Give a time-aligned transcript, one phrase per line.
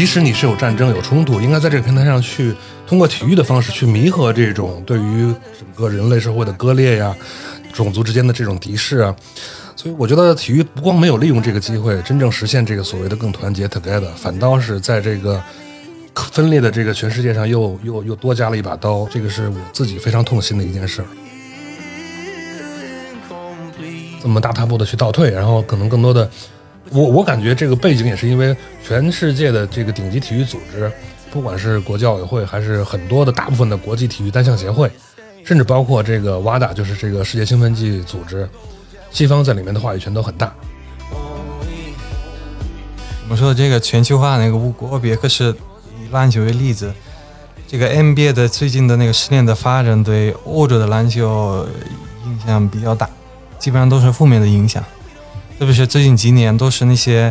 [0.00, 2.54] 即使你是有战争、有冲突，应该在这个平台上去
[2.86, 7.14] 通过体育的方式去弥合这种对于整个人类社会的割裂呀、
[7.70, 9.14] 种族之间的这种敌视啊。
[9.76, 15.38] 所以我觉得体育不光没有利用这个机会真正实现这个所谓的更团结 together，反倒是在这个
[16.32, 21.04] 分裂的这个全世界上又又又多加了一把刀，这个是我自己非常痛心的一件事。
[24.22, 26.30] 这么大踏步的去倒退，然后可能更多的，
[26.90, 28.54] 我我感觉这个背景也是因为
[28.84, 30.90] 全世界的这个顶级体育组织，
[31.30, 34.90] 不管是国际奥委会还是很多的大部分的国际体育单项协会，
[35.44, 38.48] 甚至包括这个 WADA，就是这个世界兴奋剂组织。
[39.12, 40.52] 西方在里面的话语权都很大。
[43.22, 45.50] 我们说这个全球化那个无国别，可是
[46.00, 46.92] 以篮球为例子，
[47.68, 51.64] 这个 NBA 的最近的那个十年的发展对欧洲的篮球
[52.24, 53.08] 影响比较大，
[53.60, 54.82] 基本上都是负面的影响。
[55.60, 57.30] 特别是最近几年，都是那些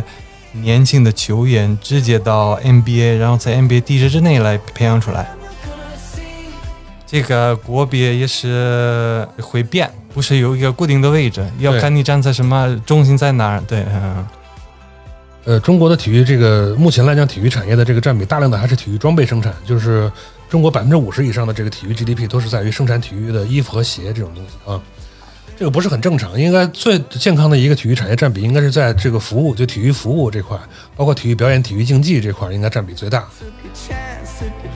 [0.52, 5.28] 年轻的球员直接到 NBA，然后在 NBA 体制之内来培养出来。
[7.04, 9.90] 这个国别也是会变。
[10.14, 13.60] 不是有一个固定的位置，要看你站在什么中心在哪儿。
[13.66, 14.26] 对，嗯，
[15.46, 20.10] 呃，中国的体育这个目前来讲，体育产业的这个占比，大量的还是体育装备生产，就是
[20.48, 24.80] 中国百分之五十以上的这个体育 GDP 都是在于生产体育的衣服和鞋这种东西啊。
[25.60, 30.58] 这个不是很正常，应该最健康的一个体育产业占比，应该是在这个服务，就体育服务这块，
[30.96, 33.26] 包括体育表演、体育竞技这块，应该占比最大。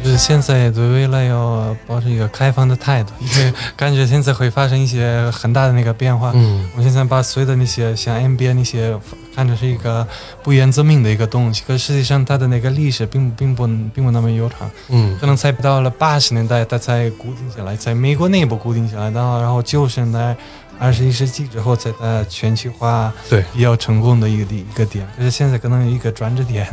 [0.02, 6.32] 就是现在对未来要保持一个开放的态度，因为 感觉现在会发生一些很大的那个变化。
[6.34, 8.94] 嗯，我现在把所有的那些像 NBA 那些
[9.34, 10.06] 看成是一个
[10.42, 14.70] 不言自明的一个东西，可实际上它的那个历史并并不并不那么悠长。
[14.90, 20.36] 嗯，可能才到了八十年代，它才固定下来，在美国内部固定下来，然后然后九十年代、
[20.78, 25.06] 二十一世纪之后，在呃全球化对比较成功的一个一个点。
[25.16, 26.66] 可是现在可能有一个转折点。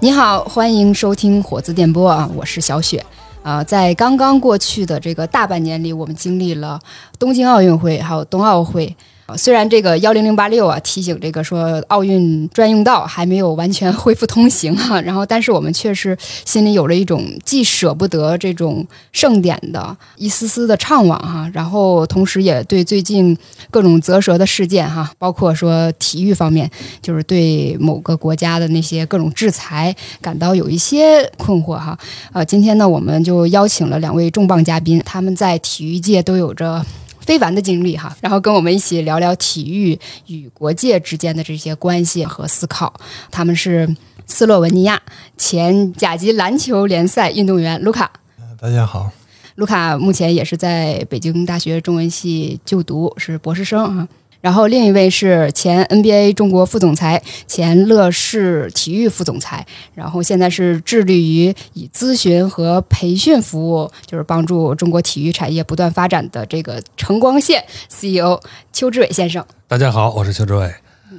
[0.00, 3.04] 你好，欢迎收听火字电波啊，我是小雪
[3.42, 3.64] 啊。
[3.64, 6.78] 在刚刚过去的这个大半年里，我们经历了
[7.18, 8.96] 东京奥运会，还有冬奥会。
[9.36, 23.36] 虽然这个幺零零八六啊提醒这个说奥运专用道还没有完全恢复通行哈，然后但是我们确实心里有了一种既舍不得这种盛典的一丝丝的怅惘哈，然后同时也对最近
[23.70, 26.70] 各种啧舌的事件哈，包括说体育方面，
[27.02, 31.98] 就是对某个国家的那些各种制裁感到有一些困惑哈。
[32.32, 36.84] 呃，今天呢，我们就邀请了两位重磅嘉宾，他们在体育界都有着。
[37.28, 42.90] 非凡的经历哈，然后跟我们一起聊聊体育与国界之间的这些关系和思考。
[43.30, 43.86] 他们是
[44.26, 44.98] 斯洛文尼亚
[45.36, 48.10] 前甲级篮球联赛运动员卢卡。
[48.58, 49.10] 大家好，
[49.56, 54.08] 卢卡目前也是在北京大学中文系就读，是博士生啊。
[54.40, 68.40] 然后另一位是前 NBA 中国副总裁、前乐视体育副总裁，然后现在是致力于以咨询和培训服务，就是帮助中国体育产业不断发展的这个晨光线 CEO
[68.72, 69.44] 邱志伟先生。
[69.66, 70.72] 大家好，我是邱志伟。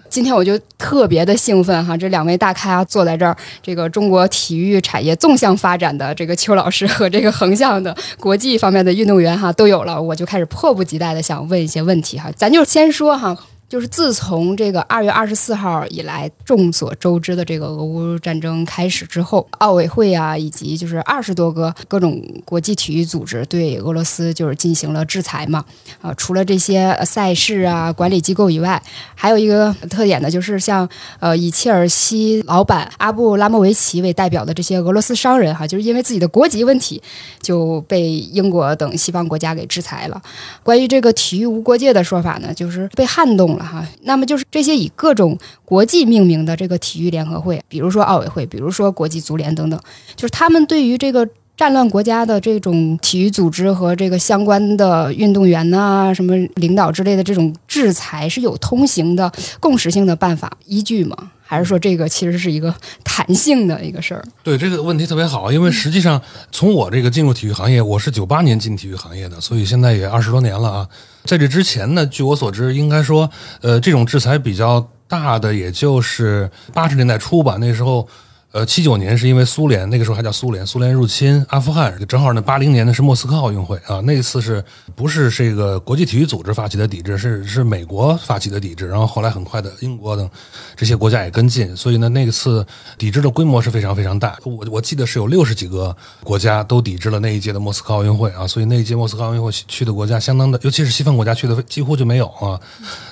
[0.10, 13.38] 今天我就特别的兴奋哈，这两位大咖坐在这儿，这个中国体育产业纵向发展的这个邱老师和这个横向的国际方面的运动员哈都有了，我就开始迫不及待的想问一些问题哈，咱就先说哈。
[13.69, 25.63] 就是自从这个二月二十四号以来，众所周知的这个俄乌战争开始之后，奥委会啊，以及就是二十多个各种国际体育组织对俄罗斯就是进行了制裁嘛。
[26.02, 28.81] 啊，除了这些赛事啊管理机构以外，
[29.13, 37.00] 还有一个特点呢，就是像呃以切尔西老板阿布拉莫维奇为代表的这些俄罗斯商人哈，就是因为自己的国籍问题
[37.40, 40.19] 就被英国等西方国家给制裁了。
[40.63, 43.64] 关于这个体育无国界的说法呢，就是被撼动了。
[43.64, 49.80] 哈，那么就是这些以各种国际命名的这个体育联合会，比如说奥委会，比如说国际足联等等，
[50.16, 61.18] 就是他们对于这个战乱国家的这种体育组织和这个相关的运动员呐、什么领导之类的这种制裁，是有通行的共识性的办法依据吗？
[61.42, 62.74] 还是说这个其实是一个
[63.04, 64.24] 弹性的一个事儿？
[64.42, 70.88] 对这个问题特别好，因为实际上从我这个进入体育行业，我是九八年进体育行业的，所以现在也二十多年了啊。
[71.25, 73.30] 在这之前呢，据我所知，应该说，
[73.60, 78.07] 呃，这种制裁比较大的，也就是八十年代初吧，那时候。
[78.51, 84.63] 呃，七九年是因为苏联那个时候还叫苏联，苏联入侵阿富汗，正好呢，八零年呢是莫斯科奥运会啊，那次是
[84.96, 90.28] 不是这个国际体育组织发起的抵制，是是美国发起的抵制，然后后来很快的英国等
[90.75, 92.66] 这些国家也跟进，所以呢，那次
[92.98, 102.60] 抵制的规模是非常非常大，我我记得是有六十几个国家都抵制了那一届的莫斯科奥运会啊，所以那一届莫斯科奥运会去的国家相当的，尤其是西方国家去的几乎就没有啊，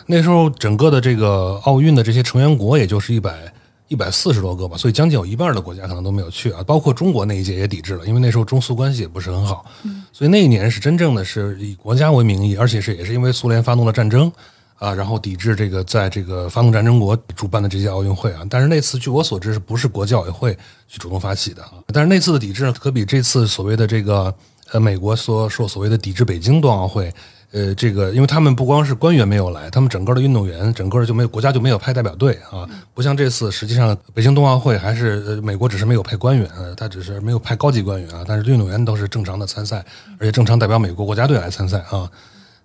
[0.08, 3.54] 那时候整个的这个奥运的这些成员国也就是一百。
[3.88, 9.66] 一百四十多个吧，所以将近有一半的国家可能都没有去啊，包括中国那一届也抵制了，因为那时候中苏关系也不是很好，
[10.12, 14.32] 所以那一年是真正的是以国家为名义，而且是也是因为苏联发动了战争
[14.78, 20.54] 啊，然后抵制这个在这个发动战争国主办的这届奥运会啊，但是那次据我所知是不是国际奥委会
[20.88, 21.74] 去主动发起的啊？
[21.88, 24.34] 但是那次的抵制，可比这次所谓的这个
[24.72, 27.14] 呃美国所说所谓的抵制北京冬奥会。
[27.54, 39.84] 呃，这个，因为他们不光是官员没有来，他们整个的运动员，整个就没有国家就没有派代表队啊，不像这次，实际上北京冬奥会还是呃美国只是没有派官员，呃，他只是没有派高级官员啊，但是运动员都是正常的参赛，
[40.20, 42.12] 而且正常代表美国国家队来参赛啊，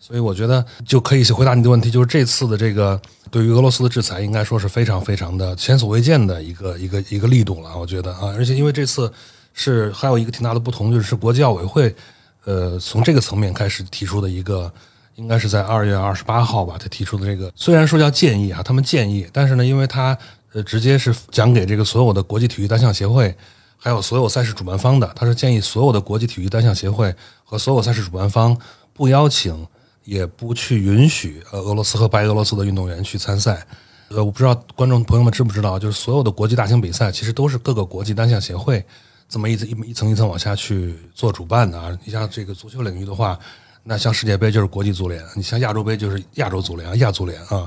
[0.01, 3.01] 所以我觉得就可以回答你的问题，就是这次的这个
[3.31, 9.11] 对于俄罗斯的制裁，应该说是非常非常的前所未见的一个一个一个力度了，我觉得啊，而且因为这次
[9.55, 11.95] 是还有一个挺大的不同，就是国际奥委会。
[12.45, 14.73] 呃，从这个层面开始提出的一个，
[15.15, 20.17] 应该是在二月二十八号吧，他提出的这个，虽然说叫建议啊，他们建议，但是呢，因为他
[20.53, 23.37] 呃直接是讲给这个所有的国际体育单项协会，
[23.77, 28.57] 还有所有赛事主办方的，他是建议所有的国际体育单项协会和所有赛事主办方
[28.93, 29.67] 不邀请，
[30.05, 33.65] 也不去允许呃俄罗斯和白俄罗斯的运动员去参赛。
[34.09, 38.85] 呃，我不知道观众朋友们知不知道，就是所有的国际大型比赛，其实都是各个国际单项协会。
[39.33, 43.39] 这么一层一层一层往下去做主办的啊，你像这个足球领域的话，
[43.83, 47.67] 那像世界杯就是国际足联，你像亚洲杯就是亚洲足联、亚足联啊。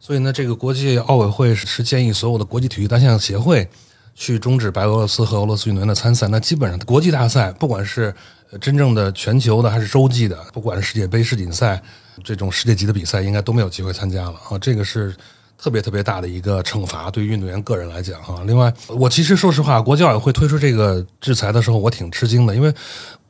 [0.00, 3.68] 所以呢，这个国际奥委会是建议所有的国际体育单项协会
[4.16, 6.26] 去终止白俄罗斯和俄罗斯运动员的参赛。
[6.26, 8.12] 那基本上国际大赛，不管是
[8.60, 11.80] 真正的全球的还是洲际的，不管是世界杯、世锦赛
[12.24, 14.58] 这种世界级的比赛，应该都没有机会参加了啊。
[14.58, 15.14] 这个是。
[15.56, 18.42] 特别特别大的一个惩罚，对于运动员个人来讲哈。
[18.46, 22.72] 另外，我其实说实话，国际奥委会推出这个制裁的时候，我挺吃惊的，因为，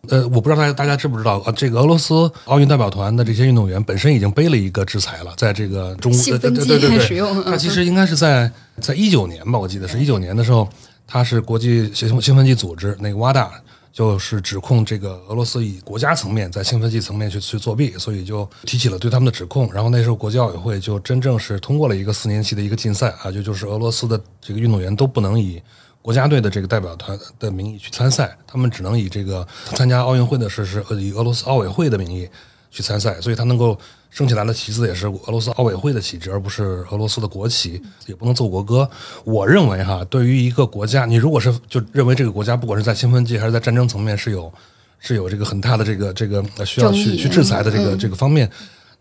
[0.08, 8.50] 呃，我不知道大家大家知不知道啊，这个俄罗斯奥运代表团的这些运动员本身已经背了一个制裁了，在这个中兴奋剂使用，他其实应该是在
[8.80, 10.68] 在一九年吧，我记得是一九年的时候，
[11.06, 13.50] 他是国际兴兴奋剂组织那个瓦大。
[13.94, 19.72] 就是指控这个俄罗斯以国家层面在兴奋剂层面去去作弊，所以就提起了对他们的指控。
[19.72, 25.62] 然后那时候国际奥委会就真正是通过了一个四年期的一个禁赛啊，就就是俄罗斯的这个运动员都不能以
[26.02, 29.46] 国家队的这个代表团的名义去参赛，他们只能以这个
[29.76, 32.28] 参加奥运会的是是以俄罗斯奥委会的名义
[32.72, 33.78] 去参赛，所以他能够。
[34.14, 38.88] 升起来的旗子也是俄罗斯奥委会的旗帜，而不是俄罗斯的国旗，也不能奏国歌。
[39.24, 44.52] 我认为哈，对于一个国家，你如果是就认为这个国家不管是在兴奋剂还是在战争层面是有
[45.00, 48.48] 是有这个很大的这个这个需要去去制裁的这个这个方面，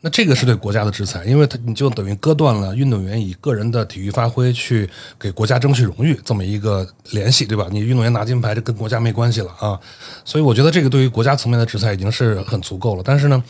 [0.01, 4.89] 那这个是对国家的制裁，因为它你就等于割断了运动员以个人的体育发挥去
[5.19, 7.67] 给国家争取荣誉这么一个联系，对吧？
[7.71, 9.79] 你运动员拿金牌，这跟国家没关系了啊。
[10.25, 13.03] 所以我觉得这个对于国家层面的制裁已经是很足够了。
[13.05, 13.43] 但是呢？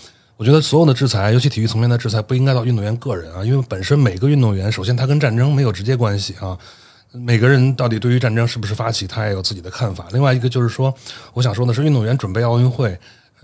[0.44, 6.58] 我觉得所有的制裁，尤其体育层面的制裁，不应该到运动员个人啊，因为本身每个运动员，首先他跟战争没有直接关系啊。
[7.14, 10.06] 每个人到底对于战争是不是发起，他也有自己的看法。
[10.12, 10.94] 另外一个就是说，
[11.34, 13.00] 我想说的是，运动员准备奥运会，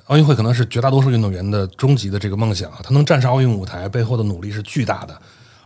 [0.07, 5.17] 奥运会可能是绝大多数运动员的终极的这个梦想啊，他能站上奥运舞台，背后的努力是巨大的。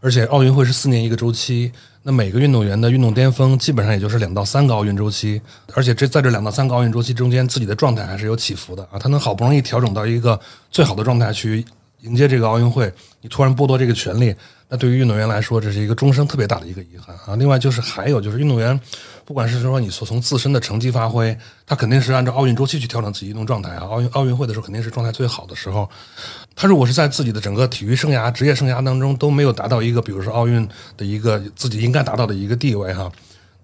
[0.01, 1.71] 而且奥运会是四年一个周期，
[2.05, 5.41] 那每个运动员的运动巅峰基本上也就是两到三个奥运周期，
[5.73, 8.99] 而且这在这两到三个奥运周期中间，自己的状态还是有起伏的啊。
[8.99, 10.37] 他能好不容易调整到一个
[10.69, 11.65] 最好的状态去
[12.01, 12.91] 迎接这个奥运会，
[13.21, 14.35] 你突然剥夺这个权利。
[14.67, 17.35] 那对于运动员来说，这是一个终生特别大的一个遗憾啊！
[17.37, 18.77] 另外就是还有就是运动员，
[19.25, 23.85] 不管是说你所从自身的成绩发挥，他肯定是按照奥运周期去调整自己运动状态啊。
[23.85, 25.89] 奥运奥运会的时候肯定是状态最好的时候。
[26.55, 33.11] 他如果是在自己的整个体育生涯、职业生涯当中都没有达到一个，比如说奥运的一个自己应该达到的一个地位哈，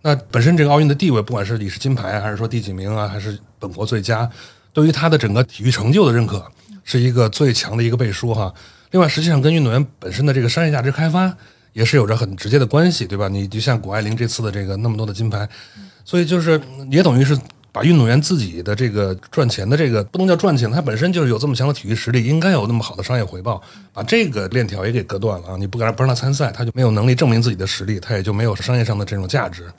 [0.01, 4.28] 那本身这个奥运的地位，不管是你是金牌还是说第几名啊，还是本国最佳，
[4.74, 6.51] 对于他的整个体育成就的认可，
[6.84, 8.51] 是一个最强的一个背书哈。
[8.92, 11.36] 另外，实际上跟运动员本身的这个商业价值开发
[11.79, 13.29] 也是有着很直接的关系，对吧？
[13.29, 15.48] 你就像谷爱凌这次的这个那么多的金牌，
[16.03, 16.59] 所以就是
[16.91, 17.39] 也等于是
[17.71, 23.62] 把运动员自己的这个赚钱的这个不能叫赚钱，他本身就是有这么强的体育实力，应该有那么好的商业回报，
[23.93, 25.55] 把这个链条也给割断了啊！
[25.57, 29.71] 你不让不让他参赛，他就没有能力证明自己的实力，他也就没有商业上的这种价值。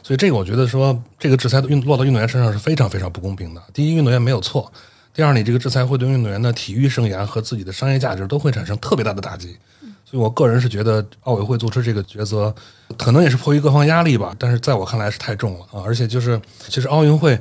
[0.00, 3.60] 所以这个我觉得说这个制裁运落到运动员身上是非常非常不公平的。
[3.72, 4.70] 第一，运动员没有错。
[5.14, 9.56] 第二，你这个制裁会对运动员的体育生涯和自己的商业价值都会产生特别大的打击，
[10.10, 12.54] 所以我个人是觉得奥委会做出这个抉择，
[12.96, 14.34] 可能也是迫于各方压力吧。
[14.38, 15.84] 但是在我看来是太重了啊！
[15.84, 17.38] 而且就是，其实奥运会，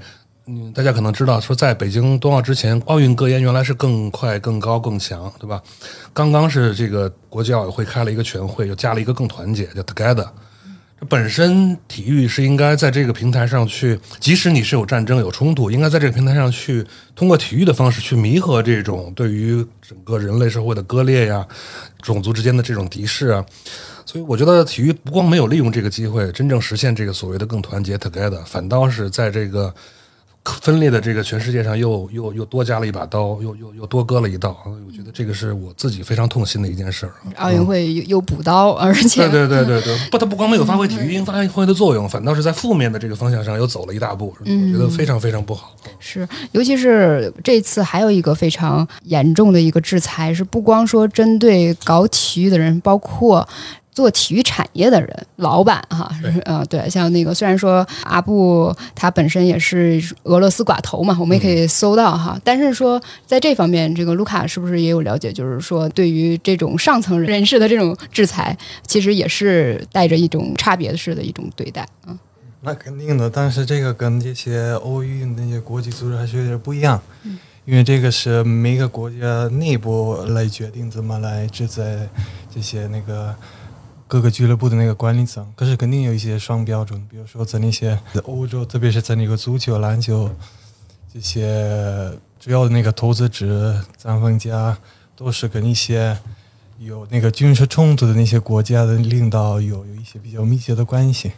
[0.48, 5.62] 嗯，大家可能知道，说在北京冬奥之前，奥运格言原来是更快、更高、更强，对吧？
[6.14, 10.28] 刚刚是这个国际奥委会开了一个全会，又加了一个更团结，叫 Together。
[11.00, 16.86] 这本身体育是应该在这个平台上去，即使你是有战争有冲突，应该在这个平台上去
[17.16, 21.46] 通过体育的方式去弥合这种对于整个人类社会的割裂呀、
[22.02, 23.46] 种族之间的这种敌视啊。
[24.06, 29.74] 所以我觉得体育不光没有利用这个机会真正实现这个所谓的更团结 together，反倒是在这个
[30.62, 34.56] 分裂的这个全世界上又又又多加了一把刀，又又又多割了一刀。
[34.66, 37.14] 我觉得这个是我自己非常痛心的一件事儿。
[37.36, 45.76] 奥运会又又补刀，而且对对对对对， 不，它不光没有发挥体育应发挥的作用，反倒是在负面的这个方向上又走了一大步，我觉得非常非常不好。
[46.00, 53.48] 是，尤其是这次还有一个非常严重的一个制裁，是不光说针对搞体育的人，包括。
[53.98, 56.08] 做体育产业的人，老板哈，
[56.46, 65.34] 嗯，对，像那个虽然说阿布他本身也是俄罗斯寡头嘛，我们也可以搜到哈，但是说在这方面，这个卢卡是不是也有了解？
[65.34, 72.16] 就是说对于这种上层人士的这种制裁，其实也是带着一种差别式的一种对待啊。
[72.62, 77.02] 那肯定的，但是这个跟这些欧运那些国际组织还是有点不一样，
[77.66, 82.08] 因为这个是每个国家内部来决定怎么来制裁
[82.54, 83.34] 这些那个。
[84.08, 87.06] 各个俱乐部的那个管理层，可是肯定有一些双标准。
[87.10, 90.30] 比如说在那些欧洲，特别是在那个足球、篮球
[91.14, 94.78] 这些主要的那个投资者、资方家，
[95.16, 96.18] 都是跟一些
[96.80, 101.34] 有那个军事冲突的那些国家的领导有有一些比较密切的关系。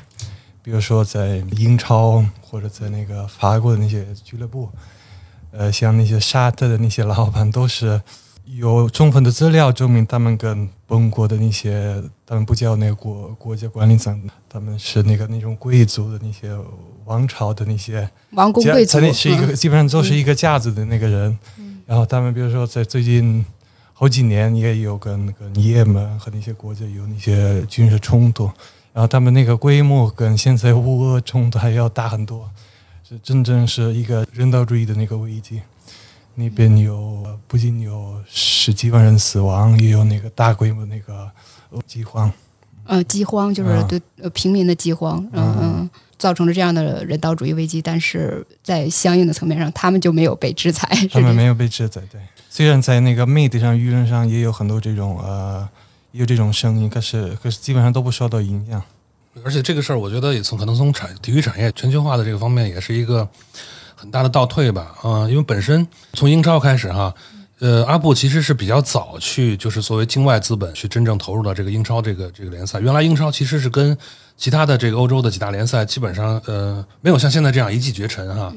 [0.62, 4.70] 比如说在英超或者在那个法国的那些俱乐部，
[5.52, 8.00] 呃，像那些沙特的那些老板都是。
[8.56, 16.50] 有充分的资料证明，他们跟本国的那些，他们不叫那个国国家管理层，他们是那个那种贵族的那些
[17.06, 21.38] 王朝的那些王公贵族，是一个基本上都是一个架子的那个人。
[21.86, 23.46] 然后他们比如说在最近
[23.94, 28.46] 好几年也有跟跟也门和那些国家有那些军事冲突，
[28.94, 32.50] 然后他们那个规模跟现在乌俄冲突还要大很多，
[33.08, 35.62] 是真正是一个人道主义的那个危机。
[36.39, 41.29] 那边有不仅有十几万人死亡，也有那个大规模那个
[41.86, 42.31] 饥荒。
[42.86, 47.81] 呃，饥荒就是对平民的饥荒，嗯嗯，造成了这样的人道主义危机。
[47.81, 50.88] 但是在相应的层面上，他们就没有被制裁。
[51.12, 52.22] 他们没有被制裁，对。
[52.50, 55.67] 虽然在那个媒体上、舆论上也有很多这种呃，
[56.13, 58.81] 有这种声音，可是可是基本上都不受到影响。
[59.43, 63.27] 而且这个事儿，我觉得也从可能从产体育产业全球化的这个方面，也是一个。
[64.00, 67.13] 很大的倒退吧，啊，因为本身从英超开始哈，
[67.60, 72.79] 呃，阿布其实是比较早去，就是作为境外资本去真正投入到这个英超这个这个联赛。
[72.79, 73.98] 原来英超其实是跟
[74.38, 78.53] 其他的这个欧洲的几大联赛基本上呃没有像现在这样一骑绝尘哈，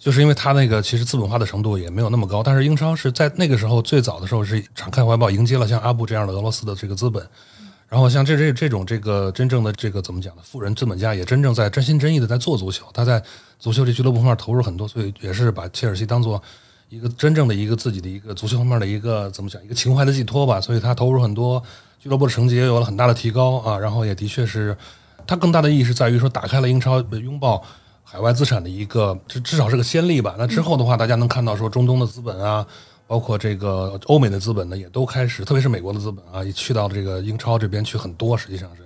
[0.00, 2.42] 就是因为它那个其实资本化的程度也没有那么高。
[2.42, 7.24] 但是英超是在那个时候最早的时候是敞开怀抱迎接了像阿布这样的俄罗斯的这个资本。
[7.88, 10.40] 然后像这这这种这个真正的这个怎么讲呢？
[10.42, 13.22] 富人资本家也真正在真心真意的在做足球，他在
[13.62, 16.42] 足球这俱乐部方面投入很多，所以也是把切尔西当做
[16.88, 20.60] 一个真正的一个自己的一个足球方面的一个怎么讲一个情怀的寄托吧。
[20.60, 21.62] 所以他投入很多，
[22.00, 23.78] 俱乐部的成绩也有了很大的提高啊。
[23.78, 24.76] 然后也的确是，
[25.28, 27.62] 他更大的意义是在于说打开了英超拥抱
[28.02, 30.34] 海外资产的一个，至至少是个先例吧。
[30.36, 32.66] 那之后的话，大家能看到说中东的资本啊。
[33.04, 38.81] 包括这个欧美的资本呢，也都开始，特别是美国的资本啊，也去到了这个英超这边去很多，实际上是，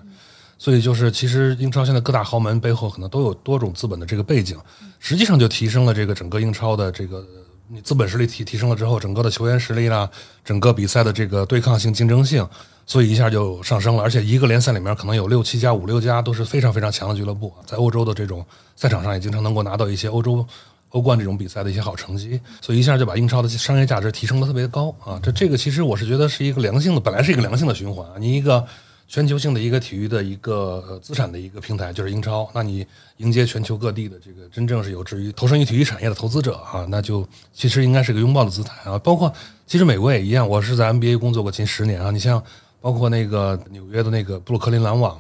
[0.58, 4.58] 所以就是其实英超现在各大豪门背后可能都有多种资本的这个背景，
[4.98, 7.24] 实际上就提升了这个整个英超的这个
[7.68, 10.08] 你资本实力提提升了之后，整个的球员实力啦，
[10.44, 12.46] 整个比赛的这个对抗性、竞争性，
[12.86, 14.02] 所以一下就上升了。
[14.02, 18.44] 而且一个联赛里面可能有六七家、五六家都是非常非常强的俱乐部，在欧洲的这种
[18.76, 20.46] 赛场上也经常能够拿到一些欧洲。
[20.90, 25.20] 欧冠这种比赛的一些好成绩，所以一下就把英超的商业价值提升的特别高啊！
[25.22, 28.06] 这这个其实我是觉得是一个良性的，本来是一个良性的循环。
[28.18, 28.64] 你一个
[29.08, 32.86] 全球性的一个体育的一个资产的一个平台就是英超，那你
[33.18, 38.98] 迎接全球各地的这个真正是有志于投身于体育产业的投资者啊，那就其实应该是个拥抱的姿态啊。
[38.98, 39.32] 包括
[39.66, 42.10] 其实美国也一样，我是在 NBA 工作过近十年啊。
[42.10, 42.42] 你像
[42.80, 45.18] 包括那个纽约的那个布鲁克林篮网。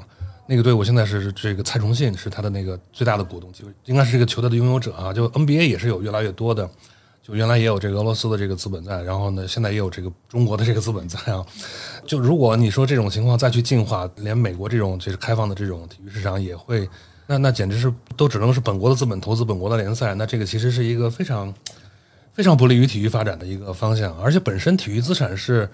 [0.48, 5.12] 那个队伍现在是这个蔡崇信是他的那个最大的股东，就应该是这个球队的拥有者啊。
[5.12, 6.70] 就 NBA 也是有越来越多的，
[7.26, 11.44] 就原来也有这个俄罗斯的这个资本在，然后呢，现在也有这个中国的这个资本在啊。
[12.06, 16.88] 就如果你说这种情况再去进化，连美国这种就是开放的这种体育市场也会，
[17.26, 21.52] 那那简直是都只能是本国的资本投资本国的联赛，那这个其实是一个非常
[22.32, 25.68] 非常不利于体育发展的一个方向，而且本身体育资产是。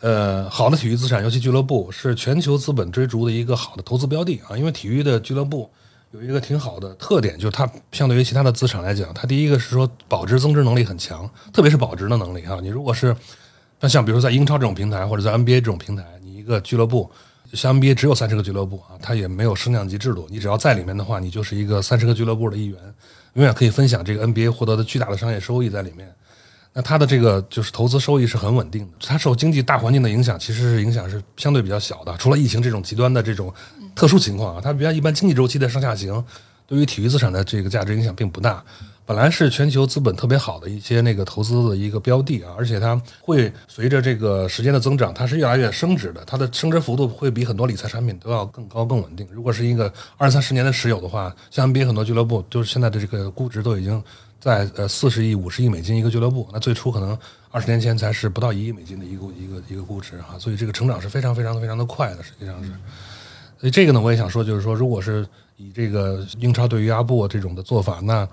[0.00, 4.54] 呃，好的体育资产，尤其俱乐部，是全球资本追逐的一个好的投资标的啊。
[4.54, 5.70] 因为体育的俱乐部
[6.16, 12.58] 有一个挺好的特点，就是它相对于其他的资产来讲，它第一个是说保值增值能力很强，特别是保值的能力哈。
[12.62, 13.14] 你如果是
[13.80, 17.10] 那像比如在英超这种平台，或者在 NBA 这种平台，你一个俱乐部，
[17.52, 22.80] 像 NBA 只有三十个俱乐部啊，它也没有升降级制度，你只要在里面的话，你就是一个三十个俱乐部的一员，
[23.34, 26.10] 永远可以分享这个 NBA 获得的巨大的商业收益在里面。
[26.72, 32.16] 那它的这个就是投资收益是很稳定的，它受经济大环境的影响，其实是影响是相对比较小的。
[32.16, 33.52] 除了疫情这种极端的这种
[33.96, 36.24] 特殊情况啊，它比较一般经济周期的上下行，
[36.68, 38.62] 对于体育资产的这个价值影响并不大。
[39.06, 49.24] 本来是全球资本特别好的一些那个投资的一个标的啊，而且它会随着这个时间的增长，它是越来越升值的，它的升值幅度会比很多理财产品都要更高更稳定。
[49.30, 54.02] 如果是一个二三十年的持有的话，像 NBA 很多俱乐部，就是现在的这个估值都已经
[54.40, 57.16] 在呃四十亿、五十亿美金一个俱乐部，那最初可能
[57.52, 62.72] 二十年前才是不到一亿美金的一个一个一个估值哈，所以这个成长是非常非常非常的快的，实际上是。
[63.58, 68.28] 所以这个呢，我也想说，就是说，如果是以这个英超对于阿布这种的做法，那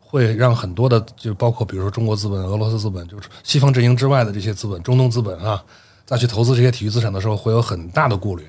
[0.00, 5.62] 会让很多的，就包括比如说中国资本、俄罗斯资本，就是西方阵营之外的这些资本、中东资本啊，
[6.04, 8.46] 再去投资这些体育资产的时候，会有很大的顾虑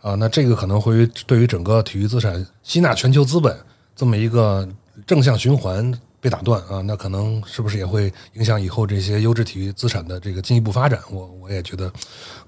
[0.00, 0.14] 啊。
[0.14, 3.56] 那这个可能会对于整个体育资产吸纳全球资本
[3.94, 4.66] 这么一个
[5.06, 10.98] 正向循环被打断啊，那可能是不是也会影响以后这些优质体育资产的这个进一步发展？
[11.10, 11.92] 我我也觉得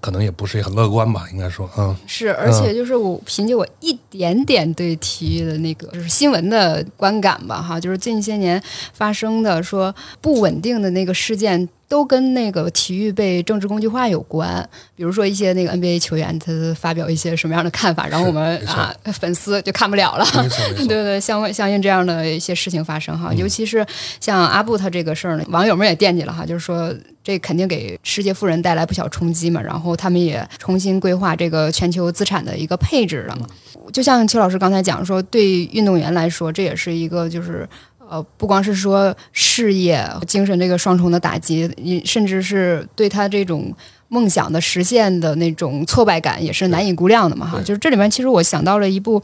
[0.00, 1.96] 可能也不是很乐观吧，应该说，嗯。
[2.06, 8.62] 是，而且就是我凭借我一点点对体育的那个就是新闻的观感吧，哈，就是近些年
[8.92, 11.68] 发生的说不稳定的那个事件。
[11.88, 20.26] 都跟那个体育被政治工具化有关，比如说一些那个 NBA 球员他发表一些什么样的看法，然后我们啊粉丝就看不了了，
[20.78, 23.86] 对对，相相应这样的一些事情发生哈，尤其是
[24.20, 26.92] 像阿布他这个事儿呢，网友们也惦记了哈，就是说
[27.26, 33.48] 这肯定给世界富人带来不小冲击嘛，然后他们也重新规划这个全球资产的一个配置了嘛，
[33.92, 37.68] 就像邱老师刚才讲说，对运动员来说，这也是一个就是。
[38.08, 43.74] 呃，不光是说事业、精神这个双重的打击，你甚至是对他这种
[44.06, 47.60] 梦想的实现的那种挫败感，也是难以估量的嘛哈。
[47.64, 49.20] 就是这里面，其实我想到了一部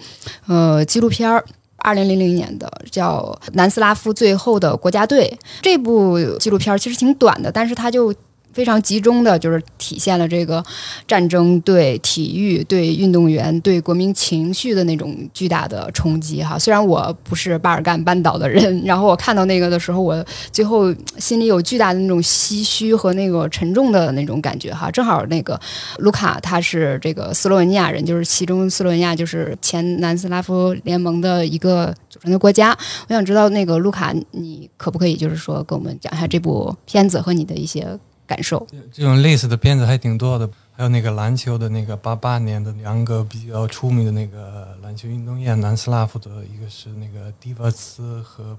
[0.49, 1.45] 呃纪录片儿，
[1.83, 5.33] 二零零零年的，叫《南斯拉夫最后的国家队》。
[5.61, 8.13] 这部纪录片其实挺短的，但是它就。
[8.53, 10.63] 非常集中的就是体现了这个
[11.09, 16.59] 战争对体育、对运动员、对国民情绪的那种巨大的冲击哈。
[16.59, 24.91] 虽然我不是巴尔干半岛的人，然后我看到那个的时候，我最后心里有巨大的那种唏嘘和那个沉重的那种感觉哈。
[24.91, 25.59] 正好那个
[25.99, 32.77] 卢卡他是这个斯洛文尼亚人，就是其中斯洛文尼亚就是前南斯拉夫联盟的一个组成的国家。
[33.09, 37.99] 我想知道那个卢卡，你可不可以就是说跟我们讲一下这部片子和你的一些。
[38.33, 48.57] 感受这种类似的片子还挺多的，还有那个篮球的那个八八年的两个比较出名的那个篮球运动员，南斯拉夫的一个是那个迪瓦茨和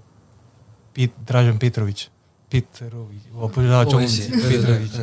[0.93, 2.07] 比德拉什彼得罗维奇，
[2.47, 4.07] 彼得罗维奇，我不知道中文。
[4.07, 5.01] 彼得罗维奇，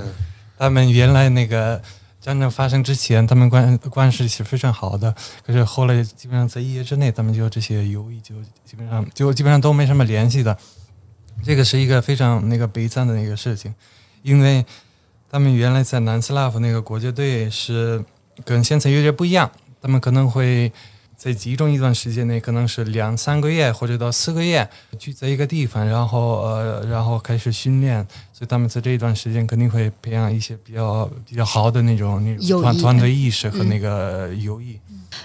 [0.56, 1.82] 他们原来那个
[2.20, 5.12] 战争发生之前，他们关关系是非常好的，
[5.44, 10.56] 可是后来基本上在一夜之内，他们就这些友谊就基本上就基本上都没什么联系的，
[11.42, 13.74] 这个是一个非常那个悲惨的那个事情。
[14.22, 14.64] 因为
[15.30, 18.04] 他们原来在南斯拉夫那个国家队是
[18.44, 20.72] 跟现在有点不一样，他们可能会
[21.16, 28.06] 在集中一段时间内，可能是两三个月或者到四个月聚在一个地方，然后呃，然后开始训练。
[28.32, 34.80] 所以他们在这一段时间肯定会培养一些比较比较好的那种那种团团队意识和那个友谊。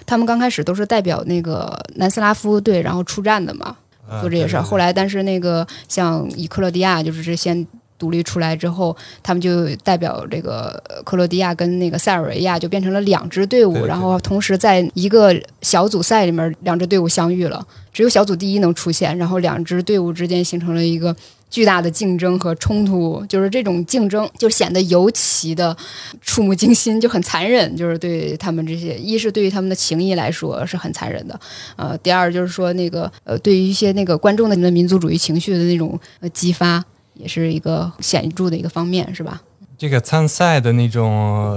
[0.06, 3.76] 他们刚开始都是代表那个南斯拉夫队，然后出战的嘛，
[4.20, 4.62] 做这些事儿。
[4.62, 7.66] 后来，但是那个像以克罗地亚就是这些。
[7.98, 21.16] 独立出来之后，他们就代表这个克罗地亚跟那个塞尔维亚就变成了两支队伍，然后同时在一个小组赛里面，两支队伍相遇了，只有小组第一能出现，然后两支队伍之间形成了一个
[21.50, 25.76] 巨大的竞争和冲突，就是这种竞争就显得尤其的
[26.22, 31.40] 触目惊心，就很残忍，就是对他们这些，一是对于他们的情谊来说是很残忍的，
[31.78, 36.84] 呃，第二就是说那个呃，对于一些那个观众的民族主义情绪的那种呃激发。
[37.16, 39.42] 也是一个显著的一个方面，是吧？
[39.78, 41.54] 这个参赛的那种，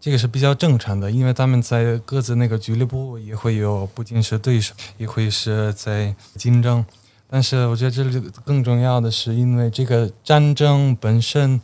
[0.00, 6.82] 这个是比较正常的，因为他们在各自那个俱乐部也会有，不仅是对手，也会是在竞争。
[7.28, 11.60] 但是我觉得这里更重要的是，因为这个战争本身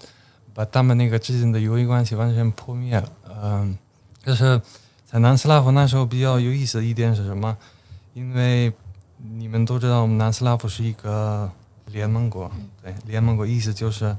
[0.53, 3.09] 把他们那个之间的友谊关系完全破灭了。
[3.43, 3.79] 嗯，
[4.23, 4.61] 就是
[5.07, 7.57] 在南斯拉夫那时候比较有意思的一点是什么？
[8.13, 8.71] 因为
[9.39, 11.51] 你们都知道，我们南斯拉夫是一个。
[11.93, 12.51] 联盟国，
[12.83, 14.17] 对联盟国意思就是，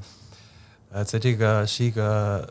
[0.92, 2.48] 呃，在这个是一个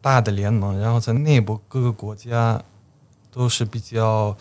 [0.00, 2.62] 大的联盟，然后在内部各个国家
[3.30, 4.36] 都是比较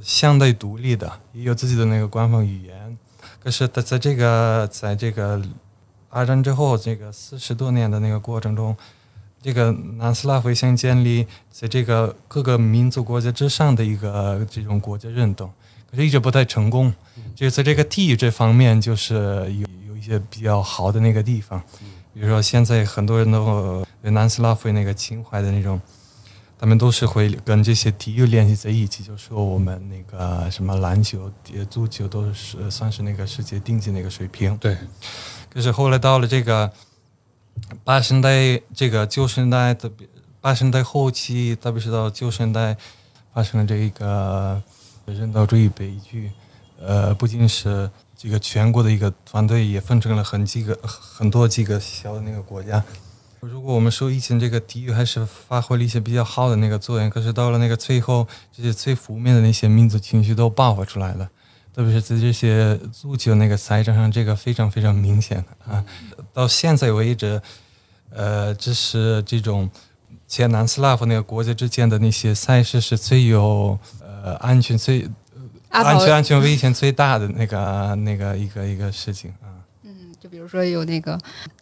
[0.00, 2.96] 相对独立的，也有自己的那个官方语言。
[3.40, 5.42] 可是，在在这个在这个
[6.08, 8.76] 二战之后这个四十多年的那个过程中，
[9.42, 15.52] 这个南斯拉夫想建立在这个各个民族国家之上的一个这种国家认同。
[15.90, 16.92] 可是一直不太成功，
[17.34, 21.62] 就在这个体育这方面，就是有有一些比较好的那个地方，
[22.12, 25.80] 比如说现在很多人都对南斯拉夫那个情怀的那种，
[26.58, 34.56] 他们都是会跟这些体育联系在一起，就说我们那个什么篮球、呃足球都是算是那个世界顶级那个水平。
[34.58, 34.76] 对，
[35.48, 36.70] 可是后来到了这个
[37.82, 39.90] 八十年代、这个九十年代的
[40.40, 42.76] 八十年代后期，特别是到九十年代，
[43.32, 44.62] 发生了这一个
[45.12, 46.30] 人道主义悲剧。
[46.80, 52.82] 呃，不仅是这个全国的一个团队，也分成了很几个很多几个小的那个国家。
[53.40, 61.28] 如果我们说以前这个体育还是发挥了一些比较好的那个作用，可是到了那个最后，这些最负面的那些民族情绪都爆发出来了。
[61.74, 65.84] 特别是在这些足球那个赛场上，这个非常非常明显啊。
[66.32, 67.40] 到现在为止，
[68.10, 69.70] 呃，这是这种
[70.26, 73.78] 前南斯拉夫那个国家之间的那些赛事是最有
[74.22, 75.08] 呃安全最
[75.68, 79.62] 安全安全危险最大的那个那个一个一个事情啊。
[79.84, 81.18] 嗯就比如说有那个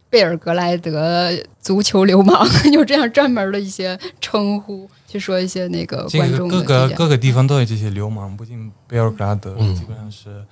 [0.09, 10.43] 贝尔格莱德足球流氓， 有这样专门的一些称呼，去说一些那个观众的各个各个地方都有这些流氓，不仅贝尔格莱德，嗯基本上是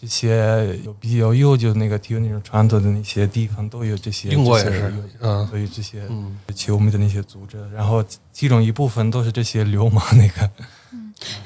[0.00, 4.30] 这些有比较悠久那个体育那种传统的那些地方都有这些。
[4.30, 10.50] 英国也这些是，嗯所以这些嗯，球迷的那些组织，然后其中一部分都是这些流氓那个。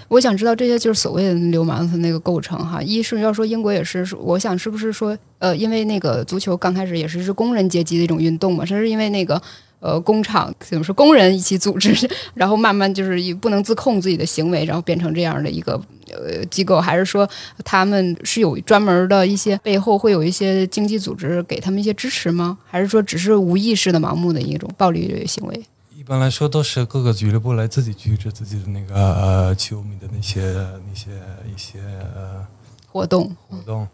[0.09, 2.83] 我想知道这些就是所谓的流氓的那个构成哈。
[2.83, 9.41] 一是要说英国也是，我想是不是说呃，因为那个足球刚开始也是是工人阶级的一种运动嘛，它是因为那个
[9.81, 15.81] 呃工厂怎么说工人一起组织，然后慢慢就是不能自控自己的行为，然后变成这样的一个
[16.11, 17.29] 呃机构，还是说
[17.65, 22.59] 他们是有专门的一些背后会有一些经济组织给他们一些支持吗？
[22.65, 25.65] 还是说只是无意识的盲目的一种暴力行为？
[26.03, 30.43] 一般来说都是各个俱乐部来自己组织自己的那个呃球迷的那些
[30.85, 31.13] 那些
[31.47, 31.79] 一些
[32.13, 32.45] 呃
[32.89, 33.87] 活动，活动。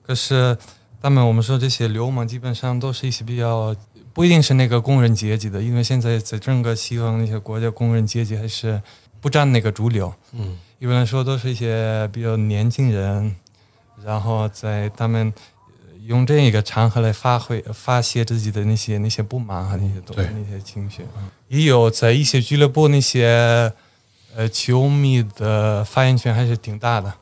[0.00, 0.56] 可是
[1.02, 3.74] 他们我们说这些流氓基本上都是一些比较
[4.14, 8.80] 不一定是那个工人阶级的，因为现在在整个西方那些国家，工人阶级还是
[9.20, 10.14] 不占那个主流。
[10.34, 13.34] 嗯，一般来说都是一些比较年轻人，
[14.04, 15.55] 然后在他们呃
[16.06, 21.02] 用这一个场合来发挥发泄自己的那些那些不满和那些东西那些情绪。
[21.16, 23.72] 嗯也有在一些俱乐部那些
[24.34, 27.14] 呃球迷的发言权还是挺大的。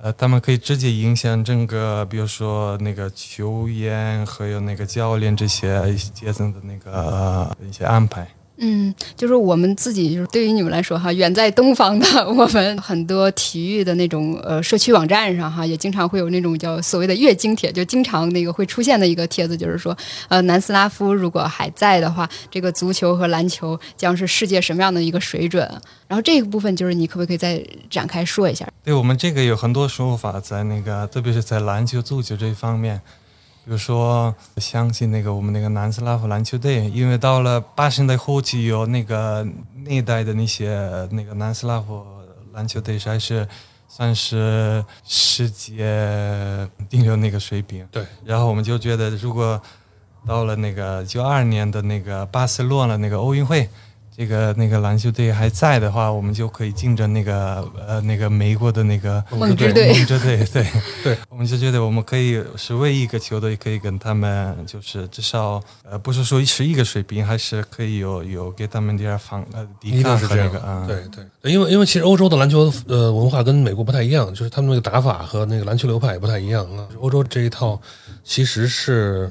[0.00, 8.28] 呃，他们可以直接影响整个，比如说那个球员还有那个教练这些一些阶层的那个、呃一些安排。
[8.58, 19.96] 嗯，就是我们自己，就是对于你们来说哈，远在东方的我们很多体育的那种呃社区网站上哈，也经常会有那种叫所谓的月经帖，就经常那个会出现的一个帖子，就是说
[20.28, 25.62] 呃南斯拉夫如果还在的话，这个足球和篮球将是世界什么样的一个水准？
[26.08, 28.66] 然后这个部分就是你可不可以再展开说一下？
[28.82, 33.02] 对我们这个有很多说法，在那个特别是在篮球、足球这一方面，
[33.66, 39.44] 比如说相信那个我们那个南斯拉夫篮球队，因为到了八十年代后期有那个
[39.84, 40.78] 那一代的那些
[41.10, 42.06] 那个南斯拉夫
[42.52, 43.46] 篮球队还是
[43.88, 47.84] 算是世界顶流那个水平。
[47.90, 49.60] 对，然后我们就觉得，如果
[50.24, 53.68] 到了那个九二年的那个巴塞罗那那个奥运会，
[54.16, 60.66] 这个那个篮球队还在的话，我们就可以竞争那个呃那个美国的那个梦之队梦之队，对
[61.04, 76.88] 对，我们就觉得我们可以是唯一一个球队可以跟他们就是至少呃不是说是一个水平，还是可以有有给他们点儿防呃抵抗是这样和那个啊、对对对，因为因为其实欧洲的篮球呃文化跟美国不太一样，就是他们那个打法和那个篮球流派也不太一样啊。
[77.00, 77.78] 欧洲这一套
[78.24, 79.30] 其实是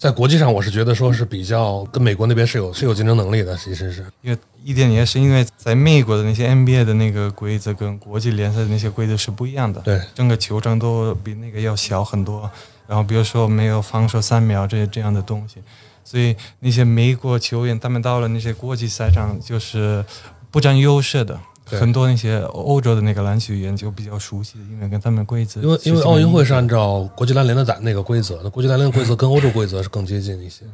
[0.00, 12.50] 在国际上，我是觉得说是比较跟美国那边是有是有竞争能力的，其实是因为一点也是因为在美国的那些 NBA 的那个规则跟国际联赛的那些规则是不一样的，对整个球场都比那个要小很多。
[12.86, 15.56] 然后比如说没有防守三秒这这样的东西，
[16.02, 20.02] 所以那些美国球员他们到了那些国际赛场就是
[20.50, 21.38] 不占优势的。
[21.70, 21.78] 对。
[21.78, 30.64] 很多那些欧洲的那个篮球员就比较熟悉，因为跟他们规则因为因为奥运会是是按照国际篮联的打那个规则，那国际篮联的规则跟欧洲规则是更接近一些。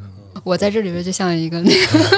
[0.42, 2.09] 我在这里边就像一个那个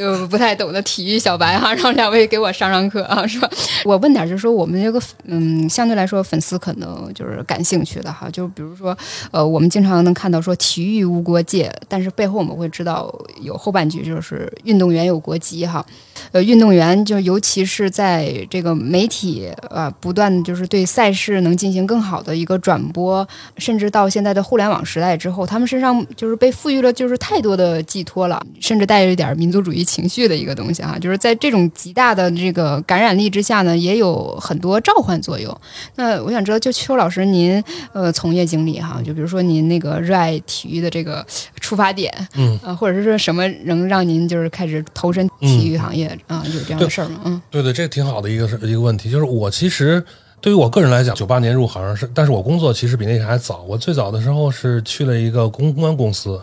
[0.00, 3.50] 就不太懂的体育小白哈，让两位给我上上课啊，是吧？
[3.84, 8.96] 我问点，就是说我们这个嗯，相对来说粉丝可能就是感兴趣的哈，就比如说
[9.30, 15.84] 呃，我们经常能看到说体育无国界，但是背后我们会知道有后半句就是运动员有国籍哈。
[16.32, 35.54] 呃运动员，就尤其是在这个媒体呃不断就是对赛事能进行更好的一个转播，甚至到现在的互联网时代之后，他们身上就是被赋予了就是太多的寄托了，甚至带着一点民族主义情绪的一个东西哈、就是在这种极大的这个感染力之下呢，也有很多召唤作用。
[35.96, 41.26] 那我想知道，就邱老师您呃从业经历哈，就比如说您那个热爱体育的这个
[41.60, 47.20] 出发点，嗯，呃，或者是说什么能让您就是开始投身体育行业啊、有这样的事儿吗？
[47.24, 50.02] 嗯对对，这挺好的一个是一个问题，就是我其实
[50.40, 53.62] 对于我个人来讲，九八年入行是，但是我工作其实比那个还早。
[53.68, 56.40] 我最早的时候是去了一个公关公司，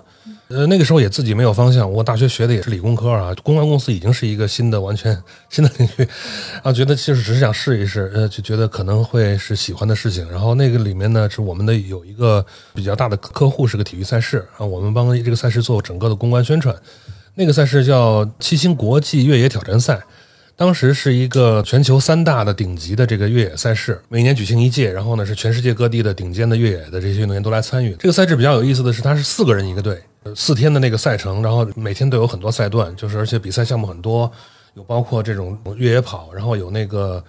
[0.50, 1.92] 呃，那个时候也自己没有方向。
[1.92, 6.08] 我大学学的也是理工科啊，公关公司已经是一个新的完全新的领域，
[6.64, 10.30] 啊，觉得其实只是想试一试，呃，就觉得可能会是喜欢的事情。
[10.32, 16.74] 然后那个里面呢，是我们的有一个比较大的客户是个体育赛事啊，我们帮这个赛事做整个的公关宣传。
[17.36, 20.02] 那个赛事叫七星国际越野挑战赛。
[20.58, 27.96] 当时是一个全球三大的顶级的这个越野赛事，每年举行一届，然后呢是全世界各地的顶尖的越野的这些运动员都来参与。
[28.00, 34.32] 这个赛制比较有意思的是，它是四个人一个队，呃四天的那个赛程，然后每天都有很多赛段，就是而且比赛项目很多，
[34.74, 37.24] 有包括这种越野跑，然后有那个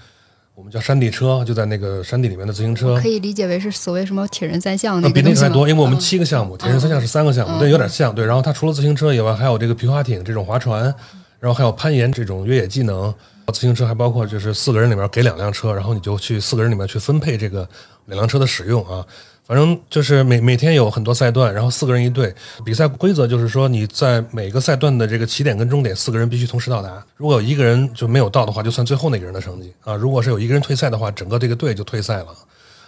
[0.55, 8.25] 我们叫山地车，就在那个山地里面的自行车，可以理解为是所谓什么铁人三项那啊，比那个还多，因为我们嗯七个项目，铁人三项是三个项目，嗯对，有点像，对。
[8.25, 10.95] 然后它除了自行车以外，还有这个皮划艇这种划船，
[11.41, 13.15] 然后还有攀岩这种越野技能。
[13.53, 17.67] 自行车还包括就是四个人里面给两辆车，然后你就去四个人里面去分配这个
[18.05, 19.03] 两辆车的使用啊。
[19.47, 22.35] 反正就是每每天有很多赛段，然后四个人一队。
[22.63, 27.03] 比赛规则就是说你在每个赛段的这个起点跟终点，四个人必须同时到达。
[27.17, 29.95] 如果有一个人就没有到的话，就算最后那个人的成绩啊。
[29.95, 32.27] 如果是有一个人退赛的话，整个这个队就退赛了。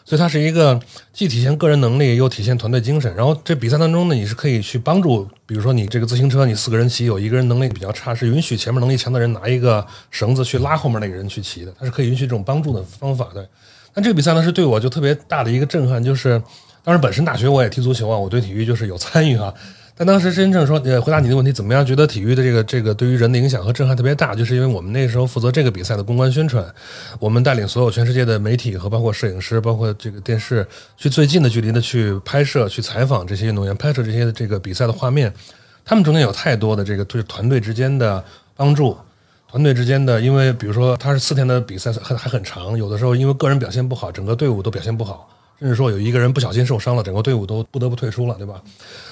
[0.05, 0.81] 所以它是一个
[1.13, 3.15] 既体现个人能力，又体现团队精神。
[3.15, 13.49] 然后这比赛当中呢，你是可以去帮助，比如说你这个自行车，你四个人骑，有一个人能力比较差，是允许前面能力强的人拿一个绳子去拉后面那个人去骑的，它是可以允许这种帮助的方法的。
[13.95, 16.43] 那这个比赛呢，是对我就特别大的一个震撼，就是
[16.83, 19.53] 当然本身大学我也踢足球啊，我对体育就是有参与啊。
[20.01, 26.65] 但当时真正说，呃，回答你的问题，怎么样觉得体育的这个这个对于人的影响和震撼特别大，就是因为我们那时候负责这个比赛的公关宣传，
[27.19, 35.31] 我们带领所有全世界的媒体和包括摄影师，包括这个电视，去最近的距离的去拍摄、去采访这些运动员，拍摄这些这个比赛的画面。
[35.85, 38.25] 他们中间有太多的这个对团队之间的
[38.57, 38.97] 帮助，
[39.51, 45.29] 团队之间的，因为比如说他是四天的比赛，还还很长，有的时候因为个人表现不好，整个队伍都表现不好，
[45.61, 48.63] 甚至说有一个人不小心受伤了，整个队伍都不得不退出了，对吧？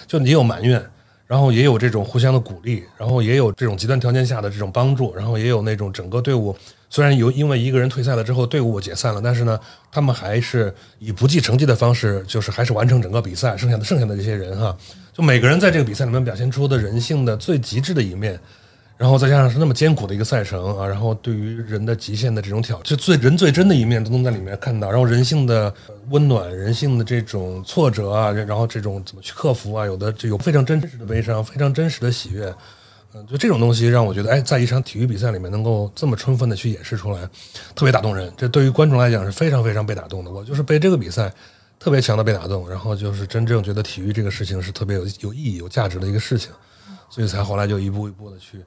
[0.07, 0.83] 就你有埋怨，
[1.27, 6.57] 然后也有这种互相的鼓励，然后也有这种极端条件下的这种帮助，然后也有那种整个队伍
[6.89, 9.61] 虽然有因为一个人退赛了之后队伍解散了，但是呢，
[9.93, 14.75] 他们还是以不计成绩的方式，就是还是完成整个比赛，剩下的剩下的这些人哈，
[15.13, 18.41] 就每个人在这个比赛里面表现出的人性的最极致的一面。
[18.99, 25.73] 然后再加上是那么艰苦的一个赛程啊，然后对于人的极限的这种挑，就最人最真的一面都能在里面看到，然后人性的
[26.11, 32.53] 温暖、人性的这种挫折啊，然后这种怎么去克服啊，有的就有非常真实的悲伤，非常真实的喜悦，
[33.15, 37.21] 嗯，就这种东西让我觉得，哎，在一场体育比赛里面能够这么充分的去演示出来，
[37.77, 38.33] 特别打动人。
[38.37, 40.31] 这对于观众来讲是非常非常被打动的。
[40.33, 41.33] 我就是被这个比赛
[41.79, 46.51] 特别强的被打动，然后就是真正觉得体育这个事情是特别有有意义、有价值的一个事情，
[47.09, 48.59] 所以才后来就一步一步的去。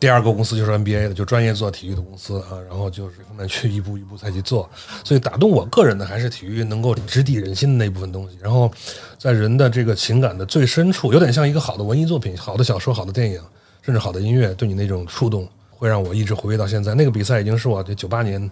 [0.00, 4.68] 第二个公司就是 NBA 的，就专业做体育的公司啊，然后就是后面去一步一步再去做，
[5.04, 8.68] 所以打动我个人的还是体育能够直抵人心的那部分东西，然后
[9.16, 13.40] 在人的这个情感的最深处，有点像一个好的文艺作品、好的小说、好的电影，
[13.80, 16.92] 甚至好的音乐，对你那种触动，会让我一直回味到现在。
[16.94, 18.50] 那个比赛已经是我这九八年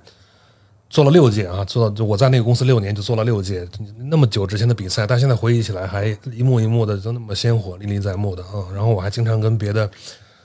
[0.89, 3.67] 做了六届啊，做就我在那个公司六年就做了六届，
[4.09, 8.71] 那么久之前的比赛，但现在回忆起来还一幕一幕的都那么鲜活、历历在目的啊。
[8.73, 9.91] 然后我还经常跟别的。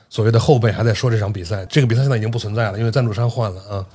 [0.09, 3.85] 所谓的后辈还在说这场比赛，这个比赛现在已经不存在了，因为赞助商换了啊。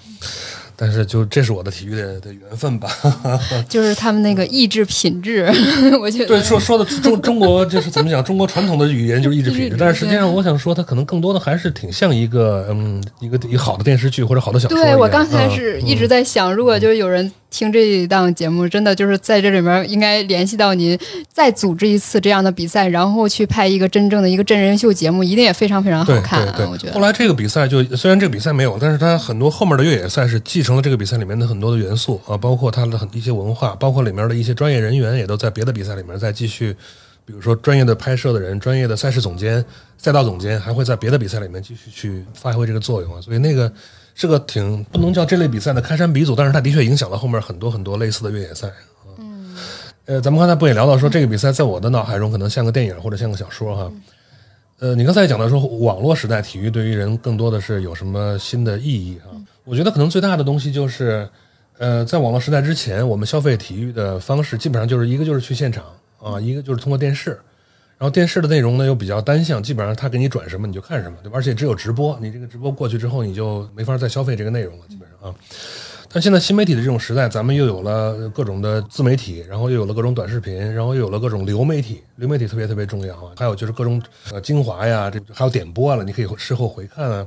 [0.77, 2.90] 但是就这是我的体育的的缘分吧。
[3.70, 5.48] 就是他们那个意志品质，
[6.03, 14.77] 我觉得对说说的中中国就是怎么讲，中国传统的语言就是意志品质，但是实际上我想说，它可能更多的还是挺像一个嗯一个一个好的电视剧或者好的小说。
[14.77, 20.99] 对我刚才嗯是一直在想，如果就是有人听这一档节目，真的就是在这里面应该联系到您，
[21.33, 26.53] 再组织一次这样的比赛，然后去拍一个真正的一个真人秀节目，一定也非常非常好看啊！
[26.57, 26.95] 对对，我觉得。
[26.95, 36.73] 后来这个比赛就虽然这个比赛没有，但是它很多后面的越野赛是继承了这个比赛里面的很多的元素啊，包括它的很一些文化，包括里面的一些专业人员也都在别的比赛里面再继续，
[37.25, 39.64] 比如说专业的拍摄的人、专业的赛事总监、
[39.97, 43.73] 赛道总监，还会在别的比赛里面继续去发挥这个作用啊，所以那个
[44.14, 48.70] 是个挺不能叫这类比赛的开山鼻祖，但是它的确影响了后面很多很多类似的越野赛。
[49.18, 49.57] 嗯，
[50.07, 53.92] 呃，咱们刚才不也聊到说这个比赛在我的脑海中可能像个电影或者像个小说哈。
[54.81, 59.31] 呃，你刚才也讲到说，网络时代体育对于人更多的是有什么新的意义哈？
[59.64, 61.27] 我觉得可能最大的东西就是，
[61.79, 65.85] 呃，在网络时代之前，我们消费体育的方式基本上就是一个就是去现场
[66.20, 67.38] 啊，一个就是通过电视，
[67.97, 71.37] 然后电视的内容呢又比较单向，基本上他给你转什么你就看什么，对吧？
[71.37, 75.35] 而且只有直播，你这个直播过去之后，你就没法再消费这个内容了，基本上啊。
[76.13, 83.33] 但现在新媒体的这种时代，咱们又有了各种的自媒体，然后又有了各种短视频，然后又有了各种流媒体，流媒体特别特别重要啊。
[83.37, 87.27] 还有就是各种呃精华呀，这还有点播了，你可以事后回看啊，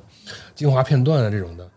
[0.55, 1.69] 精华片段啊这种的，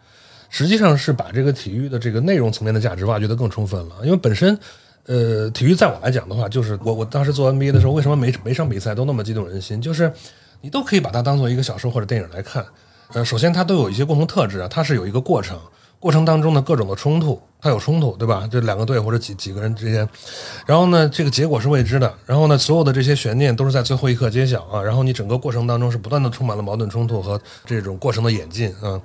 [0.50, 3.96] 实际上是把这个体育的这个内容层面的价值挖掘得更充分了。
[4.04, 4.56] 因为本身，
[5.06, 9.80] 呃，体育在我来讲的话，就是我我当时做 NBA 的时候，为什么每每场比赛都那么激动人心？
[9.80, 10.12] 就是
[10.60, 12.64] 你都可以把它当做一个小说或者电影来看。
[13.12, 15.58] 呃，首先它都有一些共同特质啊，它是有一个过程。
[16.00, 18.48] 过程当中的各种的冲突，它有冲突，对吧？
[18.50, 20.08] 这两个队或者几几个人之间，
[20.64, 24.82] 然后呢，这个结果是未知的，然后呢，所有的这些悬念都是在最后一刻揭晓啊。
[24.82, 28.98] 然后你整个过程当中是不断的充满了矛盾冲突和这种过程的演进啊，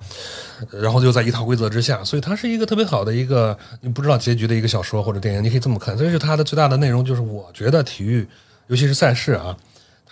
[0.71, 5.97] 然后就在一套规则之下，所以它是一个特别好的一个你不知道结局的一个小说或者电影，你可以这么看。
[5.97, 8.25] 所以是它的最大的内容就是，我觉得体育，
[8.67, 9.57] 尤其是赛事啊。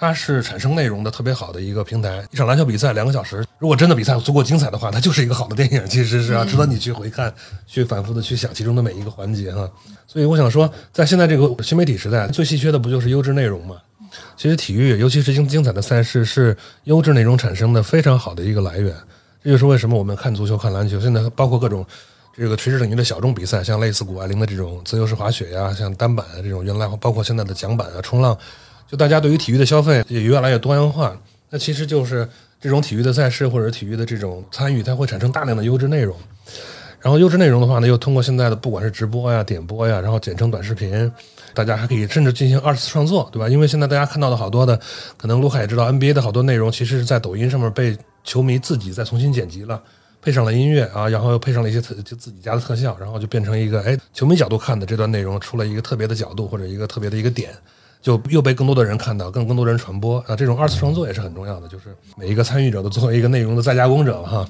[0.03, 2.21] 它是产生内容的特别好的一个平台。
[2.29, 7.33] 一场篮球比赛两个小时，如果真的比赛足够精彩的话，它就是一个好的电影，其实是啊，值得你去回看，
[7.65, 9.65] 去反复的去想其中的每一个环节哈。
[10.05, 13.77] 所以我想说，在现在这个新媒体时代，最稀缺的不就是优质内容吗？
[14.35, 18.93] 其实体育，尤其是精精彩的赛事，是优质内容产生的非常好的一个来源。
[19.41, 21.85] 这就是为什么我们看足球、看篮球，现在包括各种
[22.35, 28.37] 这个垂直领域的小众比赛，像类似谷爱凌的这种自由式滑雪呀，像单板啊这种，原来包括现在的桨板啊、冲浪。
[28.93, 32.29] 就大家对于体育的消费也越来越多样化，那其实就是
[32.61, 36.15] 这种体育的赛事或者体育的这种参与，它会产生大量的优质内容。
[37.01, 41.11] 然后优质内容的话呢，又通过现在的不管是直播呀、点播呀，然后剪成短视频，
[41.55, 43.49] 大家还可以甚至进行二次创作，对吧？
[43.49, 44.79] 因为现在大家看到的好多的，
[45.17, 49.81] 可能卢卡也知道，NBA 的好多内容其实是在抖音上面被球迷自己再重新剪辑了，
[50.21, 57.49] 配上了音乐啊，然后又配上了一些特就自己家的特效，然后就变成一个哎球迷角度看的这段内容出了一个特别的角度或者一个特别的一个点。
[58.03, 60.35] 就又被更多的人看到，更更多人传播啊！
[60.35, 64.45] 这种二次创作也是很重要的，就是每一个参与者都作为一个内容的再加工者哈。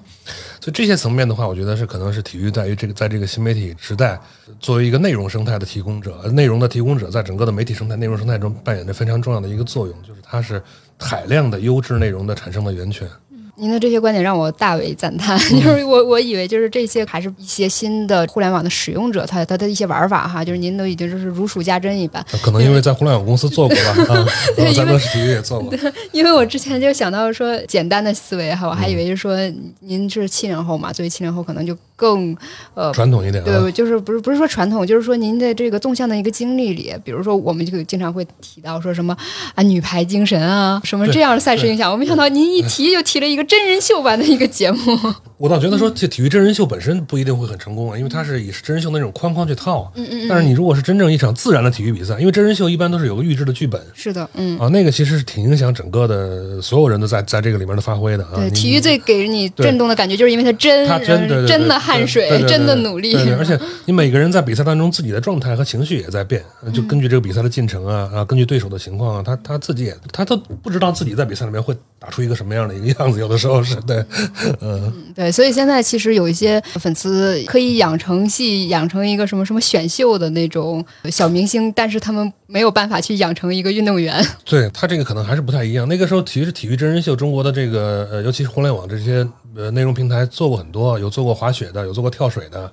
[0.60, 4.20] 所以这些层面的话，我觉得是可能是体育在于这个在这个新媒体时代，
[4.60, 10.60] 作为一个内容生态的提供者，内容的提供者在整个的媒体生态、内容生态中扮演着非常重要的一个作用，就是它是
[10.98, 13.08] 海量的优质内容的产生的源泉。
[13.56, 22.26] 您的这些观点让我大为赞叹， 就是我我以为就是这些还是一些新的互联网的使用者，他他的一些玩法哈，就是您都已经就是如数家珍一般。
[22.42, 25.72] 可能因为在互联网公司做过吧，啊，在乐视体育也做过。
[26.12, 29.38] 因为我之前就想到说简单的思维哈，我还以为是说
[29.82, 32.36] 您是七零后嘛，作为七零后可能就更
[32.74, 39.16] 呃传统一点、啊，对，就是不是不是说传统，就是说您的这个纵向的一个经历里，比如说我们就经常会提到说什么
[39.54, 44.80] 啊女排精神啊，什么这样的赛事影响，我没想到您一提就提了一个真人秀版的一个节目。
[45.38, 49.92] 我倒觉得说，这体育真人秀本身不一定会很成功啊，因为它是以真人秀那种框框去套。
[49.96, 50.28] 嗯嗯。
[50.28, 53.82] 但是你如果是真正一场自然的体育比赛，因为真人秀一般都是有个预制的剧本。
[53.94, 54.58] 是的，嗯。
[54.60, 58.36] 啊，那个其实是挺影响整个的所有人都在在这个里面的发挥的啊。
[58.36, 63.16] 对，体育最给人你震动的感觉，就是因为它真，它真对真的汗水，真的努力。
[63.38, 66.44] 而且 你每个人在比赛当中自己的状态和情绪也在变，
[66.74, 74.04] 就根据这个比赛的进程啊啊，根据对手的情况啊，他他自己也他都不知道自己在比赛里面会打出一个什么样的一个样子，有的时候是对，
[74.62, 84.22] 嗯，对，对所以现在其实有一些粉丝可以养成系，养成一个什么什么选秀的那种小明星，但是他们没有办法去养成一个运动员。
[84.44, 85.88] 对他这个可能还是不太一样。
[85.88, 92.70] 那个时候其实体育真人秀，中国的这个呃，尤其是互联网这些呃内容平台做过很多，有做过滑雪的，有做过跳水的。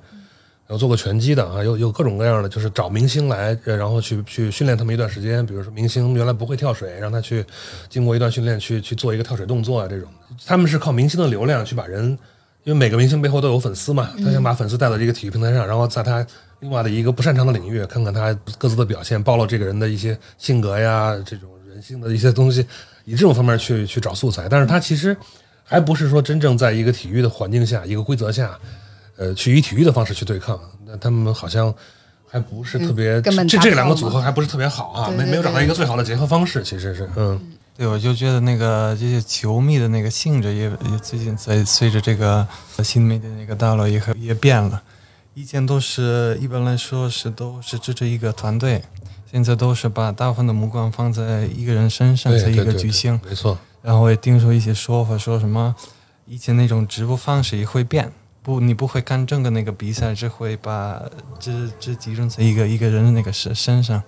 [0.68, 5.44] 有做过拳击的啊，有有各种各样的，就是找明星来，然后去去训练他们一段时间。
[5.44, 7.44] 比如说明星原来不会跳水，让他去
[7.88, 10.08] 经过一段训练去去做一个跳水动作啊，这种。
[10.46, 12.16] 他们是靠明星的流量去把人，
[12.64, 16.26] 因为每个明星背后都有粉丝嘛，他想把粉丝带到这个体育平台上，然后在他
[16.60, 22.66] 另外的一个不擅长的领域，看看他各自的表现，暴露这个人的一些性格呀，这种人性的一些东西，
[23.04, 24.48] 以这种方面去去找素材。
[24.48, 25.16] 但是他其实
[25.64, 28.58] 还不是说真正在一个体育的环境下，一个规则下。
[29.16, 31.74] 呃，去以体育的方式去对抗，那他们好像
[32.26, 37.38] 还不是特别，这这两个组合还不是特别好啊，没没有找到一个最好的结合方式，其实是，嗯，
[37.80, 42.46] 对，我就觉得那个这些球迷的那个性质也也最近在随着这个
[42.84, 44.82] 新媒体那个大佬也也变了，
[45.32, 48.84] 以前都是一般来说是都是支持一个团队，
[49.32, 55.74] 现在都是把大部分的目光放在一个人身上，在一个巨星，没错，然后也听说一些说法，说什么
[56.26, 58.12] 以前那种直播方式也会变。
[58.42, 61.02] 不，你不会看整个那个比赛，只会把
[61.38, 64.02] 只只集中在一个一个人的那个身身上，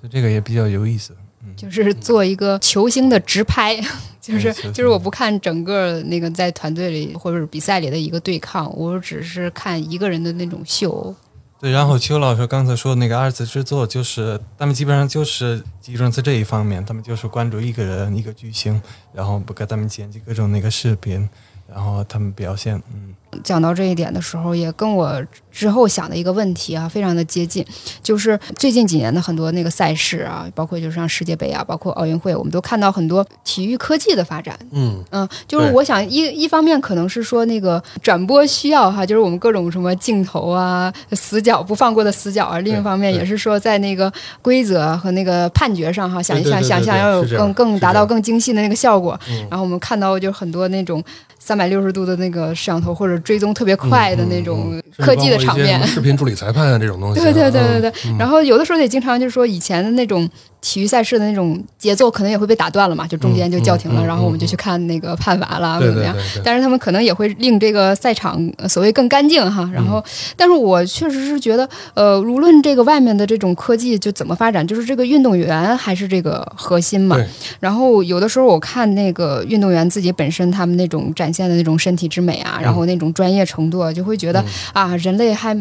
[0.00, 1.16] 所以这个也比较有意思。
[1.56, 3.80] 就是做一个球星的直拍，
[4.20, 11.14] 就是就是我不看整个那个在团队里或者是比赛里的一个对抗，我只是看一个人的那种秀。
[11.60, 18.78] 对，然后邱老师刚才说那个二次制作，就是他们基本上就是集中在这一方面，他们就是关注一个人一个巨星，
[19.14, 21.26] 然后不给他们剪辑各种那个视频，
[21.66, 27.64] 然后他们表现，嗯，讲到这一点的时候，也跟我之后想的一个问题啊，非常的接近，
[28.02, 34.58] 就是最近几年的很多那个赛事啊，包括就是像世界杯啊，包括奥运会，我们都看到很多体育科技的发展。
[34.72, 44.12] 嗯，嗯，就是我想一一方面可能是说那个转播需要哈，就是我们各种什么镜头啊、死角不放过的死角啊；另一方面也是说在那个
[44.42, 49.18] 规则和那个判决上哈，想想对对对对想要有更更达到更精细的那个效果。
[49.28, 51.02] 嗯然后我们看到就很多那种
[51.38, 54.82] 三百六十度的那个摄像头或者追踪特别快的那种嗯。
[54.98, 55.84] 科技的场面。
[55.84, 58.16] 视频助理裁判啊这种东西啊，对对对对对，嗯。
[58.18, 60.28] 然后有的时候也经常就是说以前的那种
[60.64, 66.16] 体育赛事的那种节奏可能也会被打断了嘛，就中间就叫停了，嗯嗯然后我们就去看那个判罚啦，怎么样。
[66.42, 69.70] 但是他们可能也会令这个赛场呃所谓更干净哈。
[69.74, 70.02] 然后，
[70.38, 77.18] 但是我确实是觉得，呃，无论这个外面的这种科技就怎么发展，就是这个运动员还是这个核心嘛。
[77.60, 84.42] 然后有的时候我看那个运动员自己本身他们那种展现的那种身体之美啊，然后那种专业程度啊，就会觉得、
[84.72, 85.54] 啊，人类还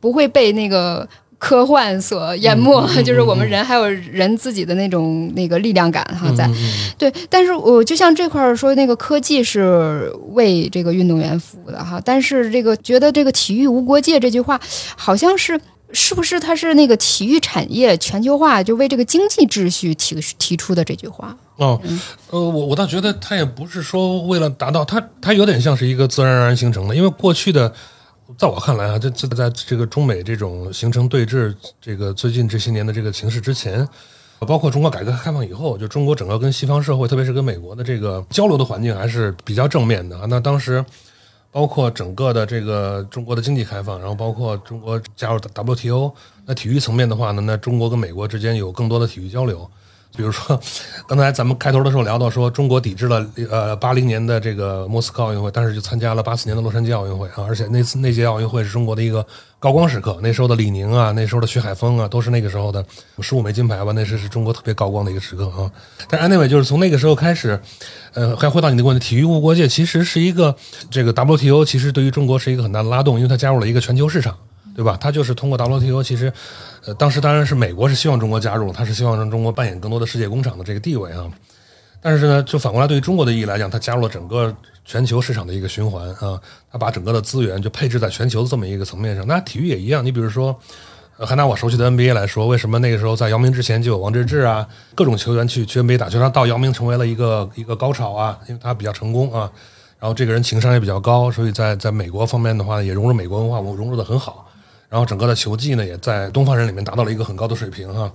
[0.00, 1.06] 不会被那个。
[1.38, 6.50] 科幻所淹没， 就是我们人还有人自己的那种那个力量感哈，在、
[6.96, 14.60] 对，但是我就像这块儿说，那个科技是为这个运动员服务的哈，但是这个觉得这个体育无国界这句话，
[14.96, 15.60] 好像是
[15.92, 21.36] 是不是它是那个体育产业全球化就为这个经济秩序提提出的这句话？
[21.56, 21.80] 哦，
[22.30, 26.94] 呃，我我倒觉得它也不是说为了达到它，它有点像是一个自然而然形成的。
[26.94, 27.72] 因为过去的，
[28.38, 33.86] 在我看来啊，这这在这个中美这种形成对峙，这个最近这些年的这个形势之前，
[34.40, 40.26] 包括中国改革开放以后，就中国整个跟西方社会，特别是跟美国的这个交流的环境还是比较正面的啊。
[40.28, 40.84] 那当时。
[41.52, 46.12] 包括整个的这个中国的经济开放，然后包括中国加入 WTO，
[46.44, 49.66] 那体育层面的话呢，那中国跟美国之间有更多的体育交流。
[50.16, 50.58] 比如说，
[51.06, 59.24] 刚才咱们开头的时候聊到说，中国抵制了呃八零年的这个莫斯科奥运会，但是就参加了八四年的洛杉矶奥运会啊，而且那次那届奥运会是中国的一个
[59.60, 60.18] 高光时刻。
[60.22, 62.84] 那时候的李宁啊，那时候的徐海峰啊，都是那个时候的
[63.20, 65.70] 十五枚金牌吧，那是是中国特别高光的一个时刻啊。
[66.08, 67.60] 但 anyway，就是从那个时候开始，
[68.14, 70.56] 呃，还回到你的问题，体育无国界其实是一个
[70.90, 74.36] 这个 WTO，其实对于中国是一个很大的拉动，因为它加入了一个全球市场。
[74.76, 74.96] 对吧？
[75.00, 76.30] 他就是通过 WTO，其实，
[76.84, 81.28] 呃，当时当然是美国是希望中国加入，他是希望让中国扮演更多的世界工厂的这个地位啊。
[82.02, 84.54] 但是呢，就反过来对于中国的意义来讲，它加入了整个
[84.84, 86.38] 全球市场的一个循环啊，
[86.70, 89.26] 它把整个的资源就配置在全球的这么一个层面上。
[89.26, 90.54] 那体育也一样，你比如说，
[91.18, 99.50] 还拿我熟悉的 NBA 来说，为什么那个时候在姚明之前就有王治郅啊，各种球员去去 NBA 打球，他到姚明成为了一个一个高潮啊，因为他比较成功啊，
[99.98, 104.45] 然后这个人情商也比较高，所以在在美国方面的话，也融入美国文化，我融入的很好。
[104.96, 108.10] 然后整个的球技呢，也在东方人里面达到了一个很高的水平哈。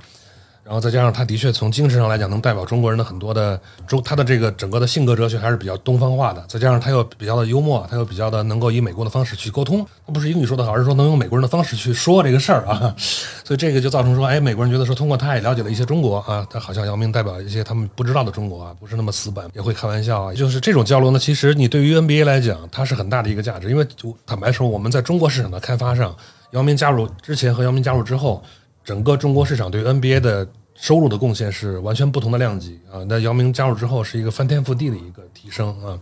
[0.64, 6.44] 然后再加上他的确从精神上来讲，能代表中国人的很多的中，他的这个整个的性格哲学还是比较东方化的。
[6.48, 9.86] 再加上他又比较的幽默，他又比较的能够以美国的方式去沟通。
[10.08, 12.96] 他不是英语说的好，而是说能用美国人的方式去说这个事儿啊。
[13.46, 20.34] 所以这个就造成说，哎，美国人觉得说，通过他也了解了一些中国啊，他好像姚明代表一些他们不知道的中国啊，不是那么死板，也会开玩笑啊。
[20.34, 23.86] 就是这种交流呢，其实你对于 NBA 来讲，它是很大的一个价值，因为
[24.26, 26.16] 坦白说，我们在中国市场的开发上。
[26.52, 28.44] 姚明加入之前和姚明加入之后，
[28.84, 33.04] 整个中国市场对 NBA 的收入的贡献是完全不同的量级啊。
[33.08, 35.98] 那姚明加入之后是一个翻天覆地的一个提升啊，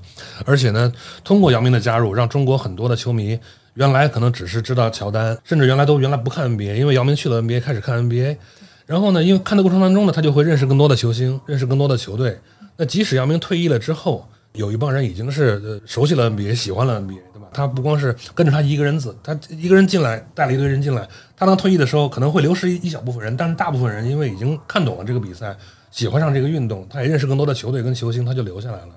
[0.45, 0.91] 而且呢，
[1.23, 3.37] 通过姚明的加入，让中国很多的球迷
[3.75, 8.37] 原来可能只是知道乔丹，甚至原来都原来不看 NBA，因为姚明去了 NBA 开始看 NBA，
[8.85, 12.39] 然后呢，因为看的过程当中呢，他就会认识更多的球星，认识更多的球队。
[12.77, 17.19] 那即使姚明退役了之后，有一帮人已经是呃熟悉了 NBA，喜欢了 NBA。
[17.53, 21.07] 他不光是跟着他一个人子，他一个人进来带了一堆人进来。
[21.35, 25.55] 他当退役的时候，可能会流失一小部分人，但是大部分人因为已经看懂了这个比赛，
[25.91, 28.89] 喜欢上这个运动，他也认识更多的球队跟球星，他就留下来了。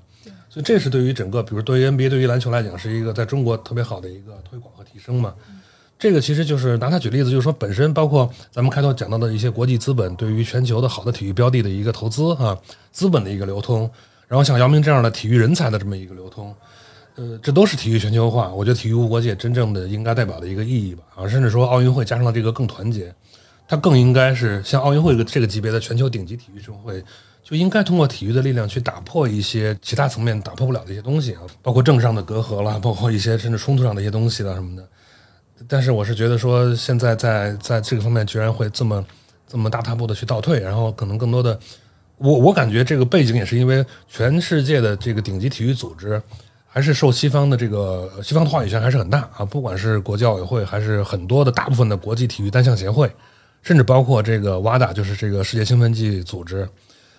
[0.48, 5.32] 所以这是对于整个，比如对于 NBA、对于篮球来讲，是一个在中国特别好的一个推广和提升嘛。
[5.98, 12.58] 这个其实就是拿它举例子，就是说本身包括咱们开头讲到的一些国际资本对于全球的好的体育标的的一个投资啊，
[12.90, 13.88] 资本的一个流通，
[14.26, 16.52] 然后像姚明这样的体育人才的这么一个流通。
[17.16, 23.14] 呃，这都是体育全球化，我觉得体育无国界真正的应该代表的一个意义吧啊，甚至说奥运会加上了这个更团结，
[23.68, 27.04] 它更应该是像奥运会这个级别的全球顶级体育盛会，
[27.42, 34.88] 就应该通过体育的力量去打破一些其他层面打破不了的一些东西啊，包括政治上的隔阂啦，包括一些甚至冲突上的一些东西啦什么的。
[35.68, 39.04] 但是我是觉得说，现在在在这个方面居然会这么
[39.46, 41.58] 这么大踏步的去倒退，然后可能更多的。
[42.16, 46.20] 我我感觉这个背景也是因为全世界的这个顶级体育组织
[46.74, 53.14] 还是受西方的这个西方的话语权还是很大啊，不管是国际奥委会，还是很多的大部分的国际体育单项协会，
[53.60, 56.66] 甚至包括这个 WADA，就是这个世界兴奋剂组织，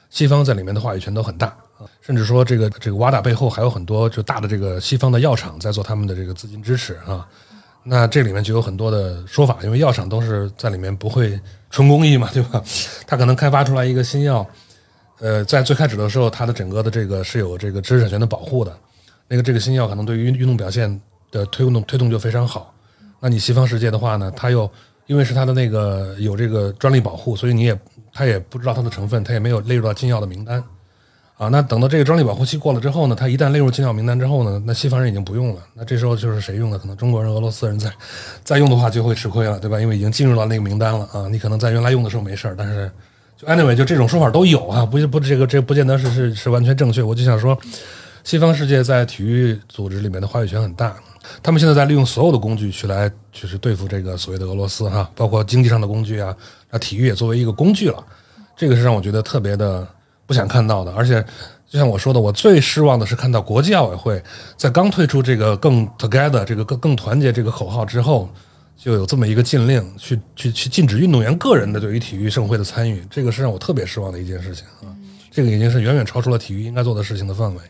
[0.10, 1.48] 西方在里面的话语权都很大
[1.78, 7.24] 啊，甚至说这个这个 WADA 背后还有很多就大的这个西方的药厂在做他们的这个资金支持啊。
[7.84, 11.40] 那这里面就有很多的说法，因为药厂都是在里面不会
[11.70, 12.64] 纯公益嘛，对吧？
[13.06, 14.44] 他可能开发出来一个新药，
[15.20, 18.76] 呃，在最开始的时候，它的整个的这个是有这个知识产权的保护的。
[19.34, 22.72] 那个这个新药可能对于运动表现的推动推动就非常好。
[23.20, 24.70] 那你西方世界的话呢，它又
[25.08, 27.76] 因为是它的那个有这个专利保护，所以你也
[28.14, 30.64] 他也不知道它的成分，它也没有列入到禁药的名单。
[31.36, 35.62] 啊，那等到这个专利保护期过了之后呢，它一旦列入禁药名单之后呢，那西方人已经不用了。
[35.74, 36.78] 那这时候就是谁用的？
[36.78, 37.92] 可能中国人、俄罗斯人在
[38.44, 39.82] 再用的话就会吃亏了，对吧？
[39.82, 41.28] 因为已经进入到那个名单了啊。
[41.32, 42.90] 你可能在原来用的时候没事儿，但是
[43.36, 47.02] 就 anyway 就这种说法都有啊，不不这个这不见得是是是完全正确。
[47.02, 47.58] 我就想说，
[48.24, 50.96] 西方世界在体育组织里面的话语权很大，
[51.42, 56.36] 他们现在在利用所有的工具去来就是对付这个所谓的俄罗斯哈，包括经济上的工具啊，
[56.72, 58.04] 那体育也作为一个工具了，
[58.56, 59.88] 这个是让我觉得特别的。
[60.26, 61.22] 不想看到的，而且
[61.70, 64.24] 就像我说的，我最失望的是看到国际奥委会
[64.56, 68.30] 在刚推出这个更 together 这个更更团结这个口号之后，
[68.78, 74.88] 就有这么一个禁令，去去去禁止运动员个人的对于体育盛会的参与，这个是让我特别失望的一件事情啊！
[75.30, 77.62] 这个已经是远远超出了体育应该做的事情的范围。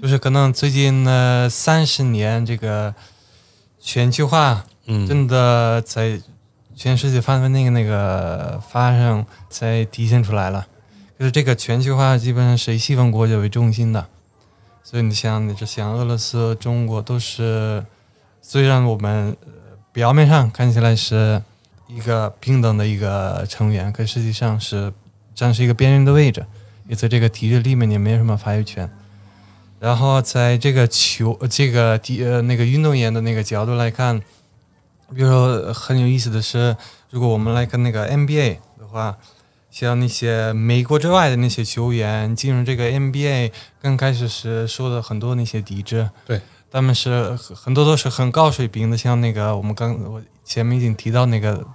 [0.00, 2.94] 就是可能最近呢三十年，这个
[3.78, 6.20] 全球化，嗯，真的在
[6.74, 10.66] 全世界范围内那个发生，才体现出来了。
[11.18, 14.06] 就是这个全球化基本上是以西方国家为中心的，
[14.82, 17.84] 所以你像你这像俄罗斯、中国都是，
[18.40, 19.36] 虽然我们
[19.92, 21.42] 表面上看起来是
[21.86, 24.92] 一个平等的一个成员，可实际上是
[25.34, 26.44] 占是一个边缘的位置，
[26.88, 28.90] 也在这个体制里面也没有什么发言权。
[29.82, 34.20] 然后在这个球这个第呃那个运动员的那个角度来看，
[35.14, 36.76] 比如说很有意思的是，
[37.10, 39.18] 如果我们来看那个 NBA 的话。
[39.72, 46.10] 像那些美国之外的那些球员进入这个 NBA，刚开始时受的很多那些抵制。
[46.26, 51.66] 对，他们是很多都是很高水平的，像那个我们刚我前面已经提到那个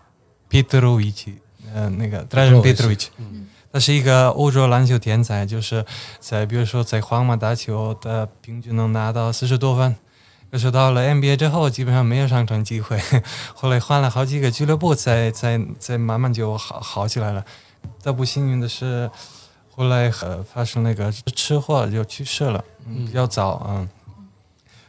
[0.47, 1.37] Petrovic，
[1.73, 3.07] 呃，那个 Dragan Petrovic，
[3.77, 5.85] 他是一个欧洲篮球天才，就是
[6.19, 9.95] 在比如说在皇马打球的平均能拿到四十多分，
[10.49, 12.99] 可是到了 NBA 之后基本上没有上场机会，
[13.53, 17.45] 后来换了好几个俱乐部，才才才慢慢就好好起来了。
[18.01, 19.11] 但不幸运的是，
[19.69, 23.87] 后来呃发生那个车祸就去世了，嗯，比较早啊。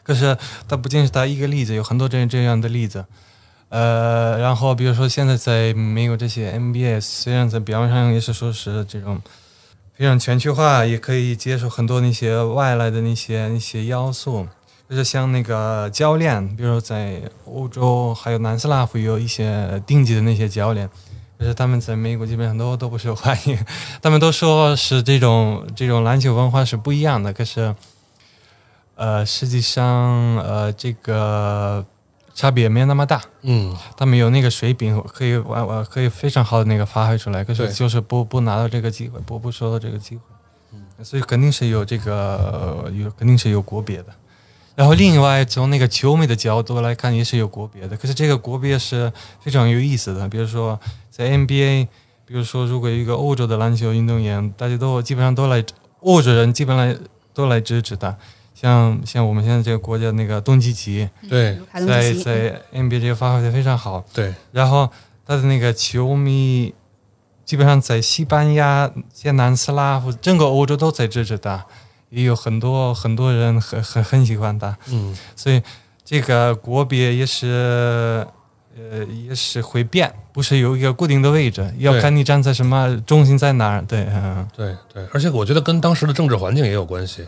[0.03, 0.35] 可是
[0.67, 3.05] 他不仅是他一个例子，有很多这这样的例子。
[3.69, 9.21] 呃，然后比如说现在在美国这些 NBA，虽然在表面上也是说是这种
[9.95, 14.47] 非常全球化，也可以接受很多那些外来的那些那些要素，
[14.89, 20.89] 就是像那个教练，比如说在欧洲还有南斯拉夫有一些顶级的那些教练。
[21.41, 23.57] 就是他们在美国基本上都都不受欢迎，
[24.03, 27.33] 他们都说是这种这种篮球文化是不一样的。
[27.33, 27.77] 可是，
[28.97, 31.87] 呃，实际上呃这个
[32.39, 33.21] 差别没有那么大。
[33.43, 37.43] 嗯，他们有那个水平，可以完完可以非常好的那个发挥出来。
[37.43, 40.23] 可是就是不不拿到这个机会，不不收到这个机会。
[40.73, 44.07] 嗯，所以肯定是有这个有肯定是有国别的。
[44.77, 47.97] 然后另外从那个球迷的角度来看，也是有国别的。
[47.97, 50.29] 可是这个国别是非常有意思的。
[50.29, 50.79] 比如说
[51.11, 51.89] 在 NBA，
[52.25, 55.65] 比如说如果一个欧洲的篮球运动员，大家都基本上都来
[56.03, 56.97] 欧洲人基本上
[57.35, 58.17] 都来支持他。
[58.61, 61.57] 像像我们现在这个国家那个东契奇，对，
[61.87, 64.05] 在在 NBA 这个发挥的非常好。
[64.13, 64.91] 对，然后
[65.25, 66.75] 他的那个球迷
[67.45, 71.65] 基本上在西班牙、在南斯拉夫，整个欧洲都在支持他。
[72.11, 75.63] 也有很多很多人很很很喜欢他，嗯，所以
[76.03, 78.27] 这个国别也是，
[78.75, 87.27] 呃，也是会变，不是有一个固定的位置，要看你站在什么中心在哪儿，对，嗯，对对，而且我觉得跟当时的政治环境也有关系。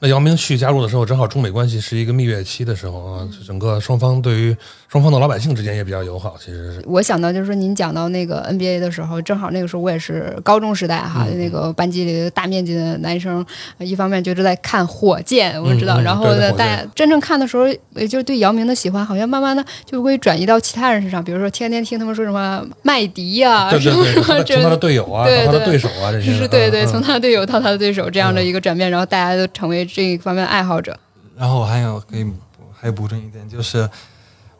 [0.00, 6.36] 那姚明去加入的时候，正好中美关系是一个蜜月期的时候啊，整个双方对于双方的老百姓之间也比较友好。
[6.38, 13.44] 其实是我想到，就是说您讲到那个 NBA 的时候，正好那个时候我也是高中时代哈，那个班级里大面积的男生，
[13.78, 29.87] 一方面就是在看火箭，我知道，然后呢，大家真正看的时候，也就是对姚明的喜欢，好像慢慢的就会转移到其他人身上，比如说天天听他们说什么麦迪呀，什么什么，从他的队友啊，到他的对手啊，这些是对对，从他的队友到他的对手这样的一个转变，然后大家都成为。
[29.88, 30.98] 这一方面爱好者，
[31.36, 32.30] 然后我还有可以
[32.72, 33.88] 还补充一点，就是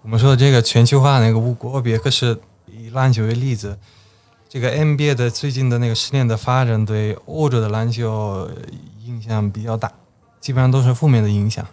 [0.02, 3.78] 我们说的这个全球化那个无国别，可是以篮球为例子，
[4.48, 8.50] 这个 NBA 的最近的那个十年的发展对欧洲的篮球
[9.04, 9.92] 影响比较大，
[10.40, 11.64] 基本上都是负面的影响。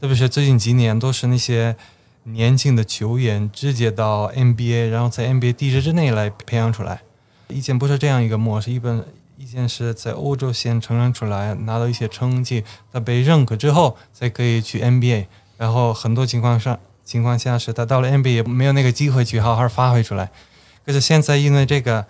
[0.00, 1.76] 特别是最近几年，都是那些
[2.22, 7.02] 年轻的球员直接到 NBA，然后在 NBA 体制之内来培养出来。
[7.48, 9.02] 以前不是这样一个模式，一般
[9.48, 15.24] 以前是在欧洲先成长出来，拿到一些成绩，他被认可之后才可以去 NBA。
[15.56, 20.30] 然后很多情况上情况下是他到了 NBA 也没有那个机会去好好发挥出来。
[20.84, 22.04] 可是现在因为这个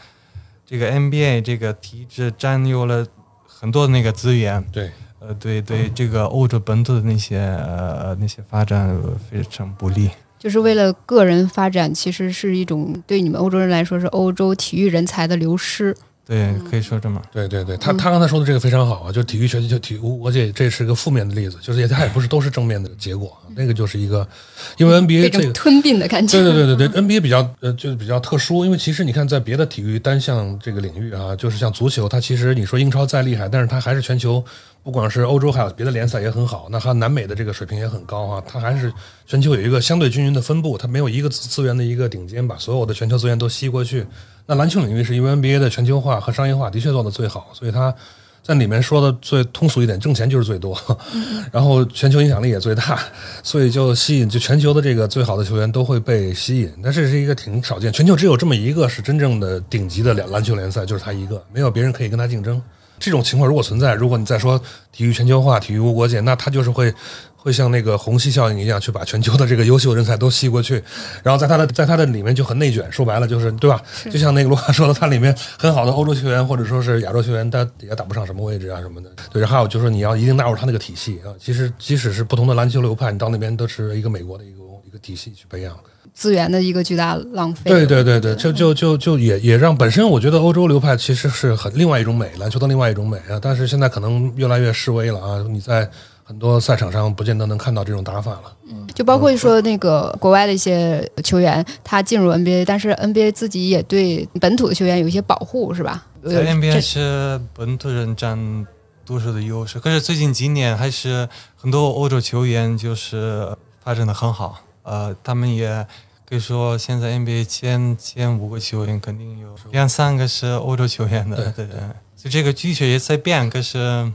[0.67, 3.07] 这个 NBA 这个体制占有了
[3.47, 10.11] 很多的那个资源，对，呃，对对，这个欧洲本土的那些呃那些发展非常不利。
[10.41, 15.97] 就是为了个人发展，其实是一种对你们欧洲人来说是欧洲体育人才的流失。
[16.29, 17.19] 对，可以说这么。
[17.33, 24.29] 对对对，他他刚才说的这个非常好啊，就体育学习就体育国界，这是个负面的例子，就是也他也不是都是正面的结果，那个就是一个，
[24.77, 25.53] 因为 NBA 被这这个。
[25.55, 26.39] 吞并的感觉。
[26.39, 34.45] 对对对对对，NBA 比较呃就是比较特殊，因为其实你看在别的体育单项这个领域啊，就是像足球，它其实你说英超再厉害，但是它还是全球，
[34.83, 38.93] 不管是欧洲还有别的联赛也很好，那它南美的这个水平也很高啊，它还是
[39.27, 44.07] 全球有一个相对均匀的分布，它没有一个资资源的一个顶尖，把所有的全球资源都吸过去。
[44.51, 47.95] 那篮球领域是因为 NBA 的全球化和商业化的确做得最好，所以他
[48.43, 50.75] 在里面说的最通俗一点，挣钱就是最多，
[51.53, 52.99] 然后全球影响力也最大，
[53.43, 56.73] 所以就吸引就全球的这个最好的球员都会被吸引。
[56.83, 62.59] 但这是一个挺少见，全球只有这么一个是真正的顶级的篮篮球联赛，就是他一个，没有别人可以跟他竞争。
[62.99, 64.61] 这种情况如果存在，如果你再说
[64.93, 66.93] 体育全球化、体育无国界，那他就是会
[67.37, 70.83] 会像那个虹吸效应一样，去把全球的这个优秀人才都吸过去，
[71.23, 72.91] 然后在它的在它的里面就很内卷。
[72.91, 73.81] 说白了就是对吧？
[74.11, 79.11] 就像那个卢卡说的，它里面很好的欧洲球员或者说是亚洲球员，他也打不上什么位置啊什么的。
[79.33, 81.31] 对，还有就是你要一定纳入他那个体系啊。
[81.39, 84.58] 其实即使是不同的篮球流派，你到那边都是一个美国的一个
[84.89, 85.77] 一个体系去培养。
[86.15, 87.71] 资源的一个巨大浪费。
[87.71, 93.39] 对对对对，就就就就也也让本身我觉得欧洲流派其实是很另外一种美，篮球的另外一种美啊。
[93.41, 95.45] 但是现在可能越来越示威了啊！
[95.51, 95.89] 你在
[96.25, 98.53] 很多赛场上不见得能看到这种打法了。
[98.71, 106.07] 嗯就包括说那个国外的一些球员，他进入 NBA，但是 NBA 自己也对本土的球员有一些保护，是吧？
[106.25, 108.67] 在呃 NBA 是本土人占
[109.05, 115.87] 多数的优势，可是最近几年还是很多欧洲球员就是发展的很好，呃，他们也
[116.27, 121.81] 可以说现在 NBA 前前五个球员肯定有两三个是欧洲球员的，对对对，
[122.17, 124.11] 所以这个趋势也在变，可是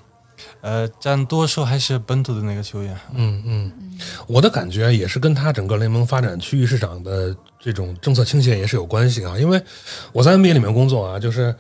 [0.62, 2.98] 呃占多数还是本土的那个球员。
[3.14, 3.72] 嗯嗯，
[4.26, 9.38] 我的感觉也是跟他整个联盟发展区域市场的这种政策倾斜也是有关系啊。
[9.38, 9.62] 因为
[10.12, 11.56] 我在 NBA 里面工作啊，就是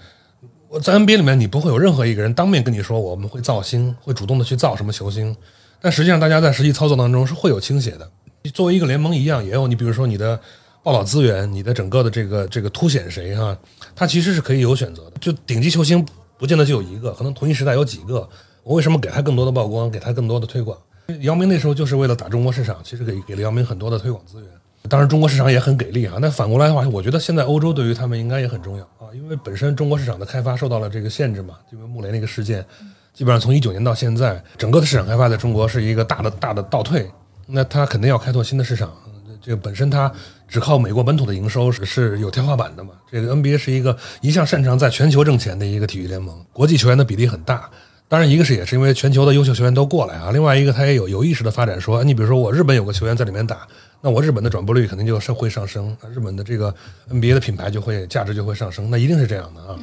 [0.69, 5.35] 我在 NBA 里面，你不会有任何一个人当面跟你说我们会造星，会主动的去造什么球星，
[5.79, 8.09] 但实际上大家在实际操作当中是会有倾斜的。
[8.51, 10.39] 作为一个联盟一样，也有你比如说你的
[10.83, 13.57] 报道资源，你的整个的这个这个凸显谁哈，
[13.95, 15.17] 它其实是可以有选择的。
[15.21, 16.05] 就顶级球星
[16.37, 18.27] 不见得就有一个，可能同一时代有几个。
[18.63, 20.77] 我为什么给他更多的曝光，给他更多的推广？
[21.21, 24.49] 姚明那时候就是为了打中国市场，其实给给了姚明很多的推广资源。
[24.89, 26.15] 当然，中国市场也很给力啊。
[26.19, 32.65] 那反过来的话，我觉得现在欧洲对于他们应该也很重要啊，因为本身中国市场的开发受到了这个限制嘛，因为穆雷那个事件，
[33.13, 37.09] 基本上从一九年到现在，整个的市场开发在中国是一个大的大的倒退。
[37.55, 38.91] 那他肯定要开拓新的市场，
[39.39, 40.11] 这个本身它
[40.47, 42.93] 只靠美国本土的营收是是有天花板的嘛。
[43.11, 47.69] 这个 NBA 是一个一向擅长在全球挣钱的一个体育联盟，国际球员的比例很大。
[48.07, 53.67] 当然，一个是也是因为全球的优秀球员都过来啊，另外一个他也有有意识的发展，说你比如说我日本有个球员在里面打，
[54.01, 56.73] 那我日本的转播率肯定就是会上升，日本的这个
[57.11, 59.77] NBA 的品牌就会价值就会上升，那一定是这样的啊。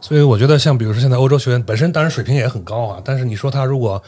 [0.00, 4.02] 所以我觉得像比如说现在欧洲球员本身当然水平也很高啊，但是你说他如果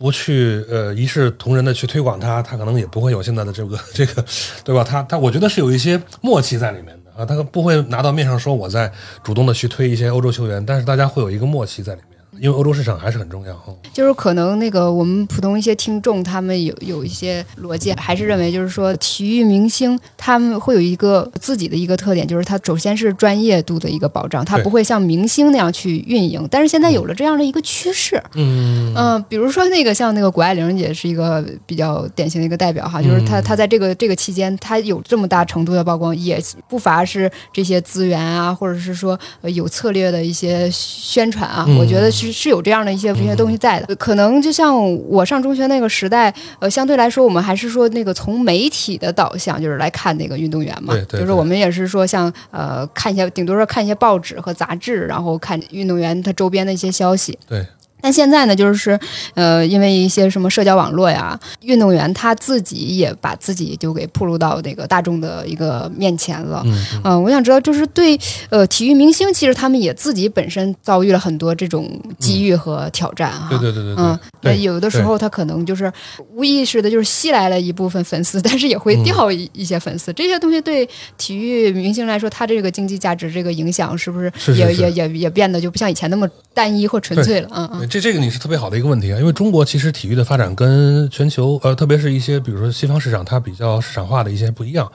[0.00, 4.24] 不去呃一视同仁的去推广他，他可能也不会有现在的这个 这个，
[4.64, 4.82] 对吧？
[4.82, 8.90] 他他我觉得是有一些默契在里面的啊，他不会拿到面上说我在
[9.22, 12.09] 主动的去推一些欧洲球员，但是大家会有一个默契在里面，
[12.40, 13.52] 因为欧洲市场还是很重要。
[13.68, 26.46] 嗯就是可能那个我们普通一些听众，他们有有一些逻辑，还是认为就是说体育明星他们会有一个自己的一个特点，就是他首先是专业度的一个保障，他不会像明星那样去运营。
[26.50, 43.96] 但是现在有了这样的一个趋势，嗯嗯、比如说那个像那个谷爱凌也是一个比较典型的一个代表哈，就是他他在这个这个期间，他有这么大程度的曝光，也不乏是这些资源啊，或者是说呃有策略的一些宣传啊，嗯我觉得是是有这样的一些这些东西在的。
[43.96, 44.76] 可能就像
[45.08, 57.38] 我上中学那个时代，呃，相对来说我们还是说那个从媒体的导向就是来看那个运动员嘛，对对就是我们也是说像呃看一些，顶多说看一些报纸和杂志，然后看运动员他周边的一些消息。
[57.48, 57.64] 对，
[58.00, 58.98] 但现在呢，就是
[59.34, 66.62] 呃，因为一些什么社交网络呀，运动员他自己也把自己就给暴露到那个大众的一个面前了。
[66.66, 73.48] 嗯，嗯、我想知道，就是对呃体育明星，其实他们也自己本身遭遇了很多这种机遇和挑战哈。
[73.50, 75.92] 对对对对对，嗯，对那有的时候他可能就是
[76.34, 80.12] 无意识的，就是吸来了一部分粉丝，但是也会嗯掉一一些粉丝。
[80.12, 87.48] 这些东西对体育明星来说，他这个经济价值这个影响，是不是也也也也变得就不像以前那么单一或纯粹了？
[87.52, 94.90] 嗯嗯对这这个你是特别好的一个问题啊，因为中国其实体育的发展跟全球呃，特别是一些比如说西方市场，它比较市场化的一些不一样。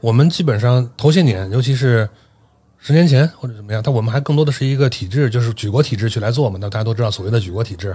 [0.00, 2.08] 我们基本上头些年，尤其是
[2.78, 6.58] 十年前或者怎么样，但我们还更多的是一个体制，就是举国体制去来做嘛。
[6.58, 7.94] 那大家都知道所谓的举国体制，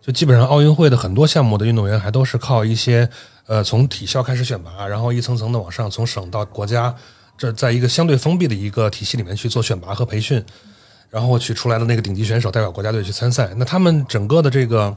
[0.00, 3.08] 就基本上奥运会的很多项目的运动员还都是靠一些
[3.46, 6.92] 呃从体校开始选拔，然后一层层的往上，从省到国家，
[7.38, 10.44] 这在一个相对封闭的一个体系里面去做选拔和培训。
[11.12, 13.50] 然后去出来的那个顶级选手代表国家队去参赛。
[13.56, 14.96] 那他们整个的这个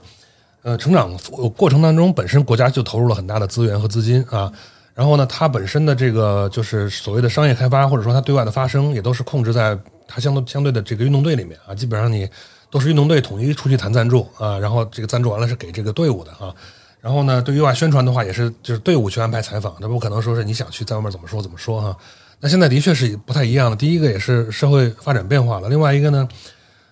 [0.61, 1.13] 呃成长
[1.57, 4.49] 过程当中，本身国家就投入了很大的资源和资金啊。
[4.93, 11.75] 然后呢，它本身的这个就是所谓的商业开发，或者说它对外的发声，也都是控制在它相对相对的这个运动队里面啊。
[11.75, 12.25] 基本上你
[12.71, 16.55] 都是运动队统一出去谈赞助啊，然后这个赞助完了是给这个队伍的啊。
[17.01, 21.97] 然后呢，对于外宣传的话，也是就是队伍去安排采访，这不可能说是你想去在外面怎么说怎么说哈、
[22.39, 23.75] 那现在的确是不太一样了。
[23.75, 26.27] 第一个也是社会发展变化了，另外一个呢，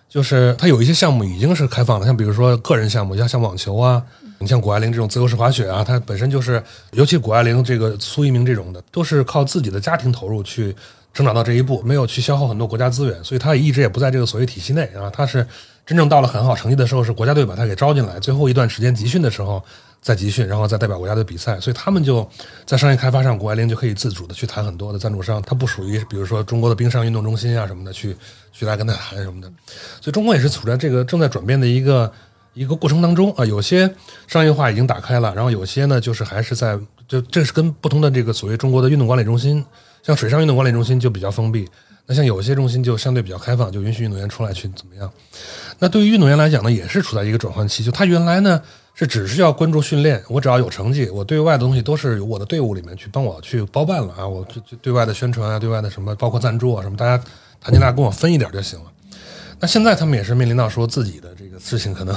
[0.08, 4.02] 就是它有一些项目已经是开放了，像比如说个人项目，像像网球啊，
[4.38, 10.74] 你像谷爱凌这种自由式滑雪啊，它本身就是，尤其谷爱凌这个苏一鸣这种的，都是靠自己的家庭投入去
[11.12, 15.08] 成长到这一步，没有去消耗很多国家资源，所以他一直也不在这个所谓体系内啊。
[15.10, 15.46] 他是
[15.86, 19.62] 真正到了很好成绩的时候，是国家队把他给招进来，最后一段时间集训的时候
[20.04, 22.28] 再集训，然后再代表国家队比赛，所以他们就
[22.66, 28.14] 在商业开发上，谷爱凌就可以自主的去谈很多的赞助商，他不属于比如说中国的冰上运动中心啊什么的去
[28.52, 29.48] 去来跟他谈什么的，
[30.02, 32.12] 所以中国也是处在这个正在转变的一个
[32.52, 33.90] 一个过程当中啊，有些
[34.26, 36.78] 商业化已经打开了，然后有些呢就是还是在
[37.08, 39.64] 就这是跟不同的这个所谓中国的运动管理中心，
[40.02, 41.66] 像水上运动管理中心就比较封闭，
[42.04, 45.10] 那像有些中心就相对比较开放，就允许运动员出来去怎么样。
[45.78, 48.60] 那对于运动员来讲呢，也是处在一个转换期，就他原来呢
[48.94, 57.22] 是只是要关注训练，我只要有成绩，我对外的东西都是由我的队伍里面去帮我去包办了啊，我就就对外的宣传啊，对外的什么包括赞助啊什么，大家
[57.60, 58.86] 谈进来跟我分一点就行了。
[59.60, 62.14] 那现在他们也是面临到说自己的这个事情，可能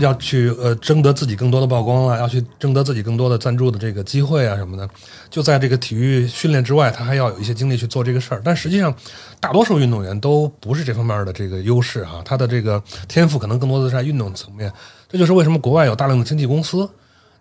[0.00, 4.88] 要去呃争得自己更多的曝光啊，要去争得自己更多的赞助的这个机会啊什么的。
[5.30, 8.42] 就在这个体育训练之外，他还要有一些精力去做这个事儿。
[8.44, 8.92] 但实际上，
[9.38, 14.72] 大多数运动员都不是这方面的这个优势哈、他的这个天赋可能更多的是在运动层面。
[15.08, 16.88] 这就是为什么国外有大量的经纪公司。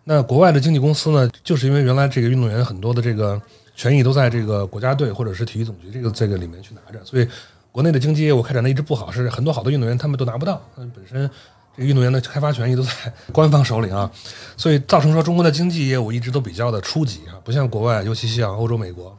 [0.06, 3.42] 那国外的经纪公司呢，就是因为原来这个运动员很多的这个
[3.76, 7.28] 权益都在这个国家队或者是体育总局这个这个里面去拿着，所以
[7.74, 11.30] 国内的经济业务开展的一直不好，是很多好的运动员他们都拿不到，嗯，本身
[11.76, 12.92] 这个运动员的开发权益都在
[13.34, 14.10] 官方手里啊，
[14.56, 19.14] 所以造成说中国的经济业务一直都比较的初级啊，不像国外，尤其像欧洲、美国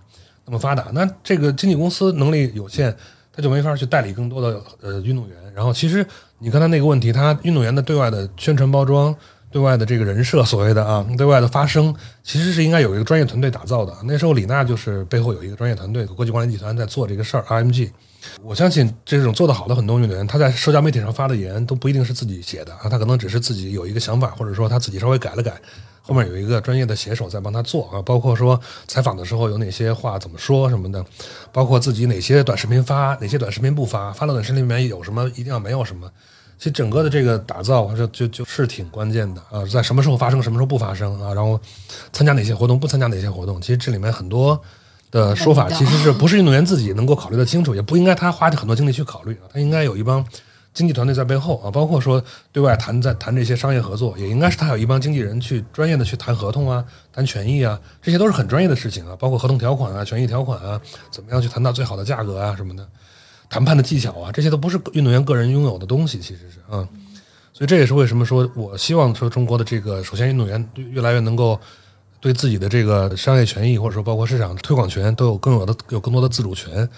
[0.47, 0.87] 那么发达。
[0.93, 2.97] 那这个经纪公司能力有限，
[3.31, 5.37] 他就没法去代理更多的呃运动员。
[5.55, 6.05] 然后其实
[6.41, 9.15] 你刚才那个问题，他运动员的对外的宣传包装。
[9.51, 13.97] 对外的这个人设，所谓的啊， 对外的发声，其实是应该有一个专业团队打造的。
[14.05, 17.89] 那时候李娜就是背后有一个专业团队，国际管理集团在做这个事儿，RMG。
[18.43, 25.59] 我相信这种做得好的很多运动员，他在社交媒体上发的言都不一定是自己写的啊，他可能只是自己有一个想法，或者说他自己稍微改了改，
[26.09, 31.05] 后面有一个专业的写手在帮他做啊，包括说采访的时候有哪些话怎么说什么的，
[31.53, 36.11] 包括自己哪些短视频发，哪些短视频不发，发了短视频里面有什么一定要没有什么。
[36.57, 41.61] 其实整个的这个打造就就就是挺关键的啊，在什么时候发生，什么时候不发生啊，然后
[42.11, 44.59] 参加哪些活动，不参加哪些活动，其实这里面很多
[45.11, 50.25] 的说法 其实是不是运动员自己能够考虑的清楚，也不应该他花很多精力去考虑啊，他应该有一帮
[50.79, 52.23] 经纪团队在背后啊，包括说
[52.53, 62.89] 对外谈在谈这些商业合作，也应该是他有一帮经纪人去专业的去谈合同啊，谈权益啊，这些都是很专业的事情啊， 包括合同条款啊、权益条款啊，怎么样去谈到最好的价格啊什么的。
[63.51, 66.87] 谈判的技巧啊，这些都不是运动员个人拥有的东西，其实是啊，
[67.53, 71.59] 所以这也是为什么说我希望说中国的这个首先运动员越来越能够
[72.21, 76.89] 对自己的这个商业权益或者说包括市场推广权都有更有的有更多的自主权。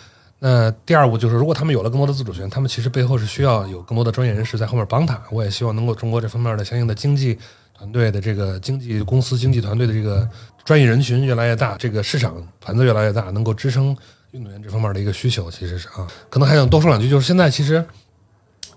[0.40, 5.22] 那第二步就是，如果他们有了更多的自主权，他们其实背后是需要有更多的专业人士在后面帮他。
[5.30, 7.38] 我也希望能够中国这方面的相应的经济
[7.72, 10.28] 团队的这个经济公司、经济团队的这个
[10.64, 13.96] 专业人群越来越大，这个市场盘子越来越大，能够支撑。
[14.32, 17.84] 运动员这方面的一个需求，其实是啊，可能还想多说两句，就是现在其实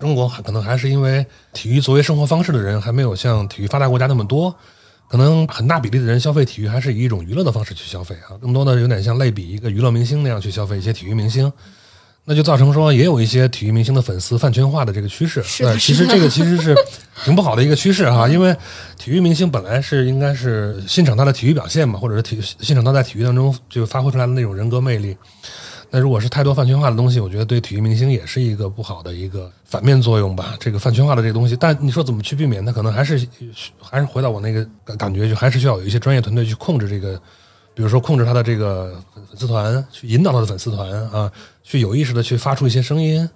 [0.00, 4.52] 中国可能还是因为体育作为生活方式的人还没有像体育发达国家那么多，
[5.08, 11.52] 可能很大比例的人消费体育还是以一种娱乐的方式去消费啊，更多的有点像类比一个娱乐明星那样去消费一些体育明星。
[12.26, 15.42] 那就造成说也有一些体育明星的粉丝饭圈化的这个趋势。
[15.42, 16.74] 是的呃其实这个其实是
[17.22, 18.56] 挺不好的一个趋势哈， 因为
[18.98, 25.14] 体育明星本来是应该是欣赏他的体育表现嘛，或者是体欣赏他在体育当中就发挥出来的那种人格魅力。
[25.90, 30.56] 那如果是太多饭圈化的东西，我觉得对体育明星也是一个不好的一个反面作用吧。
[30.58, 32.64] 这个饭圈化的这个东西，但你说怎么去避免？
[32.64, 33.26] 它可能还是
[33.80, 37.16] 还是回到我那个感感觉，就还是需要有一些专业团队去控制这个，
[37.74, 41.30] 比如说控制他的这个粉丝团，去引导他的粉丝团啊，
[41.62, 43.28] 去有意识的去发出一些声音。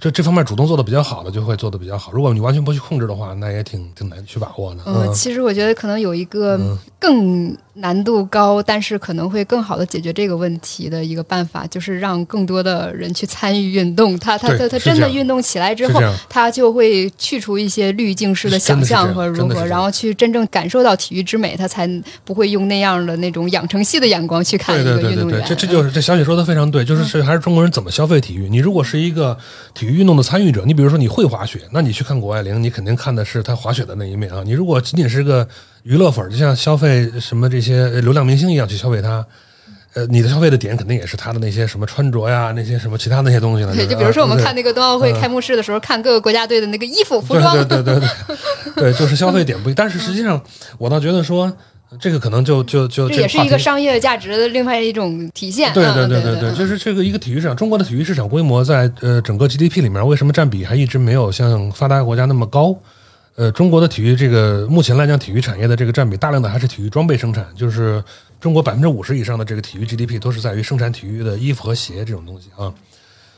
[0.00, 2.12] 这这方面主动做的比较好的，就会做的比较好。
[2.12, 4.82] 如果你完全不去控制的话，那也挺挺难去把握的。
[4.86, 6.58] 嗯，其实我觉得可能有一个
[6.98, 14.18] 更难度高，但是可能会更好的解决这个问题的一个办法，就是让更多的人去参与运动。
[14.18, 21.88] 他他他他真的运动起来之后他就会去除一些滤镜式的想象和如何，然后去真正感受到体育之美，他才
[22.24, 25.48] 不会用那样的那种养成系的眼光去看对一对对对对，个运动员。
[25.48, 28.48] 这这就是这小雪说的非常对，就是是还是中国人怎么消费体育。
[28.48, 29.36] 你如果是一个
[29.74, 34.42] 体育运动的参与者，你比如说你会滑雪，那你去看谷爱凌，你肯定看的是她滑雪的那一面啊。
[34.44, 35.46] 你如果仅仅是个
[35.82, 39.24] 娱乐粉儿，就像消费什么这些呃流量明星一样去消费她，
[39.94, 43.74] 呃，你的消费的点肯定也是她的那些什么穿着呀，那些什么其他那些东西了。
[43.74, 48.08] 对，就比如说我们看那个冬奥会开幕式的时候，看各个国家队的那个衣服、服装，对对对对
[48.74, 50.42] 对对，就是消费点不一，但是实际上
[50.78, 51.52] 我倒觉得说。
[52.00, 55.72] 这个可能就就就这也是一个商业价值的另外一种体现。
[55.72, 62.76] 对嗯对对对对，就是这个一个体育市场，中国的体育市场规模在呃整个 GDP 里面，为什么占比还一直没有像发达国家那么高？
[63.36, 68.02] 呃，中国的体育这个目前来讲，体育产业的这个占比，大量的还是体育装备生产，就是
[68.40, 72.72] 中国百分之五十以上的这个体育 GDP 都是在于生产体育的衣服和鞋这种东西啊。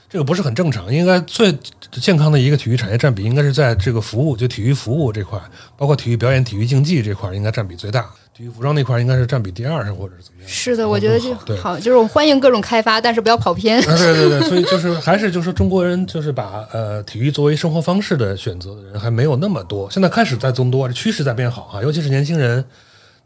[0.09, 1.53] 这个不是很正常，应该最
[1.90, 5.38] 健康的一个体育产业占比应该是在这个服务，就体育服务这块，
[5.76, 8.09] 包括体育表演、体育竞技这块，应该占比最大。
[8.39, 10.49] 体育服装那块应该是占比第二，或者是怎么样？
[10.49, 13.80] 是的，我觉得就对好，就是我欢迎各种开发，但是不要跑偏。
[13.80, 22.64] 啊，对对对，所以就是还是就是中国人就是把呃体育作为生活方式的选择的人还没有那么多，现在开始在增多，这趋势在变好啊，尤其是年轻人，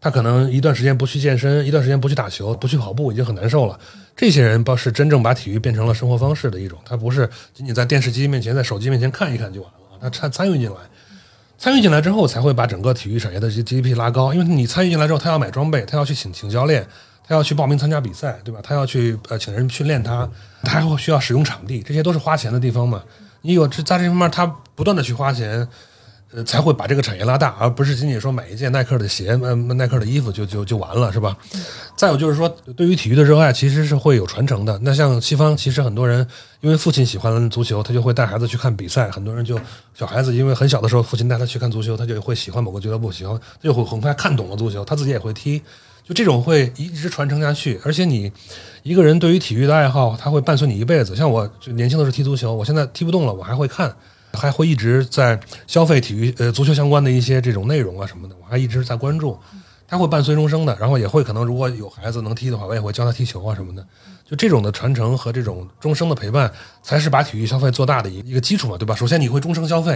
[0.01, 3.79] 他可能一段时间不去健身，一段时间不去打球，不去跑步已经很难受了。
[4.17, 10.77] 这些人倒是真正把体育变成了生活方式的一种，他不是仅仅在电视机面前、在手机面前看一看就完了，他参参与进来。
[11.63, 14.35] 参与进来之后，才会把整个体育产业的 G GDP 拉高。
[14.35, 16.85] 因为你参与进来之后，他要买装备，他要去请请教练，
[17.25, 18.59] 他要去报名参加比赛，对吧？
[18.61, 20.29] 他要去呃请人训练他，
[20.65, 23.01] 他还会需要使用场地，这些都是花钱的地方嘛。
[23.43, 24.45] 你有这在这方面，他
[24.75, 25.69] 不断的去花钱，
[26.47, 31.37] 才会把这个产业拉大，而不是仅仅说买一件耐克的鞋、呃耐克的衣服就就就完了，是吧？
[31.97, 34.79] 再有就是说，对于体育的热爱其实是会有传承的。
[34.83, 36.27] 那像西方，其实很多人
[36.61, 39.11] 因为父亲喜欢足球，他就会带孩子去看比赛。
[39.11, 39.59] 很多人就
[39.95, 45.63] 小孩子因为很小的时候父亲带他去看足球，他就会喜欢某个俱乐部，喜欢他就会很快看懂了足球，他自己也会踢。
[46.05, 48.33] 就这种会一直传承下去，而且你
[48.83, 51.15] 一个人对于体育的爱好，他会伴随你一辈子。
[51.15, 53.95] 像我年轻的时候踢足球，我现在踢不动了，我还会看，
[54.33, 59.39] 还会一直在消费体育呃足球相关的一些这种内容啊什么的，我还一直在关注。
[59.87, 63.87] 他会伴随终生的，然后也会可能如果有孩子能踢的话，我也会教他踢球啊什么的。
[64.25, 66.51] 就这种的传承和这种终生的陪伴，
[66.83, 68.95] 才是把体育消费做大的一一个基础嘛，对吧？
[68.95, 69.93] 首先你会终生消费，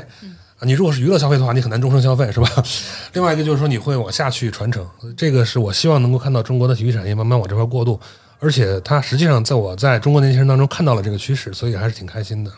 [0.59, 2.47] 啊，你如果是娱乐消费的话，你很难终生消费，是吧？
[3.15, 7.99] 另外一个就是说你会往下去传承，这个是我希望能够看到中国的体育产业慢慢往这块过渡，
[8.39, 12.53] 而且它实际上在我在中国年轻人当中看到了这个趋势，所以还是挺开心的。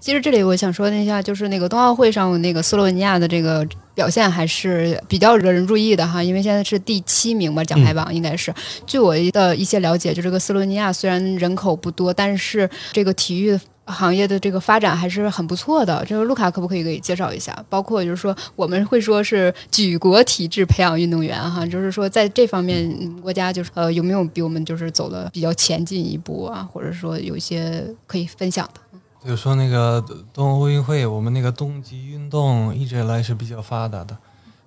[0.00, 8.54] 其实这里我想说一下，就是那个冬奥会上那个斯洛文尼亚的这个表现还是比较惹人注意的哈，因为现在是第七名吧，奖牌榜应该是。
[8.86, 13.58] 据我的一些了解，就这个斯洛文尼亚虽然人口不多，但是这个体育。
[13.86, 16.02] 行业的这个发展还是很不错的。
[16.08, 17.54] 这个卢卡可不可以给介绍一下？
[17.68, 28.80] 包括就是说，我们会说是举国体制培养运动员哈，就是说在这方面，嗯国家就是呃有没有比我们就是走的比较前进一步啊，或者说有一些可以分享的？
[29.24, 30.04] 比如说那个
[30.34, 34.18] 冬奥运会，我们那个冬季运动一直以来是比较发达的，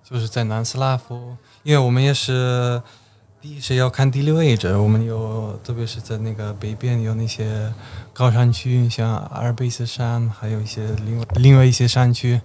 [0.03, 2.81] 就是在南斯拉夫，因为我们也是
[3.39, 7.71] 第一是要看地理位置，我们有特别是在那个北边有那些
[8.11, 12.41] 高山区，像阿尔卑斯山，还有一些另外另外一些山区，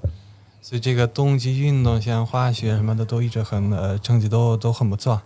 [0.60, 5.22] 所以这个冬季运动像滑雪什么的都一直很呃成绩都都很不错。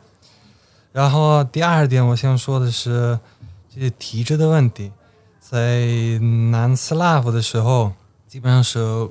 [0.92, 3.18] 然后第二点我想说的是
[3.74, 4.92] 这些体制的问题。
[5.48, 6.18] 在
[6.50, 7.92] 南斯拉夫的时候，
[8.26, 9.08] 基本上是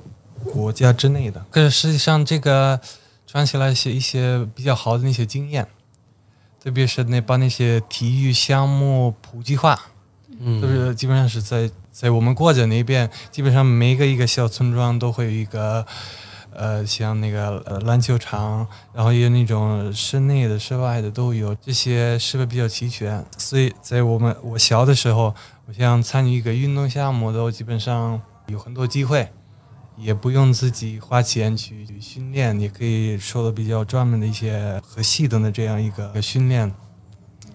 [0.52, 1.42] 国家之内的。
[1.50, 2.78] 可是实际上，这个
[3.26, 5.66] 传起来是一些比较好的那些经验，
[6.62, 9.80] 特别是那把那些体育项目普及化，
[10.38, 15.86] 嗯，就是基本上是在在我们国家那边，基本上每个一个小村庄都会有一个
[16.52, 23.24] 呃，像那个呃篮球场，然后也有那种室内的、室外的都有，这些设备比较齐全。
[23.38, 25.34] 所以在我们我小的时候，
[25.68, 29.28] 我想参与一个运动项目，都基本上有很多机会，
[29.96, 36.72] 也不用自己花钱去训练，也可以受到比较专门的一些和系统的这样一个训练。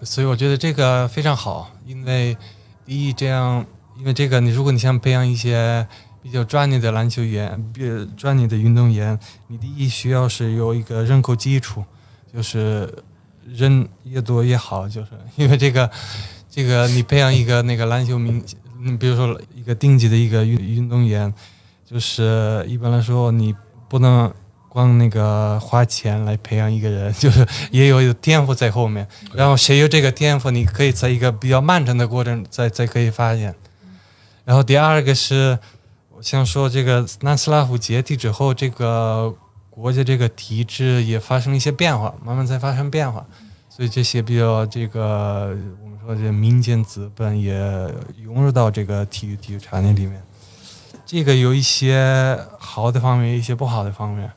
[0.02, 2.36] 所以我觉得这个非常好，因为
[2.84, 3.64] 第一这样，
[3.96, 5.88] 因为这个你如果你想培养一些
[6.22, 11.82] 比较专业的篮球员，比较专业的运动员，你第一需要是有一个人口基础，
[12.30, 12.92] 就是
[13.46, 15.90] 人越多越好，就是因为这个
[16.54, 18.44] 这个你培养一个那个篮球明，
[18.82, 21.32] 你比如说一个顶级的一个运运动员，
[21.90, 23.54] 就是一般来说你
[23.88, 24.30] 不能。
[24.72, 29.06] 光那个花钱来培养一个人， 就是也有天赋在后面。
[29.34, 33.54] 然后谁有这个天赋，你可以在一个比较漫长的过程再再可以发现。
[34.46, 35.58] 然后第二个是，
[36.16, 39.34] 我想说这个南斯拉夫解体之后，这个
[39.68, 43.26] 国家这个体制也发生了一些变化，慢慢在发生变化。
[43.74, 47.58] 所以这些比较这个我们说这民间资本也
[48.22, 50.22] 融入到这个体育体育产业里面。
[51.06, 54.30] 这个有一些好的方面，一些不好的方面。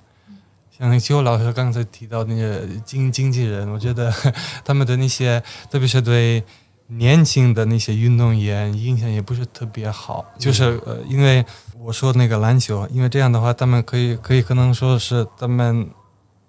[0.71, 4.09] 像邱老师刚才提到那个经经纪人，我觉得
[4.63, 6.41] 他们的那些，特别是对
[6.88, 10.25] 年轻的那些运动员印象也不是特别好。
[10.39, 11.45] 就是呃，因为
[11.77, 15.89] 我说那个篮球，因为这样的话，他们可以可以可能说是他们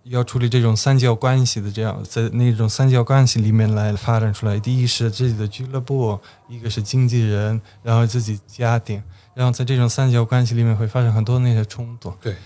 [0.09, 4.59] 要处理这种三角关系的这样，在那种三角关系里面来发展出来。
[4.59, 9.03] 第一是自己的俱乐部，一个是经纪人，然后自己家庭，
[9.35, 12.13] 然后在这种三角关系里面会发生很多那些冲突。
[12.21, 12.37] 对。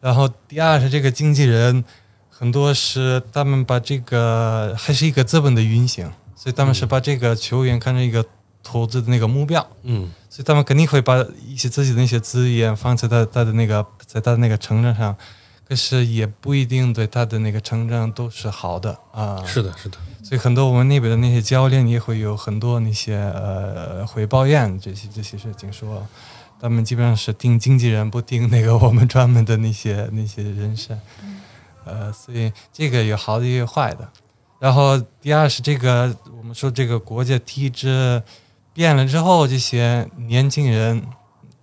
[0.00, 1.84] 然后第二是这个经纪人，
[2.30, 8.24] 很多是他们把这个还是一个资本的运行，所以他们是把这个球员看成一个
[8.62, 15.14] 投资的那个目标，嗯，所以他们肯定会把一些自己的那些资源放在他他的那个在他的那个成长上，
[15.70, 19.40] 可是也不一定对他的那个成长都是好的啊。
[19.46, 19.96] 是的，是的。
[20.24, 26.04] 所以很多我们那边的那些教练也会有很多那些呃回抱怨这些这些事情说。
[26.62, 30.94] 他们基本上是听经纪人，不听那个我们专门的那些那些人士，
[31.86, 34.06] 呃，所以这个有好的也有坏的。
[34.58, 38.22] 然后第二是这个，我们说这个国家体制
[38.74, 41.00] 变了之后，这些年轻人，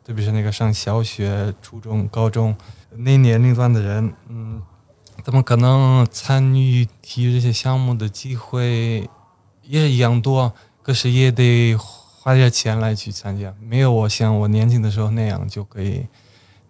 [0.04, 2.56] 特别是那个上小学、初中、高中
[2.98, 4.62] 那年龄段的人，嗯，
[5.24, 9.10] 怎么可能参与体育这些项目的机会
[9.64, 11.78] 也是一样多，可是也得。
[12.20, 16.06] 花点钱来去参加，没有我像我年轻的时候那样就可以，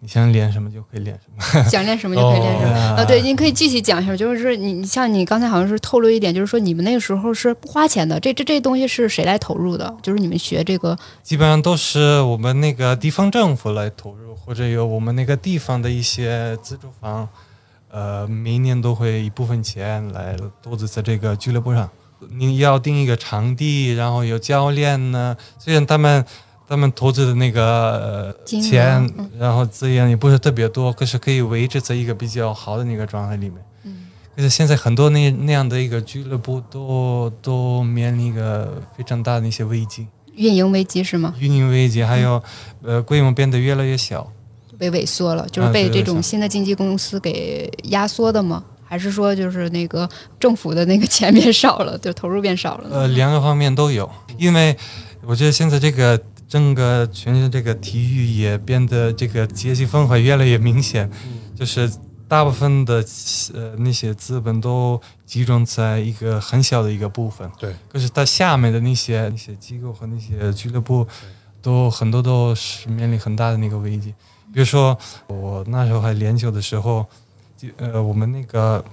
[0.00, 3.04] 你想练什么就可以练什么， 想练什么就可以练什么啊。
[3.04, 9.92] 对，您可以具体讲一下，就是你像你刚才好像是透露一点，就是说你们那个时候是不花钱的，这这这东西是谁来投入的？
[10.00, 17.28] 就是你们学这个，基本上都是我们那个地方政府来投入，或者有我们那个地方的一些自助房，
[17.90, 21.90] 呃，每年都会一部分钱来投资在这个俱乐部上。
[22.32, 25.36] 你要定一个场地，然后有教练呢。
[25.56, 26.24] 虽然他们
[26.68, 29.08] 他们投资的那个钱，
[29.38, 33.58] 然后资源也不是特别多，可是可以维持在一个比较好的那个状态里面。
[33.84, 34.06] 嗯。
[34.36, 40.06] 可是现在很多那那样的一个俱乐部都都面临一个非常大的一些危机。
[40.34, 41.34] 运营危机是吗？
[41.40, 42.40] 运营危机，还有
[42.82, 44.30] 呃规模变得越来越小，
[44.78, 48.62] 被萎缩了，就是被这种新的经纪公司给压缩的吗？
[48.84, 50.08] 还是说，就是那个
[50.38, 52.88] 政府的那个钱变少了，就投入变少了？
[52.90, 54.08] 呃，两个方面都有，
[54.38, 54.76] 因为
[55.26, 56.18] 我觉得现在这个
[56.48, 61.10] 整个全球这个体育也变得这个阶级分化越来越明显，
[61.54, 61.90] 就是
[62.26, 63.04] 大部分的
[63.54, 67.74] 呃那些资本都集中在一个很小的一个部分，对。
[67.88, 71.06] 可是它下面的那些那些机构和那些俱乐部，
[71.60, 74.14] 都很多都是面临很大的那个危机。
[74.52, 77.06] 比如说我那时候还练球的时候。
[77.60, 78.84] 就呃，我们那个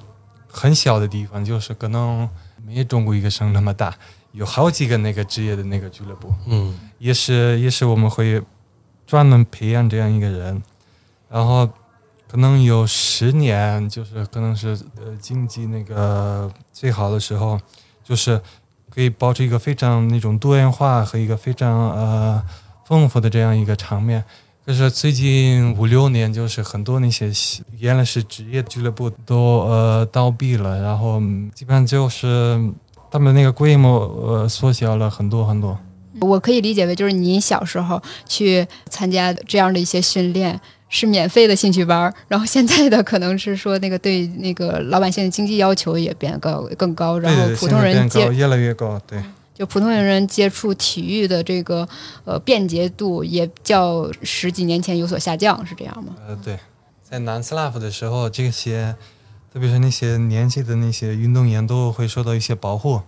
[0.48, 2.28] 很小的地方，就是可能
[2.66, 3.94] 没中国一个省那么大，
[4.32, 8.42] 有好几个那个职业的那个俱乐部，嗯，也是也是我们会
[9.06, 10.62] 专门培养这样一个人，
[11.30, 11.70] 然后
[12.28, 17.60] 可能有十年，就是可能是呃经济那个最好的时候，
[18.04, 18.42] 就是
[18.90, 22.44] 可以保持一个非常那种多元化和一个非常呃
[22.86, 24.24] 丰富的这样一个场面。
[24.66, 27.32] 就是最近五六年，就是很多那些
[27.78, 31.22] 原来是职业俱乐部都呃倒闭了，然后
[31.54, 32.60] 基本上就是
[33.12, 35.78] 他们那个规模呃缩小了很多很多。
[36.22, 40.60] 我可以理解为，就是您小时候去参加这样的一些训练
[40.90, 49.22] 是免费的兴趣班，然后现在的可能是说那个对那个老百姓的经济要求也变高更高，然后普通人接越来越高，对。
[49.58, 51.88] 就普通人接触体育的这个
[52.26, 56.14] 呃便捷度也较十几年前有所下降，是这样吗？
[56.28, 56.60] 呃，对，
[57.02, 58.96] 在南斯拉夫的时候，这些
[59.54, 63.00] 特别是那些年纪的那些运动员都会受到一些保护，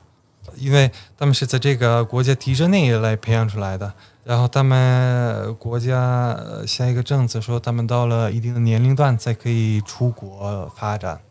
[0.56, 3.94] 因为他们是在这个国家体制内来培养出来的。
[4.24, 11.22] 然后他们国家下一个政策说，他们到了一定的年龄段才可以出国发展。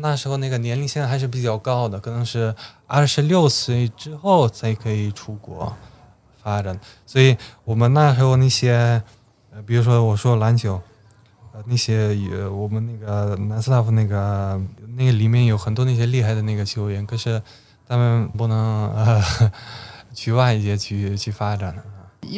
[0.00, 2.54] 那时候那个年龄线还是比较高的，可能是
[2.86, 5.76] 二十六岁之后才可以出国
[6.42, 6.80] 发展。
[7.04, 9.02] 所以我们那时候那些，
[9.52, 10.80] 呃，比如说我说篮球，
[11.52, 14.58] 呃，那些有我们那个南斯拉夫那个
[14.96, 17.42] 那个里面有很多那些厉害的那个球员，可是
[17.92, 19.22] 他们不能呃
[20.16, 21.76] 去外界去去发展。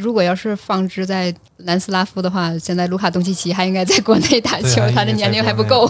[0.03, 5.87] 如果要是放置在南斯拉夫的话，现在卢卡东契奇还应该在国内打球，他的年龄还不够。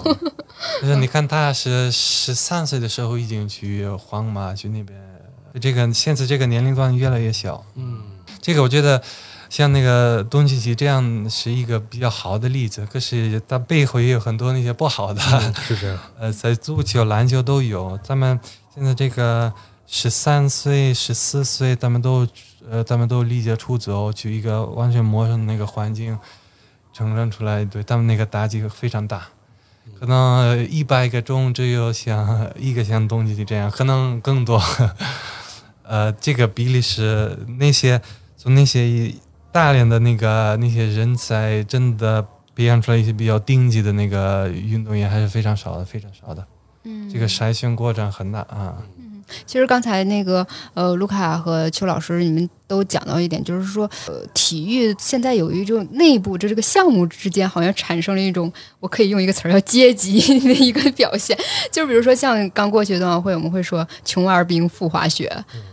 [0.82, 5.00] 就是你看，他是十三岁的时候已经去皇马去那边，
[5.58, 7.64] 这个现在这个年龄段越来越小。
[7.76, 8.02] 嗯，
[8.42, 9.02] 这个我觉得
[9.54, 15.20] 像那个东契奇这样是一个比较好的例子，可是他背后也有很多那些不好的。
[15.62, 15.96] 是这样。
[16.18, 17.96] 呃，在足球、篮球都有。
[18.02, 18.40] 咱们
[18.74, 19.52] 现在这个
[19.86, 22.26] 十三岁、十四岁，他们都。
[22.68, 26.18] 呃，他们都离家出走，去一个完全陌生的那个环境，
[26.94, 29.28] 成长出来，对他们那个打击非常大。
[30.00, 34.58] 可能一百个中只有像一个像东契奇这样，可能更多。
[35.84, 38.00] 呃，这个比例是那些
[38.38, 39.14] 从那些
[39.54, 42.20] 大量的那个那些人才真的
[42.56, 46.44] 培养出来一些比较顶级的那个运动员，还是非常少的，非常少的。
[46.82, 48.82] 嗯，这个筛选过程很大啊。
[49.46, 61.36] 其实刚才那个呃，卢卡和邱老师，你们都讲到一点，就是说，呃，体育现在有一种内部，就这个项目之间好像产生了一种，我可以用一个词儿叫阶级的一个表现。
[61.70, 65.30] 就比如说像刚过去的冬奥会，我们会说穷二冰、富滑雪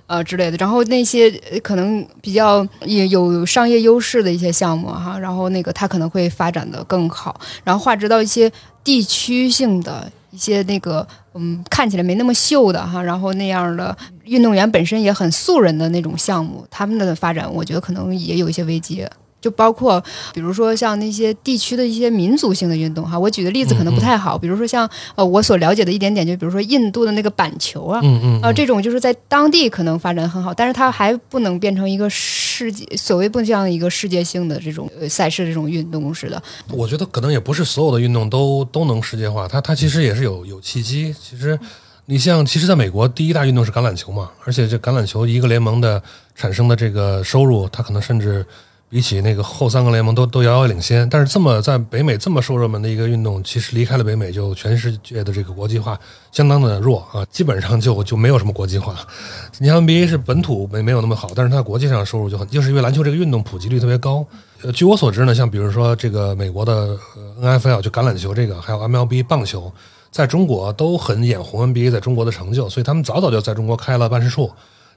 [0.08, 1.32] 啊之类的，然后那些
[1.64, 8.52] 可能比较也有商业优势的一些项目哈，然后那个它可能会发展的更好，然后划直到一些
[8.84, 10.12] 地区性的。
[10.32, 19.06] 一些那个嗯看起来没那么秀的哈，然后那样的运动员本身也很素人的那种项目，他们的发展我觉得可能也有一些危机。
[19.42, 20.02] 就包括
[20.34, 32.10] 比如说像那些地区的一些民族性的运动哈，我举的例子可能不太好，比如说像呃我所了解的一点点，就比如说印度的那个板球啊，嗯嗯啊这种就是在当地可能发展很好，但是它还不能变成一个。
[32.62, 36.40] 世界所谓不像一个世界性的这种赛事这种运动似的，
[36.70, 41.12] 我觉得可能也不是所有的运动都都能世界化，它它其实也是有有契机。
[41.20, 41.58] 其实
[42.06, 46.04] 你像，其实在美国第一大运动是橄榄球嘛，而且这橄榄球一个联盟的
[46.36, 48.46] 产生的这个收入，它可能甚至。
[48.92, 55.98] 比起那个后三个联盟都都遥遥领先，但是这么在北美这么受热门的一个运动，其实离开了北美就全世界的这个国际化
[56.34, 58.94] 相当的弱啊，基本上就就没有什么国际化。
[59.60, 64.26] 你像 NBA 是本土没没有那么好，但是它国际上收入就很，就是因为篮球这个运动普及率特别高。
[64.62, 66.98] 呃，据我所知呢，像比如说这个美国的
[67.42, 69.72] NFL 就橄榄球这个，还有 MLB 棒球，
[70.12, 74.52] 在中国都很眼红 NBA 在中国的成就，所以他们早早就在中国开了办事处。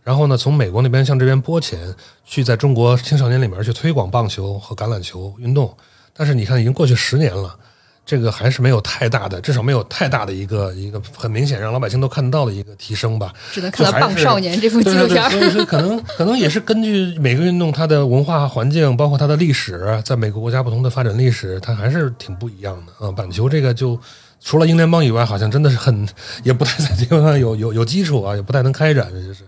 [0.04, 1.92] 然后呢，从美国那边向这边拨钱，
[2.26, 5.74] 去在中国青少年里面去推广棒球和橄榄球运动。
[6.12, 7.56] 但是你看，已经过去十年了，
[8.04, 13.32] 这个还是没有太大的，至少没有太大的一个 一个很明显让老百姓都看得到的一个提升吧。
[13.50, 15.66] 只能看到《棒少年》这部纪录片。
[15.66, 23.10] 可能 可能也是根据每个运动它的文化环境，包括它的历史，在每个国家不同的发展历史，它还是挺不一样的啊。
[23.10, 23.98] 板球这个就
[24.38, 26.06] 除了英联邦以外，好像真的是很
[26.42, 29.40] 也不太在这个上有有有基础啊，也不太能开展，这就是。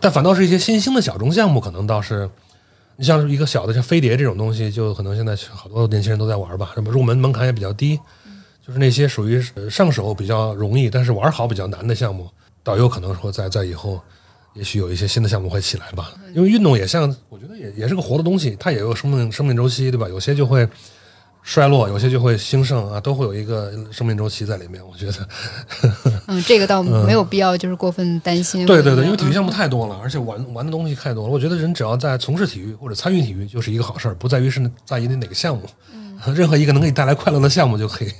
[0.00, 2.28] 但反倒是一些新兴的小众项目，可能倒是，
[2.96, 6.70] 你像一个小的像飞碟这种东西，就可能现在好多年轻人都在玩吧。
[6.74, 7.98] 什么入门门槛也比较低，
[8.66, 12.28] 就是那些属于上手比较容易，但是玩好比较难的项目，
[12.62, 14.00] 倒有可能说在在以后，
[14.54, 16.12] 也许有一些新的项目会起来吧。
[16.34, 20.08] 因为运动也像，我觉得也也是个活的东西，它也有生命生命周期，对吧？
[20.08, 20.68] 有些就会。
[21.48, 24.82] 衰落，有些就会兴盛啊，都会有一个生命周期在里面。
[24.86, 25.26] 我觉得，
[26.26, 28.66] 嗯，这个倒没有必要就是过分担心。
[28.66, 31.32] 对对对，因为体育项目太多了，而且玩玩的东西太多了。
[31.32, 35.62] 我觉得人只要在从事体育或者参与体育，就是一个好事儿，不在于是在于你哪个项目，
[36.36, 38.12] 任何一个能给你带来快乐的项目就可以。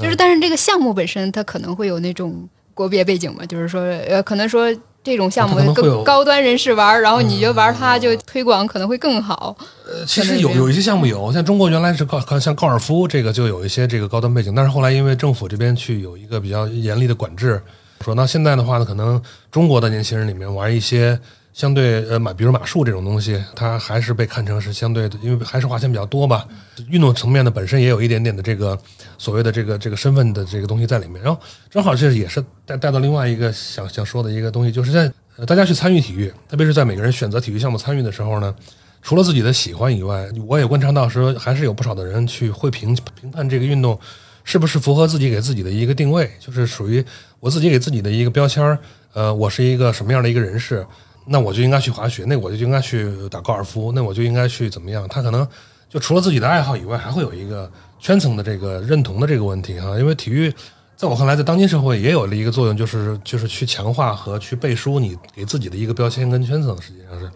[0.00, 4.72] 就是，但是这个项目本身它可能会有那种国别背景嘛，就是说，呃，可能说。
[5.04, 9.54] 这种项目更高端人士玩，然后你就玩它，就推广可能会更好。
[9.86, 17.62] 呃，其实有有一些项目有，像中国原来是高，像高尔夫这个就有一些这个高端背景，但是后来因为政府这边去有一个比较严厉的管制，
[18.04, 19.22] 说那现在的话呢，可能
[19.52, 21.20] 中国的年轻人里面玩一些。
[21.54, 26.44] 相对呃马，比如马术这种东西，它还是被看成是相对的，因为还是花钱比较多吧。
[26.88, 28.76] 运动层面的本身也有一点点的这个
[29.18, 31.22] 所谓的这个这个身份的这个东西在里面。
[31.22, 31.40] 然后
[31.70, 35.08] 正好这也是带带到另外一个想想说的一个东西，就是在
[35.46, 38.52] 大家去参与体育，特别是在每个人选择体育项目参与的时候呢，
[39.00, 43.96] 除了自己的喜欢以外，我也观察到说，还是有不少的人去会评评判这个运动
[44.42, 47.04] 是不是符合自己给自己的一个定位，就是属于
[47.38, 48.76] 我自己给自己的一个标签儿。
[49.12, 50.84] 呃，我是一个什么样的一个人士，
[51.26, 55.08] 那我就应该去滑雪，那我就应该去打高尔夫，那我就应该去怎么样？
[55.08, 55.46] 他可能
[55.88, 59.98] 就除了自己的爱好以外，还会有一个圈层的这个认同的这个问题哈。
[59.98, 60.52] 因为体育
[60.96, 67.30] 在我看来，在当今社会也有了一个作用，就是就是去强化和去背书你给自己的一个标签跟圈层，实际上是。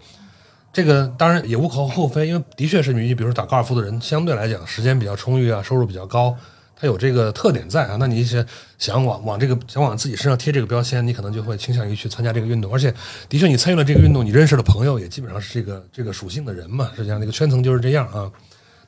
[0.71, 6.35] 这个当然也无可厚非，因为的确是你，比如说打高尔夫的人，相对来讲时间比较充裕啊，收入比较高，
[6.79, 7.97] 它有这个特点在啊。
[7.99, 8.45] 那你一些
[8.77, 12.73] 想往往这个想往自己身上贴这个标签，你可能就会倾向于去参加这个运动。
[12.73, 12.93] 而且
[13.27, 16.89] 的确，你参与了这个运动，你认识的朋友也基本上是这个这个属性的人嘛。
[16.95, 18.31] 实际上，那个圈层就是这样啊。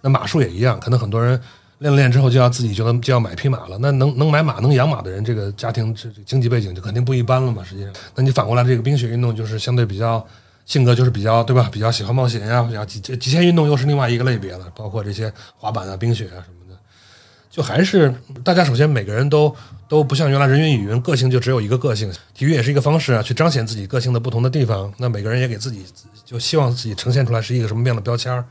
[0.02, 1.40] 那马术也一样，可能很多人
[1.80, 3.78] 练了练之后就要自己就能就要买匹马了。
[3.80, 7.64] 那能能买马能养马的人，这个家庭这这经济背景就肯定不一般了嘛。
[7.64, 10.26] 实际上，那你反过来这个冰雪运动就是相对比较。
[10.64, 11.68] 性格就是比较对吧？
[11.72, 16.61] 比较喜欢冒险呀，比较极极限运动又是另外一个类别了，包括这些滑板啊、冰雪啊什么，
[17.52, 18.14] 就还是
[18.44, 19.54] 大家首先每个人都
[19.90, 22.10] 都不像原来人云亦云，个性就只有一个个性。
[22.34, 24.92] 体育也是一个方式啊，去彰显自己个性的不同的地方。
[24.98, 25.86] 那每个人也给自己
[26.26, 28.46] 就希望自己呈现出来是一个什么样的标签儿。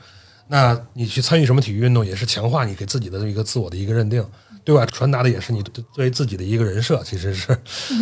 [0.49, 4.23] 那你去参与什么体育运动，也是强化你给自己的一个自我的一个认定。
[4.71, 5.61] 对外传达的也是你
[5.93, 7.49] 对自己的一个人设，其实是，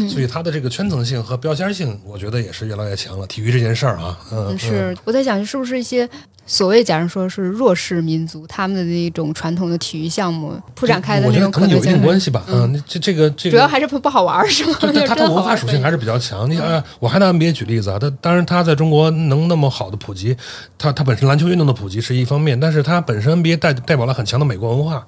[0.07, 3.27] 所以它的这个圈层性和标签性，我觉得也是越来越强了。
[3.27, 6.07] 体育这件事儿啊，嗯，是我在想，是不是一些
[6.45, 12.45] 所谓假如说是弱势民族，他们的那种传统的体育项目铺展开的那种可能有一定关系吧。
[12.49, 14.77] 嗯，这这个这个主要还是不不好玩是吗？
[14.81, 16.51] 对，它的文化属性还是比较强。
[16.51, 20.37] 你呃，我还拿 NBA 举例子啊，它当然它在中国能那么好的普及，
[20.77, 25.07] 它它本身篮球运动的普及是一方面，但是它本身 NBA 代代表了很强的美国文化。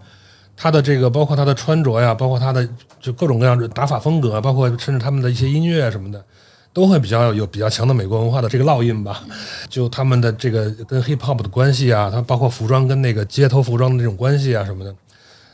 [0.57, 2.69] 他的这个包括他的穿着呀，包括他的
[3.01, 6.23] 就各种各样的打法风格，包括甚至他们的一些音乐什么的，
[6.73, 9.23] 都会比较有比较强的美国文化的这个烙印吧。
[9.69, 14.95] 就他们的这个跟 hip hop 的关系啊，他包括服装跟那个街头服装的这种关系啊什么的。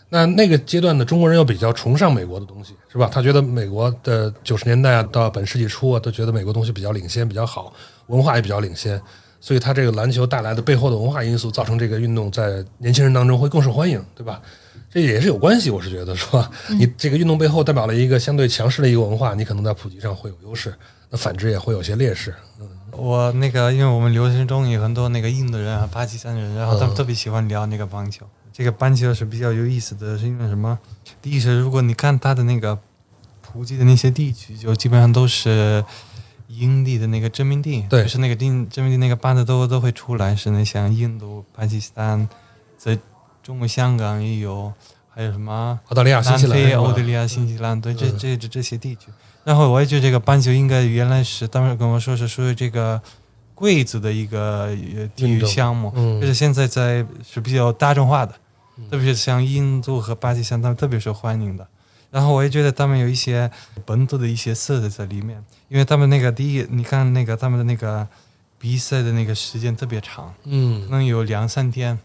[0.09, 3.10] 那那个阶段的中国人又比较崇尚美国的东西，是吧？
[3.12, 7.73] 他觉得美国的九十年代啊到本世纪初啊，都觉得美国东西比较领先，比较好，
[8.06, 9.01] 文化也比较领先。
[9.40, 14.40] 所以他这个篮球带来的背后的文化因素，造成这个运动在年轻人当中会更受欢迎，对吧？
[14.97, 16.51] 这也是有关系，我是觉得，是吧？
[16.70, 20.74] 你这个运动背后代表了一个相对强势的一个文化，你可能在普及上会有优势，
[21.10, 22.35] 那反之也会有些劣势。
[22.59, 28.24] 嗯，我那个，因为我们流行中有很多那个印度人啊、巴基斯坦人，然后他们特别喜欢聊那个棒球。
[28.55, 30.78] 这个棒球是比较有意思的，是因为什么？
[31.20, 32.78] 第一是，如果你看它的那个
[33.43, 35.85] 普及的那些地区，就基本上都是
[36.48, 42.27] 英帝的那个殖民地，对，就是那个地殖民地那个棒子都都会出来，是那像印度、巴基斯坦
[42.78, 42.98] 在。
[43.47, 44.73] 中国香港也有，
[45.09, 45.78] 还有什么？
[45.86, 49.06] 澳大利亚、新西兰、澳大利亚、新西兰，对，这这这这些地区。
[49.44, 53.01] 然后我也觉得这个棒球应该原来是，当时跟我说是属于这个
[53.55, 54.77] 贵族的一个
[55.14, 58.35] 体育项目，就是现在在是比较大众化的，
[58.90, 61.64] 特别是像印度和巴基斯坦，他们特别受欢迎的。
[62.10, 63.48] 然后我也觉得他们有一些
[63.85, 68.09] 本土的一些色彩在里面，因为他们那个第一，你看那个他们的那个
[68.59, 71.97] 比赛的那个时间特别长，嗯，能有两三天。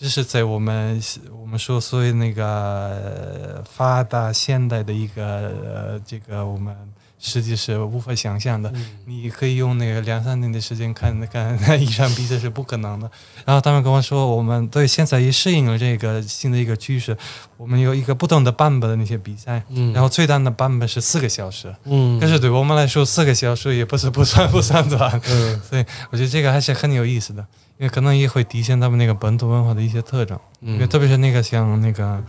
[0.00, 0.98] 这是在我们
[1.30, 6.74] 我们说所谓那个发达现代的一个呃，这个我们
[7.20, 8.72] 实际是无法想象的。
[9.04, 13.08] 你可以用那个两三年的时间看看那一场比赛是不可能的。
[13.44, 17.16] 然后他们跟我说，我们对现在也适应了这个新的一个趋势。
[17.56, 21.74] 我们有一个不同的版本的那些比赛，然后最短的版本是四个小时。
[21.84, 25.20] 嗯，但是对我们来说，四个小时也不是不算不算短。
[25.28, 27.46] 嗯，所以我觉得这个还是很有意思的。
[27.78, 32.22] 因为可能也会体现他们那个本土文化的一些特征，因为特别是那个像那个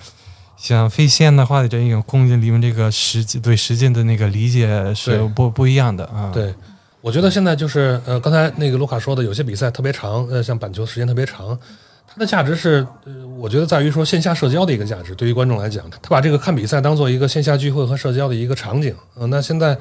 [0.62, 6.30] 像非线的化的这一种空间里面，这个实际对实践的那个理解是不不一样的啊。
[6.32, 6.54] 对，
[7.02, 11.58] 我觉得现在就是呃，刚才那个卢卡说的，有些比赛特别长，呃，像板球时间特别长，
[12.08, 18.96] 它的价值是呃，我觉得在于说线下社交的一个价值，对于观众来讲，他把这个看比赛当做一个线下聚会和社交的一个场景。
[19.16, 19.76] 嗯，那现在。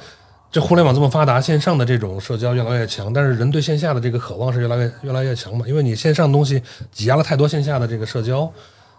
[0.52, 5.64] 这互联网这么发达，线上的这种社交越来越强，但是人对线下的这个渴望是越来越越来越强嘛？
[5.64, 8.52] 因为你线上的东西挤压了太多线下的这个社交，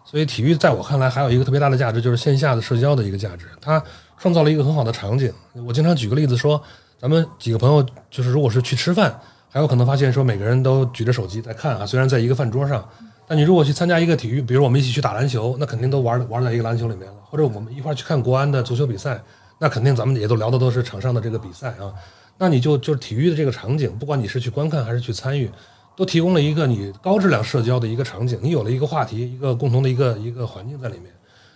[0.03, 3.45] 所以体育在我看来还有一个特别大的价值，就是线下的社交的一个价值。
[3.61, 3.81] 它
[4.17, 5.31] 创造了一个很好的场景。
[5.65, 6.61] 我经常举个例子说，
[6.99, 9.19] 咱们几个朋友就是如果是去吃饭，
[9.49, 12.87] 还有可能发现说每个人都举着手机在看啊，虽然在一个饭桌上，
[13.27, 19.21] 但你如果去参加一个体育，比如我们一起去打篮球，那肯定都玩玩在一个篮球里面了，或者我们一块去看国安的足球比赛。
[19.63, 21.93] 那肯定咱们也都聊的都是场上的这个比赛啊，
[22.39, 25.47] 那你就就是体育的这个场景，不管你是去观看还是去参与，
[25.95, 28.39] 都提供了一个你高质量社交的一个场景。
[28.41, 31.11] 你有了一个话题，一个共同的一个一个环境在里面，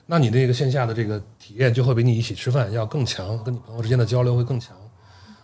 [0.06, 4.76] 那你这个线下的这个体验就会比你一起吃饭要更强，跟你朋友之间的交流会更强。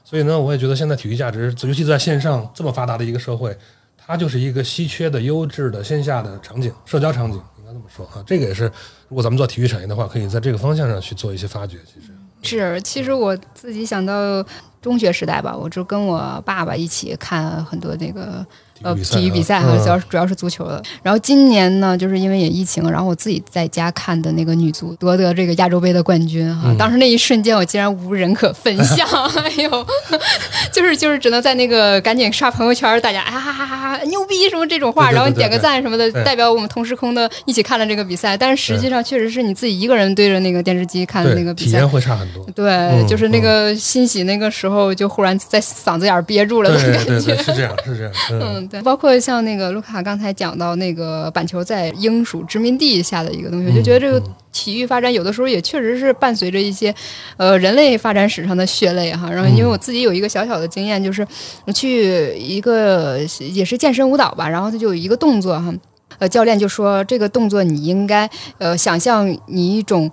[0.03, 3.57] 所以呢，我也觉得现在体育价值，尤其在线上这么发达的一个社会。
[4.03, 8.21] 它就是一个稀缺的、优质的线下的场景，社交场景，应该这么说啊。
[8.25, 8.63] 这个也是，
[9.07, 11.77] 如果咱们做体育产业的话，可以在这个方向上去做一些发掘。
[11.85, 12.11] 其实
[12.41, 14.43] 是，其实我自己想到
[14.81, 18.45] 中学时代吧，我就跟我爸爸一起看很多那个。
[18.83, 20.81] 呃，体育比赛哈，主要是主要是足球的。
[21.03, 26.73] 然后今年呢，就是因为也疫情，然后我自己在家看的那个女足夺得这个亚洲杯的冠军哈。
[26.77, 29.87] 当时那一瞬间，我竟然无人可分 享，哎呦，
[30.73, 38.35] 就是就是只能在那个赶紧刷朋友圈，大家啊哈哈哈牛逼什么这种话，然后点个赞什么的，代表我们同时空的一起看了这个比赛。
[38.35, 42.43] 但是实际上确实是你自己一个人对着那个电视机看的那个比赛，体验会差很多。
[42.55, 48.67] 对，就是那个欣喜，那个时候就忽然在嗓子眼憋住了的感觉，是这样，是这样， 嗯。
[48.71, 54.23] 对，包括像那个卢卡刚才讲到那个板球在英属殖民地下的一个东西，我就觉得这个
[54.53, 56.95] 体育发展有的时候也确实是伴随着一些
[57.35, 59.29] 呃人类发展史上的血泪哈。
[59.29, 61.27] 然后因为我自己有一个小小的经验，就是
[61.75, 65.73] 去一个也是健身舞蹈吧，然后他就有一个动作哈，
[66.19, 70.09] 呃教练就说这个动作你应该呃想象你一种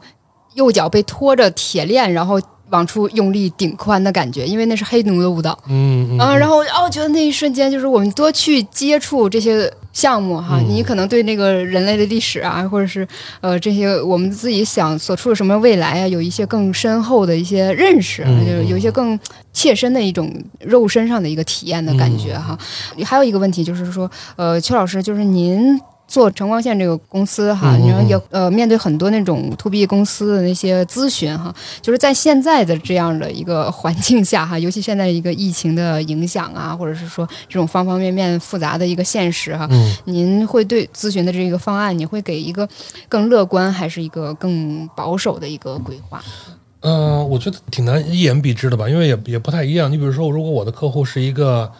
[0.54, 2.40] 右脚被拖着铁链，然后。
[2.70, 5.58] 往出用力顶髋的感觉，因为那是黑奴的舞蹈。
[5.68, 6.38] 嗯嗯。
[6.38, 13.06] 然后哦，觉得那一瞬间就是我们多去接触这些项目哈，你可能对那个人类的历史啊，或者是
[13.40, 19.18] 呃这些我们自己想所处的什么未来啊，有一些更深厚的一些认识，就是有一些更
[19.52, 22.56] 切身的一种肉身上的一个体验的感觉哈。
[23.04, 25.78] 还有一个问题就是说，呃，邱老师，就是您。
[26.08, 39.68] 做晨光线这个公司哈，然后也呃面对很多那种 to B 公司的那些咨询哈，就是在现在的这样的一个环境下哈， 尤其现在一个疫情的影响啊，或者是说这种方方面面复杂的一个现实哈，
[40.06, 42.66] 您会对咨询的这个方案，你会给一个
[43.06, 46.24] 更乐观还是一个更保守的一个规划？
[46.80, 49.92] 嗯，我觉得挺难一言蔽之的吧，因为也也不太一样。
[49.92, 51.70] 你比如说，如果我的客户是一个。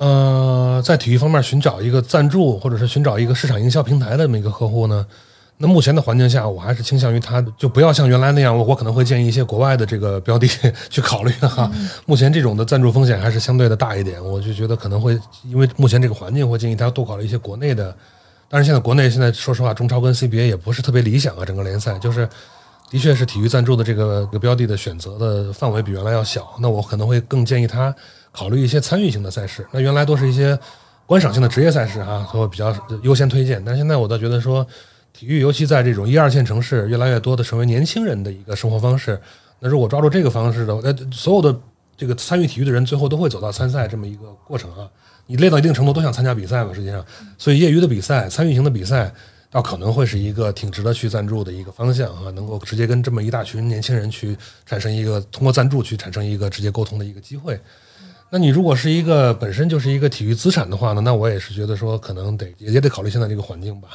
[0.00, 5.06] 呃，在体育方面寻找一个赞助，或者是寻找一个市场营销平台的这么一个客户呢？
[5.58, 10.48] 那目前的环境下，我还是倾向于他，就不要像原来那样，我我可能会建议一些国外的这个标的
[10.88, 11.70] 去考虑的哈。
[12.06, 17.94] 目前这种的赞助风险还是相对的大一点，我就觉得可能会因为目前这个环境，会建议他多考虑一些国内的。
[18.48, 22.26] 但是现在国内现在说实话，中超跟 CBA 也不是特别理想啊，整个联赛就是
[22.90, 27.94] 的确是体育赞助的这个个标的的选择的范围比原来要小，那我可能会更建议他。
[28.32, 30.58] 考虑一些参与性的赛事，那原来都是一些
[31.06, 33.62] 观赏性的职业赛事哈，会比较优先推荐。
[33.64, 34.66] 但现在我倒觉得说，
[35.12, 39.20] 体育尤其在这种一二线城市，越来越多的成为年轻人的一个生活方式。
[39.58, 41.60] 那如果抓住这个方式的话，那所有的
[41.96, 44.88] 这个参与体育的人，最后都会走到参赛这么一个过程啊。
[45.26, 47.04] 你累到一定程度，都想参加比赛嘛，实际上，
[47.36, 49.12] 所以业余的比赛、参与型的比赛，
[49.50, 57.60] 倒可能会是一个挺值得去赞助的一个方向啊，能够直接跟这么一大群年轻人去产生一个通过赞助去产生一个直接沟通的一个机会。
[58.32, 63.88] 那你如果是一个本身就是一个体育资产的话呢，那我也是觉得说可能得也得考虑现在这个环境吧。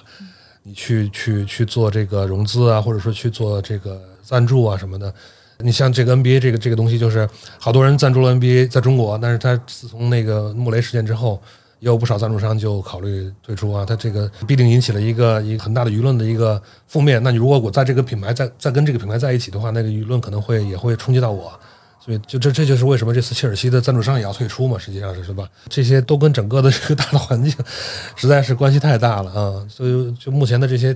[0.63, 5.13] 你去去去做这个融资啊，或者说去做这个赞助啊什么的。
[5.59, 7.29] 你像这个 NBA 这个这个东西，就是
[7.59, 11.41] 好多人赞助了 NBA 在中国，但是他自从那个穆雷事件之后，
[11.79, 13.85] 也有不少赞助商就考虑退出啊。
[13.85, 17.23] 他这个必定引起了一个一很大的舆论的一个负面。
[17.23, 21.57] 那你如果我在这个品牌在在跟这个品牌在一起的话，那个舆论可能会也会冲击到我。
[22.05, 24.77] 所以，就这这就是为什么这次切尔西的赞助商也要退出嘛？
[24.77, 25.49] 实际上是是吧？
[25.67, 27.51] 这些都跟整个的这个大的环境
[28.15, 29.65] 实在是关系太大了啊！
[29.67, 30.95] 所以，就目前的这些，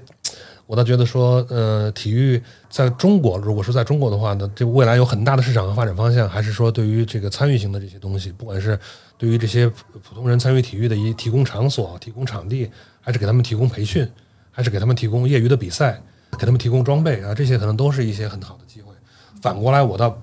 [0.67, 8.79] 我倒觉得说，呃，体育在中国，如果说在中国的话呢，这未来有很大的市场和发展方向，还是说对于这个参与型的这些东西，不管是
[9.17, 12.69] 对于这些普通人参与体育的一提供场所、提供场地，
[13.01, 14.07] 还是给他们提供培训，
[14.51, 15.99] 还是给他们提供业余的比赛，
[16.37, 18.93] 给他们提供装备啊，这些可能都是一些很好的机会。
[19.41, 20.15] 反过来，我倒。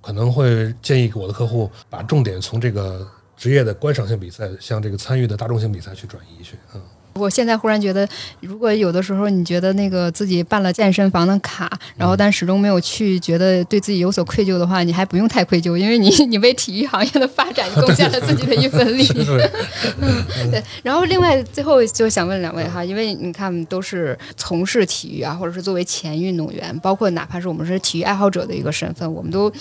[0.00, 3.06] 可能会建议我的客户把重点从这个
[3.36, 6.82] 职业的观赏性比赛向这个参与的大众性比赛去转移去，嗯。
[7.20, 8.08] 我现在忽然觉得，
[8.40, 19.06] 如果有的时候你觉得那个自己办了健身房的卡，然后但始终没有去，觉得对自己有所愧疚的话，你还不用太愧疚，因为你 你为体育行业的发展贡献了自己的一份力。
[20.50, 20.62] 对。
[20.82, 29.52] 然后另外最后就想问两位哈，因为你看都是从事体育啊，或者是作为前运动员，包括哪怕是我们是体育爱好者的一个身份，我们都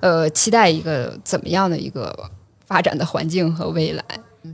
[0.00, 2.14] 呃期待一个怎么样的一个
[2.66, 4.04] 发展的环境和未来。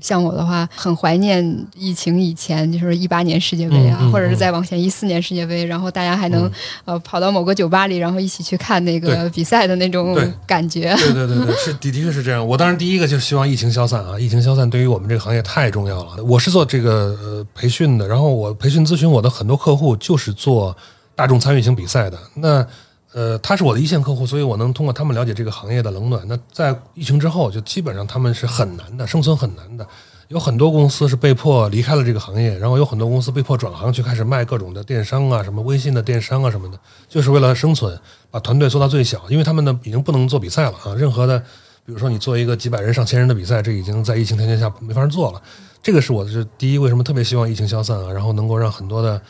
[0.00, 6.50] 像我的话，很怀念疫情以前，就是一八年世界杯啊，或者是再往前一四年世界杯，然后大家还能
[6.84, 10.16] 呃跑到某个酒吧里，然后一起去看那个比赛的那种
[10.46, 10.94] 感觉。
[10.96, 12.46] 对对对对，是 的的确是这样。
[12.46, 16.24] 我当然第一个就是希望疫情消散啊，疫情消散对于我们这个行业太重要了。
[16.24, 20.76] 我是做这个呃培训的，然后我培训咨询我的很多客户就是做
[21.14, 22.18] 大众参与型比赛的。
[22.34, 22.66] 那
[23.14, 26.26] 呃，他是我的一线客户，所以我能通过他们了解这个行业的冷暖。
[26.26, 29.86] 那在疫情之后，就基本上他们是很难的，生存很难的，
[30.26, 36.78] 有很多公司是被迫离开了这个行业，然后有很多公司被迫转行去开始卖各种的电商啊，什么微信的电商啊什么的，
[37.08, 37.96] 就是为了生存，
[38.32, 41.38] 把团队做到最小，因为他们呢已经不能做比赛了啊，任何的，
[41.86, 45.40] 比如说你做一个几百人、上千人的比赛，这已经在疫情条件下没法做了。
[45.80, 49.22] 这个是我是第一，为什么特别希望疫情消散啊，然后能够让很多的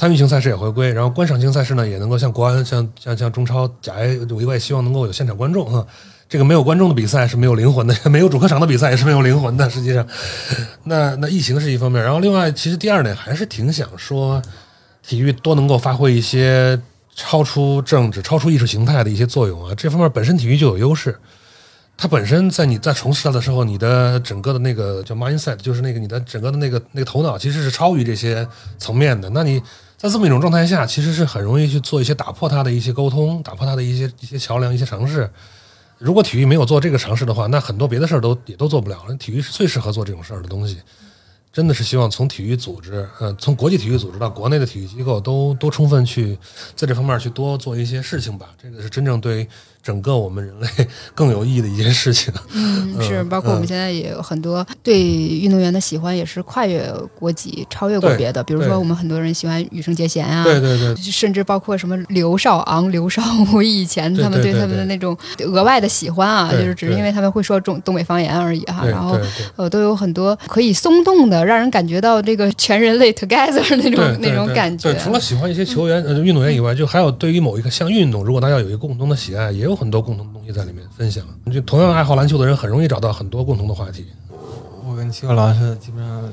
[0.00, 5.86] 参与性赛事也回归，然后观赏性赛事呢也能够像国安、像像像中超、甲 A，我也希望能够有现场观众哈。
[6.26, 9.68] 这个没有观众的比赛是没有灵魂的， 没有主客场的比赛也是没有灵魂的。
[9.68, 10.06] 实际上，
[10.84, 14.40] 那那疫情是一方面，然后另外，其实第二点还是挺想说，
[15.06, 16.80] 体育多能够发挥一些
[17.14, 19.74] 超出政治、超出意识形态的一些作用啊。
[19.76, 21.14] 这方面本身体育就有优势，
[21.98, 28.48] 它本身在你在从事它的时候，你的整个的那个叫 mindset，就是那个你的整个的那个那个头脑其实是超于这些
[28.78, 29.28] 层面的。
[29.34, 29.60] 那你
[30.00, 35.30] 在这么一种状态下，其实是很容易去做一些打破它的一些沟通，打破它的一些一些桥梁、一些尝试。
[35.98, 39.04] 如果体育没有做这个尝试的话，那很多别的事儿都也都做不了。
[39.18, 40.78] 体育是最适合做这种事儿的东西，
[41.52, 46.38] 真的是希望从体育组织，呃，从国际体育组织到国内的体育机构，都都充分去
[46.74, 48.48] 在这方面去多做一些事情吧。
[48.56, 49.46] 这个是真正对。
[49.82, 50.68] 整个我们人类
[51.14, 58.42] 更有意义的一件事情， 嗯，是包括我们现在也有很多对运动员的喜欢，也是跨越国籍、超越过别的。
[58.44, 68.84] 比如说，我们很多人喜欢羽生结弦啊，对对对，甚至包括什么刘少昂、刘少武，以前他们对他们的那种额外的喜欢啊，就是只是因为他们会说中东北方言而已哈。
[68.84, 69.18] 然后
[69.56, 74.92] 呃，都有很多可以松动的，让人感觉到这个全人类 together 那种那种感觉。
[74.92, 79.69] 对，除了喜欢一些球员、呃运动员以外，就还有对于某一个项运动，如果大家有一个共同的喜爱，也有。
[79.70, 84.06] 有很多共同的东西在里面分享，就同样爱好篮球的人很容易找到很多共同的话题。
[84.84, 86.28] 我跟邱老师基本上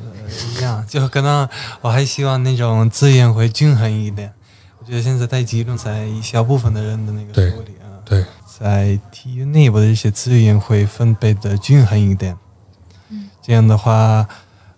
[0.57, 1.47] 一样，就可能
[1.81, 4.33] 我还希望那种资源会均衡一点。
[4.79, 8.25] 我觉得现在太集中在一小部分的人的那个手里啊，对，
[8.59, 12.35] 在体育内部的一些资源会分配的均衡一点。
[13.09, 14.27] 嗯，这样的话，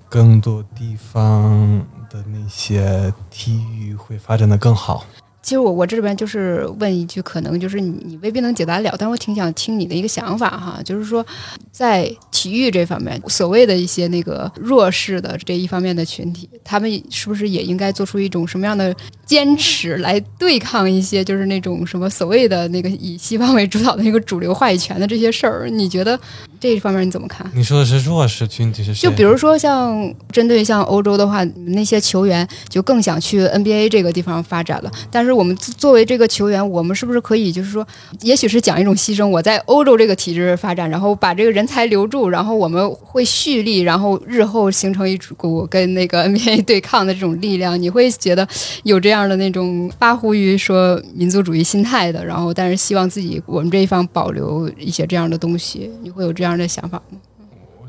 [0.09, 5.05] 更多地方的那些体育会发展的更好。
[5.41, 11.25] 其实我我这边就是问一句，可能就是你你未必能解答了，但我挺想听你的一个想法哈，就是说
[11.71, 18.95] 在体育这方面，所谓的一些那个弱势的这一方面的群体，他们是不是也应该做出一种什么样的
[19.25, 25.69] 坚持来对抗一些就是那种什么所谓的那个以西方为主导的那个主流话语权的这些事儿？
[25.69, 26.19] 你觉得
[26.59, 27.49] 这一方面你怎么看？
[27.55, 29.07] 你说的是弱势群体是谁？
[29.07, 35.29] 就比如说像针对像欧洲的话，那些球员就更想去 NBA 这个地方发展了，但是。
[35.29, 37.87] 是我们作为这个球员，我们是不是可以就是说，
[38.21, 39.27] 也许是讲一种牺牲？
[39.27, 47.79] 我在欧洲这个体制发展，然后把这个人才留住，然后我们会蓄力，然后日后形成一股跟那个 NBA 对抗的这种力量。
[47.79, 48.47] 你会觉得
[48.81, 57.17] 有这样的那种发乎于说民族主义心态的，然后但是希望自己我们这一方保留一些这样的东西，你会有这样的想法吗？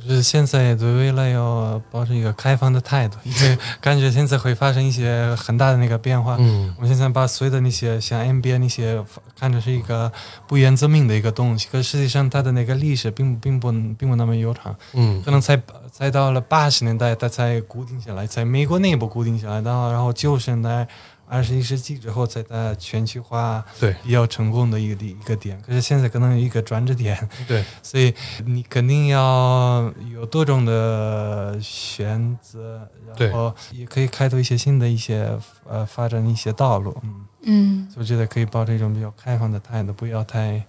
[0.03, 6.37] 就是现在对未来要保持一个开放的态度， 因为感觉现在会发生一些很大的那个变化。
[6.39, 9.05] 嗯，我们现在把所有的那些像 NBA 那些
[9.39, 10.11] 看成是一个
[10.49, 14.75] 不言自明的一个东西，可实际上它的那个历史并并不并不那么悠长。
[14.95, 15.61] 嗯，可能才
[15.93, 20.89] 才到了八十年代，它才固定下来，在美国内部固定下来，然后然后九十年代。
[21.31, 23.95] 二十一世纪之后，在它全球化对。
[24.03, 27.17] 比较成功的一个一个点，可是现在可能有一个转折点，
[27.47, 28.13] 对， 所以
[28.45, 35.39] 你肯定要有多种的选择，然后也可以开拓一些新的一些
[35.69, 37.27] 呃发展一些道路，嗯。
[37.43, 40.63] 嗯，我觉得可以抱着一种比较开放的态度，不要太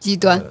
[0.00, 0.42] 极端，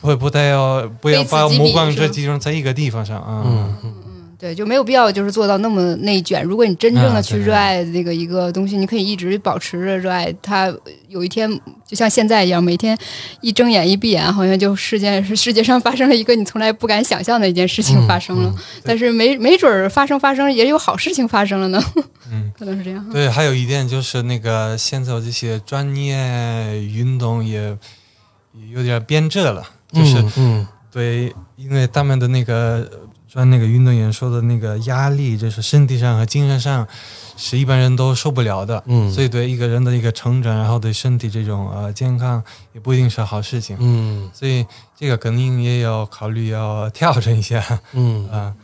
[0.00, 3.94] 不不太要不要把目光只集中在一个地方上啊，嗯嗯。
[4.42, 6.42] 对，就没有必要就是做到那么内卷。
[6.42, 10.74] 如果你真正的去热爱那个一个东西，你可以一直保持着热爱它。
[11.06, 11.48] 有一天，
[11.86, 12.98] 就像现在一样，每天
[13.40, 18.52] 一睁眼一闭眼，好像就世界世界上发生了一个你从来不敢想象的一件事情发生了。
[18.82, 21.80] 但是没没准儿发生发生也有好事情发生了呢。
[22.28, 23.08] 嗯， 可能是这样。
[23.10, 27.78] 对，还有一点就是那个现在这些专业运动也
[28.72, 32.90] 有点变质了，就是嗯，对，因为他们的那个。
[33.34, 36.86] 像那个运动员说的那个压力，就是身体上和精神上，
[37.36, 38.82] 是一般人都受不了的。
[38.86, 42.42] 嗯，所以对一个人的一个成长，然后对身体这种呃健康，
[42.74, 43.76] 也不一定是好事情。
[43.80, 47.80] 嗯，所以这个肯定也要考虑要 调整一下。
[47.92, 48.54] 嗯 啊，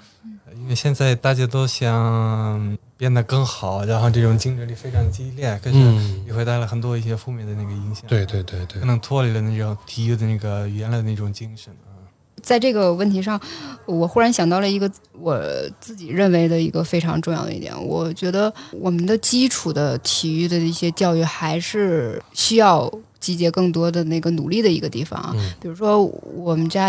[0.54, 5.78] 因为现在大家都想变得更好，然后这种竞争力非常激烈，可是
[6.26, 8.04] 也会带来很多一些负面的那个影响。
[8.06, 11.87] 对对对对，可能脱离了那种体育的那个原来的那种精神啊。
[12.42, 13.40] 在这个问题上，
[13.86, 15.40] 我忽然想到了一个我
[15.80, 22.90] 自己认为的一个非常重要的一点，我觉得我们的基础的体育的一些教育还是需要。
[23.20, 26.04] 集结更多的那个努力的一个地方啊，嗯比如说
[26.36, 26.88] 我们家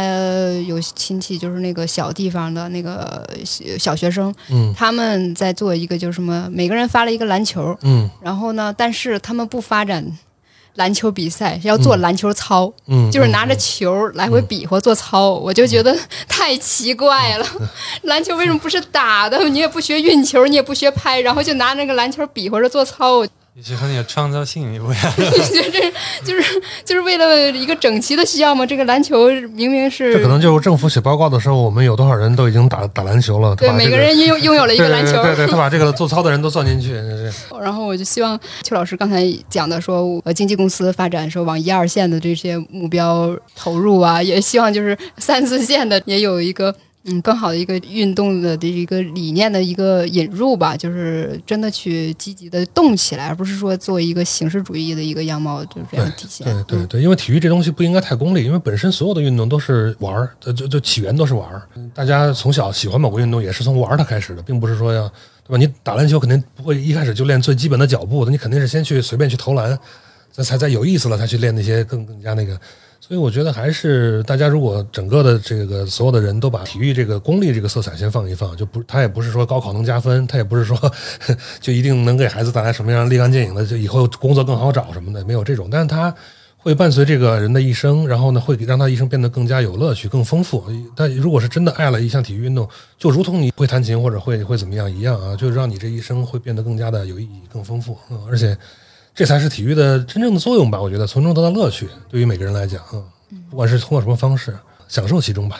[0.67, 10.05] 有亲戚，就是那个小地方的那个小小学生，嗯他们在做一个就是什么，每个人发了一个篮球，嗯然后呢，但是他们不发展
[10.79, 15.93] 篮球比赛，要做篮球操，嗯，就是拿着球来回比划做操，我就觉得
[16.29, 17.45] 太奇怪了。
[18.03, 19.43] 篮球为什么不是打的？
[19.49, 23.25] 你也不学运球，你也不学拍，然后就拿那个篮球比划着做操，
[23.59, 25.13] 我也是很有创造性，不呀？
[25.17, 25.91] 觉得这
[26.23, 28.65] 就是就是为了一个整齐的需要吗？
[28.65, 36.93] 这个篮球明明是这可能就是政府写报告的时候，我们有多少人都已经打打篮球了，他对每个人拥拥有了一个篮球，对对对对，他把这个做操的人都算进去，
[37.61, 46.73] 然后我就希望邱老师刚才讲的说，呃，经纪公司发展说往一二线的这些目标投入啊，也希望就是三四线的也有一个
[47.05, 56.45] 嗯更好的一个运动的的一个理念的一个引入吧，就是真的去积极的动起来，而不是说做一个形式主义的一个样貌就这样体现。
[56.65, 61.61] 对对对，因为体育这东西不应该太功利，因为本身所有的运动都是玩儿，就就起源都是玩儿。
[61.95, 65.07] 大家从小喜欢某个运动也是从玩儿它开始的，并不是说要
[65.47, 65.57] 对吧？
[65.57, 69.77] 你打篮球肯定不会一开始就练最基本的脚步的，你肯定是先去随便去投篮，
[70.33, 72.59] 才才才有意思了，才去练那些更更加那个。
[72.99, 80.77] 所以我觉得还是大家如果整个的这个所有的人都把体育这个功利这个色彩先放一放，就不，他也不是说高考能加分，他也不是说
[81.59, 86.13] 就一定能给孩子带来什么样立竿见影的，就以后工作更好找什么的，没有这种，但是他
[86.61, 90.61] 会伴随这个人的一生，然后呢，会让他一生变得更加有乐趣、更丰富。
[90.93, 92.67] 但如果是真的爱了一项体育运动，
[92.97, 97.97] 就如同你会弹琴或者会会怎么样一样啊，就让你这一生会变得更加的有意义、更丰富。
[98.11, 98.57] 嗯，而且
[99.19, 100.79] 这才是体育的真正的作用吧？
[100.79, 103.03] 我觉得从中得到乐趣，对于每个人来讲，嗯，
[103.49, 105.59] 不管是通过什么方式，享受其中吧。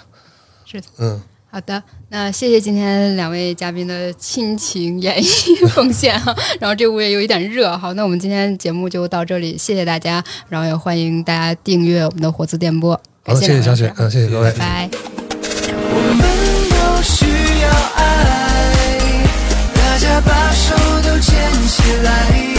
[0.64, 1.22] 是的，嗯，
[1.52, 6.34] 好的，那谢谢今天两位嘉宾的倾情演绎 奉献哈。
[6.58, 12.98] 然后这屋也有一点热，好，那我们今天节目就到这里，谢谢大家，然后也欢迎大家订阅我们的活字电波。
[13.26, 14.90] 好的，谢谢小雪，嗯，谢谢各位，拜,拜。
[15.92, 16.24] 我们
[16.70, 17.26] 都需
[17.62, 19.12] 要爱，
[19.76, 20.74] 大家把手
[21.04, 22.59] 都牵起来。